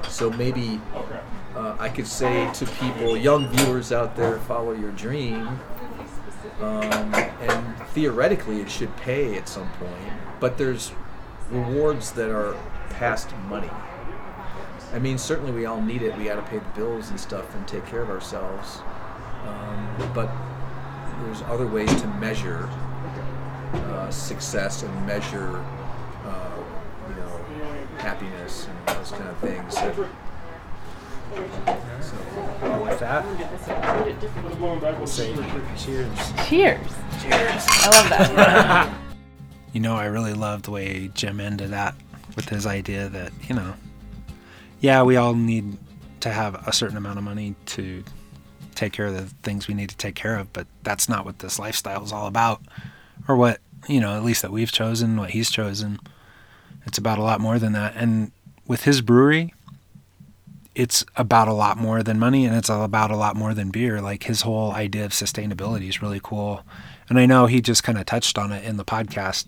so 0.07 0.30
maybe 0.32 0.80
uh, 1.55 1.76
I 1.80 1.89
could 1.89 2.07
say 2.07 2.51
to 2.53 2.65
people, 2.65 3.18
young 3.18 3.47
viewers 3.49 3.91
out 3.91 4.15
there, 4.15 4.39
follow 4.39 4.74
your 4.74 4.91
dream. 4.91 5.47
Um, 6.61 7.13
and 7.13 7.78
theoretically, 7.89 8.61
it 8.61 8.70
should 8.70 8.95
pay 8.97 9.38
at 9.38 9.47
some 9.47 9.70
point. 9.74 9.93
But 10.39 10.57
there's 10.57 10.91
rewards 11.51 12.11
that 12.13 12.30
are 12.30 12.55
past 12.91 13.36
money. 13.47 13.70
I 14.93 14.99
mean, 14.99 15.18
certainly 15.18 15.51
we 15.51 15.65
all 15.65 15.82
need 15.82 16.01
it. 16.01 16.18
We 16.18 16.26
got 16.26 16.36
to 16.36 16.41
pay 16.43 16.59
the 16.59 16.70
bills 16.76 17.09
and 17.09 17.20
stuff 17.20 17.53
and 17.55 17.68
take 17.68 17.86
care 17.86 18.01
of 18.01 18.09
ourselves. 18.09 18.80
Um, 19.45 20.11
but 20.13 20.30
there's 21.24 21.41
other 21.43 21.68
ways 21.68 21.93
to 22.01 22.07
measure 22.20 22.70
uh, 23.74 24.09
success 24.09 24.84
and 24.84 25.07
measure, 25.07 25.63
happiness 27.99 28.67
and 28.67 28.97
those 28.97 29.11
kind 29.11 29.29
of 29.29 29.37
things. 29.39 29.75
that- 29.75 29.95
so, 32.01 32.85
With 32.85 32.99
that, 32.99 33.25
we'll 34.97 35.07
say 35.07 35.33
cheers. 35.77 36.33
Cheers. 36.47 36.79
Cheers. 37.21 37.65
I 37.67 37.89
love 37.91 38.09
that. 38.09 38.93
You 39.73 39.81
know, 39.81 39.95
I 39.95 40.05
really 40.05 40.33
love 40.33 40.63
the 40.63 40.71
way 40.71 41.11
Jim 41.13 41.39
ended 41.39 41.69
that 41.71 41.93
with 42.35 42.49
his 42.49 42.65
idea 42.65 43.09
that, 43.09 43.31
you 43.47 43.53
know, 43.53 43.75
yeah, 44.79 45.03
we 45.03 45.17
all 45.17 45.35
need 45.35 45.77
to 46.21 46.29
have 46.29 46.55
a 46.67 46.73
certain 46.73 46.97
amount 46.97 47.19
of 47.19 47.23
money 47.25 47.53
to 47.67 48.03
take 48.73 48.93
care 48.93 49.05
of 49.07 49.13
the 49.13 49.25
things 49.43 49.67
we 49.67 49.73
need 49.75 49.89
to 49.89 49.97
take 49.97 50.15
care 50.15 50.37
of, 50.37 50.51
but 50.53 50.65
that's 50.83 51.07
not 51.09 51.25
what 51.25 51.39
this 51.39 51.59
lifestyle 51.59 52.03
is 52.03 52.11
all 52.11 52.25
about. 52.27 52.61
Or 53.27 53.35
what, 53.35 53.59
you 53.87 53.99
know, 53.99 54.15
at 54.15 54.23
least 54.23 54.41
that 54.41 54.51
we've 54.51 54.71
chosen, 54.71 55.17
what 55.17 55.31
he's 55.31 55.51
chosen. 55.51 55.99
It's 56.88 56.97
about 56.97 57.19
a 57.19 57.23
lot 57.23 57.39
more 57.39 57.59
than 57.59 57.73
that. 57.73 57.93
And 57.95 58.31
with 58.65 58.83
his 58.83 59.01
brewery, 59.01 59.53
it's 60.73 61.03
about 61.15 61.47
a 61.47 61.53
lot 61.53 61.77
more 61.77 62.03
than 62.03 62.19
money 62.19 62.45
and 62.45 62.55
it's 62.55 62.69
about 62.69 63.11
a 63.11 63.15
lot 63.15 63.35
more 63.35 63.53
than 63.53 63.71
beer. 63.71 63.99
Like 63.99 64.23
his 64.23 64.43
whole 64.43 64.71
idea 64.71 65.05
of 65.05 65.11
sustainability 65.11 65.89
is 65.89 66.01
really 66.01 66.21
cool. 66.23 66.63
And 67.09 67.19
I 67.19 67.25
know 67.25 67.45
he 67.45 67.61
just 67.61 67.83
kind 67.83 67.97
of 67.97 68.05
touched 68.05 68.38
on 68.38 68.51
it 68.51 68.63
in 68.63 68.77
the 68.77 68.85
podcast. 68.85 69.47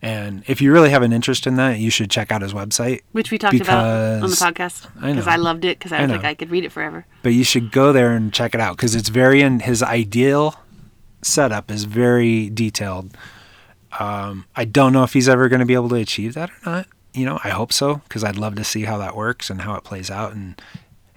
And 0.00 0.42
if 0.48 0.60
you 0.60 0.72
really 0.72 0.90
have 0.90 1.02
an 1.02 1.12
interest 1.12 1.46
in 1.46 1.54
that, 1.56 1.78
you 1.78 1.90
should 1.90 2.10
check 2.10 2.32
out 2.32 2.42
his 2.42 2.52
website. 2.52 3.02
Which 3.12 3.30
we 3.30 3.38
talked 3.38 3.60
about 3.60 4.22
on 4.22 4.30
the 4.30 4.36
podcast 4.36 4.88
I 5.00 5.12
because 5.12 5.26
know. 5.26 5.32
I, 5.32 5.36
loved 5.36 5.64
it 5.64 5.78
because 5.78 5.92
I 5.92 5.98
I 5.98 6.02
was 6.02 6.10
like 6.10 6.24
I 6.24 6.34
could 6.34 6.50
read 6.50 6.64
it 6.64 6.72
forever. 6.72 7.06
But 7.22 7.34
you 7.34 7.44
should 7.44 7.70
go 7.70 7.92
there 7.92 8.12
and 8.12 8.32
check 8.32 8.54
it 8.54 8.60
out 8.60 8.76
because 8.76 8.96
it's 8.96 9.10
very 9.10 9.42
in 9.42 9.60
his 9.60 9.82
ideal 9.82 10.56
setup 11.22 11.70
is 11.70 11.84
very 11.84 12.50
detailed. 12.50 13.16
Um, 13.98 14.46
I 14.56 14.64
don't 14.64 14.92
know 14.92 15.02
if 15.04 15.12
he's 15.12 15.28
ever 15.28 15.48
going 15.48 15.60
to 15.60 15.66
be 15.66 15.74
able 15.74 15.88
to 15.90 15.96
achieve 15.96 16.34
that 16.34 16.50
or 16.50 16.56
not. 16.64 16.86
You 17.12 17.26
know, 17.26 17.38
I 17.44 17.50
hope 17.50 17.72
so 17.72 17.96
because 17.96 18.24
I'd 18.24 18.38
love 18.38 18.54
to 18.56 18.64
see 18.64 18.82
how 18.84 18.96
that 18.98 19.14
works 19.14 19.50
and 19.50 19.60
how 19.62 19.74
it 19.74 19.84
plays 19.84 20.10
out, 20.10 20.32
and 20.32 20.60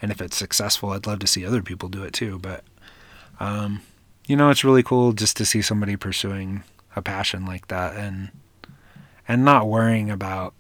and 0.02 0.12
if 0.12 0.22
it's 0.22 0.36
successful, 0.36 0.90
I'd 0.90 1.08
love 1.08 1.20
to 1.20 1.28
see 1.28 1.46
other 1.46 1.62
people 1.62 1.88
do 1.88 2.04
it 2.04 2.14
too. 2.14 2.38
But 2.40 2.64
um, 3.40 3.82
you 4.28 4.36
know, 4.36 4.50
it's 4.50 4.64
really 4.66 4.84
cool 4.84 5.14
just 5.14 5.38
to 5.38 5.46
see 5.46 5.62
somebody 5.62 5.96
pursuing 5.96 6.64
a 6.96 7.02
passion 7.02 7.46
like 7.46 7.68
that 7.70 7.96
and 7.96 8.30
and 9.28 9.46
not 9.46 9.68
worrying 9.68 10.10
about. 10.12 10.54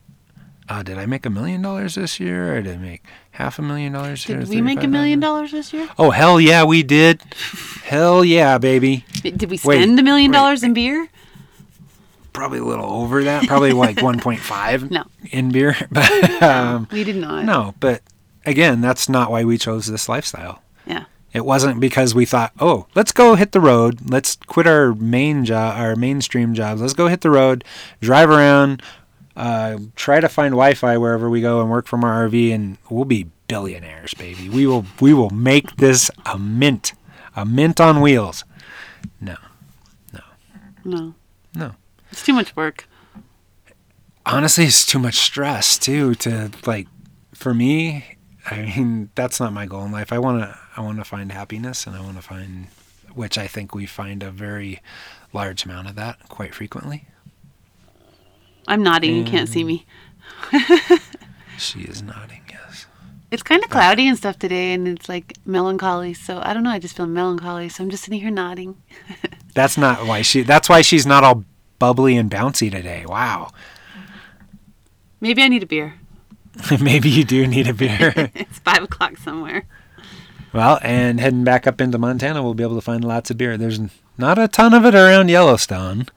Uh, 0.67 0.81
did 0.81 0.97
I 0.97 1.05
make 1.05 1.27
a 1.27 1.29
million 1.29 1.61
dollars 1.61 1.93
this 1.93 2.19
year, 2.19 2.55
or 2.57 2.61
did 2.61 2.75
I 2.75 2.77
make 2.77 3.03
half 3.31 3.59
a 3.59 3.61
million 3.61 3.93
dollars? 3.93 4.23
this 4.23 4.29
year, 4.29 4.39
Did 4.39 4.49
we 4.49 4.61
make 4.61 4.83
a 4.83 4.87
million 4.87 5.19
dollars 5.19 5.51
this 5.51 5.71
year? 5.73 5.87
Oh 5.99 6.09
hell 6.09 6.39
yeah, 6.41 6.63
we 6.63 6.81
did. 6.81 7.21
hell 7.83 8.25
yeah, 8.25 8.57
baby. 8.57 9.05
Did 9.21 9.43
we 9.43 9.59
Wait, 9.63 9.81
spend 9.81 9.99
a 9.99 10.03
million 10.03 10.31
wait. 10.31 10.37
dollars 10.37 10.63
in 10.63 10.73
beer? 10.73 11.07
Probably 12.35 12.59
a 12.59 12.63
little 12.63 12.85
over 12.89 13.23
that. 13.23 13.47
Probably 13.47 13.71
like 13.71 13.95
1.5 13.97 14.91
No. 14.91 15.03
in 15.31 15.51
beer. 15.51 15.75
But 15.91 16.43
um, 16.43 16.87
We 16.91 17.03
did 17.03 17.15
not. 17.15 17.45
no, 17.45 17.73
but 17.79 18.01
again, 18.45 18.81
that's 18.81 19.07
not 19.09 19.31
why 19.31 19.43
we 19.43 19.57
chose 19.57 19.87
this 19.87 20.07
lifestyle. 20.09 20.61
Yeah. 20.85 21.05
It 21.33 21.45
wasn't 21.45 21.79
because 21.81 22.15
we 22.15 22.25
thought, 22.25 22.53
oh, 22.59 22.87
let's 22.95 23.11
go 23.11 23.35
hit 23.35 23.51
the 23.51 23.59
road. 23.59 24.09
Let's 24.09 24.37
quit 24.47 24.67
our 24.67 24.93
main 24.93 25.43
job, 25.43 25.77
our 25.77 25.95
mainstream 25.95 26.53
jobs. 26.53 26.79
Let's 26.81 26.93
go 26.93 27.07
hit 27.07 27.21
the 27.21 27.29
road, 27.31 27.63
drive 28.01 28.29
around, 28.29 28.81
uh, 29.35 29.77
try 29.97 30.21
to 30.21 30.29
find 30.29 30.53
Wi-Fi 30.53 30.97
wherever 30.97 31.29
we 31.29 31.41
go, 31.41 31.59
and 31.59 31.69
work 31.69 31.87
from 31.87 32.05
our 32.05 32.27
RV, 32.29 32.53
and 32.53 32.77
we'll 32.89 33.03
be 33.03 33.27
billionaires, 33.49 34.13
baby. 34.13 34.47
We 34.47 34.65
will, 34.65 34.85
we 35.01 35.13
will 35.13 35.29
make 35.29 35.75
this 35.75 36.09
a 36.25 36.39
mint, 36.39 36.93
a 37.35 37.45
mint 37.45 37.81
on 37.81 37.99
wheels. 37.99 38.45
No, 39.19 39.35
no, 40.13 40.21
No. 40.85 41.13
no. 41.53 41.71
It's 42.15 42.23
too 42.23 42.31
much 42.31 42.55
work. 42.55 42.87
honestly 44.25 44.63
it's 44.63 44.85
too 44.85 44.99
much 44.99 45.15
stress 45.15 45.77
too 45.77 46.15
to 46.15 46.49
like 46.65 46.87
for 47.33 47.53
me 47.53 48.05
i 48.49 48.61
mean 48.61 49.09
that's 49.15 49.37
not 49.37 49.51
my 49.51 49.65
goal 49.65 49.83
in 49.83 49.91
life 49.91 50.13
i 50.13 50.17
want 50.17 50.41
to 50.41 50.57
i 50.77 50.81
want 50.81 50.97
to 50.97 51.03
find 51.03 51.33
happiness 51.33 51.85
and 51.85 51.93
i 51.93 51.99
want 51.99 52.15
to 52.15 52.21
find 52.21 52.67
which 53.13 53.37
i 53.37 53.47
think 53.47 53.75
we 53.75 53.85
find 53.85 54.23
a 54.23 54.31
very 54.31 54.79
large 55.33 55.65
amount 55.65 55.89
of 55.89 55.95
that 55.95 56.17
quite 56.29 56.55
frequently 56.55 57.05
I'm 58.65 58.81
nodding. 58.81 59.15
You 59.17 59.25
can't 59.25 59.49
see 59.49 59.63
me. 59.65 59.85
she 61.59 61.81
is 61.81 62.01
nodding 62.01 62.43
yes 62.49 62.85
It's 63.29 63.43
kind 63.43 63.61
of 63.63 63.69
cloudy 63.69 64.07
and 64.07 64.17
stuff 64.17 64.39
today, 64.39 64.73
and 64.73 64.87
it's 64.87 65.07
like 65.09 65.33
melancholy. 65.45 66.13
So 66.15 66.39
I 66.41 66.53
don't 66.53 66.63
know. 66.63 66.71
I 66.71 66.79
just 66.79 66.95
feel 66.97 67.05
melancholy. 67.05 67.69
So 67.69 67.83
I'm 67.83 67.89
just 67.91 68.03
sitting 68.05 68.21
here 68.21 68.31
nodding. 68.31 68.81
that's 69.53 69.77
not 69.77 70.07
why 70.07 70.23
she 70.23 70.41
that's 70.41 70.67
why 70.67 70.81
she's 70.81 71.05
not 71.05 71.23
all 71.23 71.43
bubbly 71.79 72.15
and 72.17 72.29
bouncy 72.31 72.71
today 72.71 73.05
wow 73.07 73.49
Maybe 75.21 75.41
I 75.41 75.47
need 75.47 75.63
a 75.63 75.65
beer. 75.65 75.95
maybe 76.81 77.09
you 77.09 77.23
do 77.23 77.47
need 77.47 77.67
a 77.67 77.73
beer 77.73 78.13
It's 78.35 78.59
five 78.59 78.83
o'clock 78.83 79.17
somewhere. 79.17 79.65
well 80.53 80.79
and 80.81 81.19
heading 81.19 81.43
back 81.43 81.67
up 81.67 81.81
into 81.81 81.97
montana 81.97 82.41
we'll 82.43 82.53
be 82.53 82.63
able 82.63 82.75
to 82.75 82.81
find 82.81 83.03
lots 83.03 83.29
of 83.31 83.37
beer 83.37 83.57
there's 83.57 83.79
not 84.17 84.37
a 84.39 84.47
ton 84.47 84.73
of 84.73 84.85
it 84.85 84.95
around 84.95 85.29
yellowstone 85.29 86.07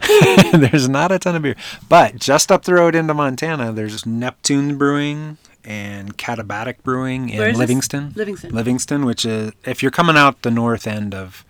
there's 0.52 0.88
not 0.88 1.12
a 1.12 1.20
ton 1.20 1.36
of 1.36 1.42
beer. 1.42 1.54
But 1.88 2.16
just 2.16 2.50
up 2.50 2.64
the 2.64 2.74
road 2.74 2.96
into 2.96 3.14
Montana, 3.14 3.70
there's 3.70 4.04
Neptune 4.04 4.76
Brewing 4.76 5.38
and 5.62 6.18
Katabatic 6.18 6.82
Brewing 6.82 7.28
in 7.28 7.38
Where 7.38 7.46
is 7.50 7.52
this? 7.52 7.58
Livingston. 7.60 8.12
Livingston. 8.16 8.50
Livingston, 8.52 9.04
which 9.04 9.24
is 9.24 9.52
if 9.64 9.82
you're 9.84 9.92
coming 9.92 10.16
out 10.16 10.42
the 10.42 10.50
north 10.50 10.88
end 10.88 11.14
of 11.14 11.44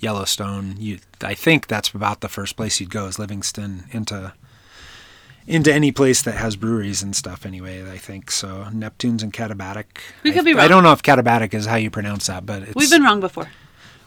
Yellowstone, 0.00 0.76
you 0.78 0.98
I 1.22 1.34
think 1.34 1.66
that's 1.66 1.90
about 1.90 2.20
the 2.20 2.28
first 2.28 2.56
place 2.56 2.80
you'd 2.80 2.90
go 2.90 3.06
is 3.06 3.18
Livingston 3.18 3.84
into 3.90 4.32
into 5.46 5.72
any 5.72 5.90
place 5.90 6.20
that 6.22 6.34
has 6.34 6.56
breweries 6.56 7.02
and 7.02 7.16
stuff 7.16 7.46
anyway, 7.46 7.90
I 7.90 7.96
think. 7.96 8.30
So 8.30 8.68
Neptune's 8.70 9.22
and 9.22 9.32
Katabatic. 9.32 9.86
We 10.22 10.30
could 10.32 10.40
I, 10.46 10.52
be 10.52 10.58
I 10.58 10.68
don't 10.68 10.82
know 10.82 10.92
if 10.92 11.02
Katabatic 11.02 11.54
is 11.54 11.64
how 11.66 11.76
you 11.76 11.90
pronounce 11.90 12.26
that, 12.26 12.44
but 12.44 12.62
it's 12.62 12.74
We've 12.74 12.90
been 12.90 13.02
wrong 13.02 13.20
before. 13.20 13.48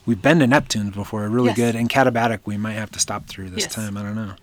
We've 0.05 0.21
been 0.21 0.39
to 0.39 0.47
Neptune's 0.47 0.95
before, 0.95 1.27
really 1.29 1.47
Yes. 1.47 1.55
good. 1.57 1.75
And 1.75 1.89
Katabatic, 1.89 2.41
we 2.45 2.57
might 2.57 2.73
have 2.73 2.91
to 2.91 2.99
stop 2.99 3.25
through 3.27 3.49
this 3.49 3.63
Yes. 3.63 3.73
time. 3.75 3.97
I 3.97 4.03
don't 4.03 4.15
know. 4.15 4.33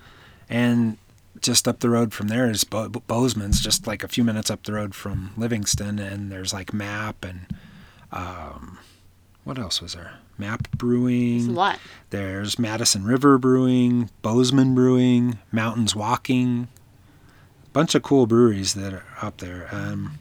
And 0.51 0.99
just 1.41 1.67
up 1.69 1.79
the 1.81 1.89
road 1.89 2.13
from 2.13 2.29
there 2.29 2.51
is 2.51 2.65
Bo- 2.65 2.89
Bozeman's, 2.89 3.61
just 3.61 3.87
like 3.87 4.03
a 4.03 4.09
few 4.09 4.25
minutes 4.25 4.51
up 4.51 4.65
the 4.65 4.73
road 4.73 4.95
from 4.95 5.31
Livingston. 5.37 5.99
And 6.01 6.31
there's 6.33 6.53
like 6.53 6.73
Map 6.73 7.25
and 7.25 7.47
um, 8.13 8.79
what 9.45 9.59
else 9.59 9.81
was 9.81 9.95
there? 9.95 10.15
Map 10.39 10.71
Brewing. 10.73 11.39
It's 11.41 11.47
a 11.49 11.51
lot. 11.51 11.79
There's 12.11 12.59
Madison 12.59 13.05
River 13.05 13.39
Brewing, 13.39 14.11
Bozeman 14.23 14.75
Brewing, 14.75 15.39
Mountains 15.53 15.95
Walking. 15.97 16.69
A 17.67 17.71
Bunch 17.73 17.95
of 17.95 18.03
cool 18.03 18.27
breweries 18.27 18.75
that 18.75 18.93
are 18.95 19.05
up 19.21 19.39
there. 19.39 19.69
Um, 19.73 20.19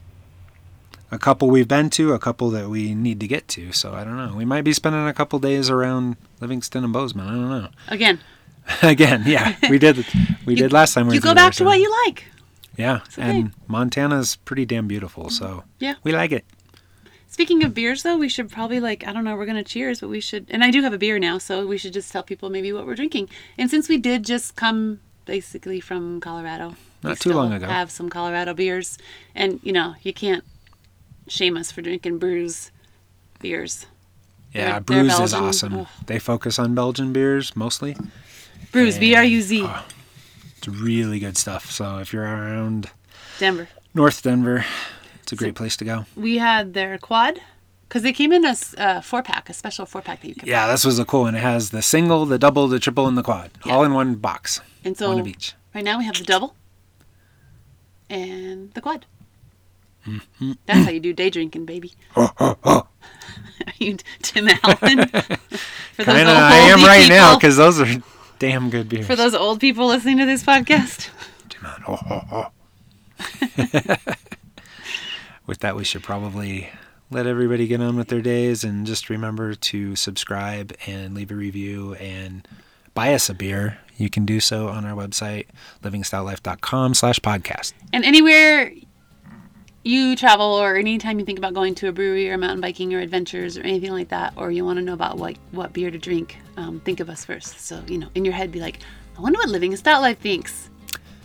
a 1.12 1.18
couple 1.18 1.50
we've 1.50 1.68
been 1.68 1.90
to, 1.92 2.14
a 2.14 2.20
couple 2.20 2.50
that 2.50 2.70
we 2.70 2.94
need 2.94 3.20
to 3.22 3.28
get 3.28 3.48
to. 3.50 3.72
So 3.72 3.94
I 3.94 4.04
don't 4.04 4.18
know. 4.18 4.36
We 4.36 4.44
might 4.46 4.64
be 4.64 4.74
spending 4.74 5.08
a 5.08 5.14
couple 5.14 5.40
days 5.40 5.70
around 5.70 6.18
Livingston 6.42 6.84
and 6.84 6.92
Bozeman. 6.92 7.28
I 7.28 7.32
don't 7.32 7.50
know. 7.50 7.70
Again, 7.88 8.20
Again, 8.82 9.24
yeah, 9.26 9.56
we 9.70 9.80
did. 9.80 10.06
We 10.46 10.54
You- 10.54 10.64
did 10.64 10.74
last 10.74 10.94
time. 10.94 11.08
We 11.08 11.16
you 11.16 11.22
go 11.22 11.34
back 11.34 11.54
to 11.54 11.64
what 11.64 11.80
you 11.80 11.90
like. 12.06 12.26
Yeah, 12.76 13.00
and 13.18 13.54
Montana's 13.68 14.36
pretty 14.36 14.66
damn 14.66 14.88
beautiful. 14.88 15.30
So 15.30 15.64
Yeah. 15.80 15.96
we 16.04 16.12
like 16.12 16.32
it. 16.32 16.44
Speaking 17.38 17.64
of 17.64 17.76
beers, 17.76 18.02
though, 18.02 18.18
we 18.18 18.30
should 18.30 18.50
probably 18.50 18.80
like 18.80 19.06
I 19.06 19.14
don't 19.14 19.24
know. 19.24 19.36
We're 19.36 19.46
gonna 19.46 19.64
cheers, 19.64 20.00
but 20.02 20.10
we 20.10 20.20
should. 20.20 20.48
And 20.50 20.64
I 20.64 20.72
do 20.72 20.82
have 20.82 20.92
a 20.92 20.98
beer 20.98 21.20
now, 21.20 21.38
so 21.38 21.68
we 21.68 21.78
should 21.78 21.94
just 21.94 22.12
tell 22.12 22.24
people 22.24 22.50
maybe 22.50 22.74
what 22.74 22.88
we're 22.88 22.96
drinking. 22.96 23.30
And 23.60 23.70
since 23.70 23.88
we 23.88 24.00
did 24.00 24.26
just 24.26 24.56
come 24.56 25.02
basically 25.26 25.80
from 25.80 26.20
Colorado, 26.20 26.76
Not 27.04 27.20
too 27.20 27.34
long 27.34 27.54
ago. 27.54 27.68
have 27.68 27.92
some 27.92 28.10
Colorado 28.10 28.56
beers, 28.56 28.98
and 29.36 29.60
you 29.62 29.72
know 29.72 29.94
you 30.02 30.14
can't 30.14 30.44
shame 31.28 31.58
us 31.58 31.72
for 31.72 31.84
drinking 31.84 32.20
Bruz 32.20 32.72
beers. 33.40 33.86
Yeah, 34.52 34.80
They're- 34.80 35.04
they're 35.04 35.04
Bruz 35.04 35.24
is 35.24 35.34
awesome. 35.36 35.86
They 36.08 36.18
focus 36.18 36.58
on 36.58 36.74
Belgian 36.74 37.14
beers 37.14 37.56
mostly. 37.56 37.96
Bruz, 38.72 39.00
B 39.00 39.14
R 39.14 39.24
U 39.24 39.42
Z, 39.44 39.62
uh, 39.62 39.84
It's 40.58 40.68
really 40.68 41.20
good 41.20 41.38
stuff. 41.38 41.70
So 41.70 42.00
if 42.00 42.12
you're 42.14 42.24
around 42.24 42.90
Denver. 43.38 43.68
North 43.94 44.24
Denver, 44.24 44.66
it's 45.28 45.34
a 45.34 45.36
great 45.36 45.56
place 45.56 45.76
to 45.78 45.84
go. 45.86 46.06
We 46.16 46.38
had 46.38 46.74
their 46.74 46.98
quad 46.98 47.42
because 47.88 48.02
they 48.02 48.14
came 48.14 48.32
in 48.32 48.46
a 48.46 48.56
uh, 48.78 49.02
four 49.02 49.22
pack, 49.22 49.50
a 49.50 49.54
special 49.54 49.86
four 49.86 50.02
pack 50.02 50.22
that 50.22 50.28
you 50.30 50.36
can. 50.36 50.48
Yeah, 50.48 50.68
this 50.68 50.86
was 50.86 51.00
a 51.00 51.06
cool 51.06 51.22
one. 51.24 51.36
It 51.36 51.42
has 51.42 51.72
the 51.72 51.82
single, 51.82 52.26
the 52.26 52.40
double, 52.40 52.68
the 52.70 52.80
triple, 52.80 53.08
and 53.08 53.18
the 53.18 53.24
quad, 53.24 53.52
Yeah. 53.66 53.74
all 53.76 53.84
in 53.84 53.94
one 53.94 54.16
box. 54.16 54.62
And 54.86 54.98
so 54.98 55.10
one 55.10 55.20
of 55.20 55.28
each. 55.28 55.54
right 55.76 55.84
now 55.84 55.98
we 55.98 56.06
have 56.06 56.16
the 56.18 56.24
double 56.24 56.56
and 58.10 58.74
the 58.74 58.80
quad. 58.82 59.06
Mm-hmm. 60.08 60.54
That's 60.66 60.86
how 60.86 60.92
you 60.92 61.02
do 61.02 61.12
day 61.12 61.30
drinking, 61.30 61.66
baby. 61.66 61.92
Are 62.16 62.86
you 63.80 63.98
Tim 64.22 64.48
Allen? 64.64 65.08
For 65.10 66.04
those 66.06 66.16
Kind 66.16 66.30
of, 66.30 66.36
old 66.36 66.38
I 66.38 66.58
am 66.72 66.80
right 66.86 67.10
now 67.10 67.36
because 67.36 67.58
those 67.58 67.82
are 67.82 67.88
damn 68.40 68.70
good 68.70 68.88
beers. 68.88 69.08
for 69.08 69.16
those 69.16 69.34
old 69.34 69.60
people 69.60 69.88
listening 69.88 70.20
to 70.20 70.26
this 70.26 70.44
podcast. 70.44 71.10
Oh, 71.88 71.98
oh, 72.10 72.52
oh. 73.58 73.96
With 75.48 75.60
that, 75.60 75.76
we 75.76 75.84
should 75.84 76.04
probably 76.04 76.70
let 77.10 77.26
everybody 77.26 77.68
get 77.68 77.82
on 77.82 77.96
with 77.96 78.10
their 78.10 78.22
days 78.22 78.64
and 78.64 78.86
just 78.86 79.10
remember 79.10 79.56
to 79.56 79.96
subscribe 79.96 80.76
and 80.86 81.16
leave 81.16 81.32
a 81.32 81.36
review 81.36 81.96
and 81.96 82.46
buy 82.94 83.14
us 83.14 83.30
a 83.30 83.34
beer. 83.34 83.80
You 83.96 84.10
can 84.10 84.26
do 84.26 84.40
so 84.40 84.68
on 84.68 84.86
our 84.86 84.96
website, 84.96 85.48
livingastoutlife.com 85.84 86.94
slash 86.94 87.20
podcast. 87.20 87.74
And 87.94 88.04
anywhere 88.04 88.72
you 89.84 90.18
travel 90.18 90.46
or 90.46 90.76
anytime 90.76 91.18
you 91.18 91.26
think 91.26 91.38
about 91.38 91.54
going 91.54 91.74
to 91.76 91.88
a 91.88 91.92
brewery 91.94 92.30
or 92.30 92.38
mountain 92.38 92.60
biking 92.60 92.94
or 92.94 93.00
adventures 93.00 93.58
or 93.58 93.62
anything 93.62 93.92
like 93.92 94.10
that, 94.10 94.34
or 94.36 94.52
you 94.52 94.66
want 94.66 94.78
to 94.78 94.84
know 94.84 94.94
about 94.94 95.18
what, 95.18 95.38
what 95.52 95.72
beer 95.72 95.90
to 95.90 95.98
drink, 95.98 96.38
um, 96.58 96.82
think 96.82 97.00
of 97.00 97.10
us 97.10 97.24
first. 97.24 97.62
So, 97.62 97.82
you 97.88 97.98
know, 97.98 98.10
in 98.16 98.26
your 98.26 98.34
head, 98.34 98.52
be 98.52 98.60
like, 98.60 98.80
I 99.18 99.22
wonder 99.22 99.40
what 99.40 99.48
Living 99.48 99.74
a 99.74 99.78
Stout 99.78 100.02
Life 100.02 100.20
thinks. 100.20 100.70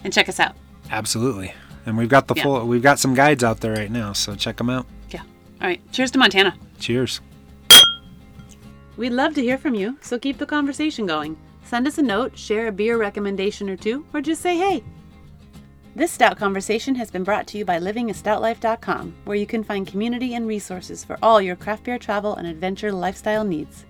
And 0.04 0.12
check 0.12 0.28
us 0.28 0.38
out. 0.38 0.54
Absolutely. 0.90 1.54
And 1.86 1.96
we've 1.98 2.08
got 2.08 2.28
the 2.28 2.34
Yeah. 2.34 2.42
full, 2.44 2.66
we've 2.66 2.82
got 2.82 2.98
some 2.98 3.14
guides 3.14 3.42
out 3.42 3.60
there 3.60 3.72
right 3.74 3.90
now, 3.90 4.12
so 4.12 4.34
check 4.34 4.56
them 4.56 4.70
out. 4.70 4.86
Yeah. 5.10 5.22
All 5.60 5.66
right. 5.68 5.80
Cheers 5.92 6.10
to 6.12 6.18
Montana. 6.18 6.54
Cheers. 6.78 7.20
We'd 8.96 9.10
love 9.10 9.34
to 9.34 9.42
hear 9.42 9.58
from 9.58 9.74
you, 9.74 9.96
so 10.00 10.18
keep 10.18 10.38
the 10.38 10.46
conversation 10.46 11.06
going. 11.06 11.36
Send 11.64 11.86
us 11.86 11.98
a 11.98 12.02
note, 12.02 12.36
share 12.38 12.66
a 12.68 12.72
beer 12.72 12.98
recommendation 12.98 13.68
or 13.70 13.76
two, 13.76 14.04
or 14.12 14.20
just 14.20 14.42
say 14.42 14.56
hey. 14.58 14.84
This 15.96 16.10
Stout 16.12 16.38
Conversation 16.38 16.94
has 16.94 17.10
been 17.10 17.24
brought 17.24 17.46
to 17.48 17.58
you 17.58 17.64
by 17.64 17.78
livingastoutlife.com, 17.78 19.14
where 19.24 19.36
you 19.36 19.46
can 19.46 19.62
find 19.64 19.86
community 19.86 20.34
and 20.34 20.46
resources 20.46 21.04
for 21.04 21.18
all 21.22 21.40
your 21.40 21.56
craft 21.56 21.84
beer 21.84 21.98
travel 21.98 22.34
and 22.36 22.46
adventure 22.46 22.92
lifestyle 22.92 23.44
needs. 23.44 23.84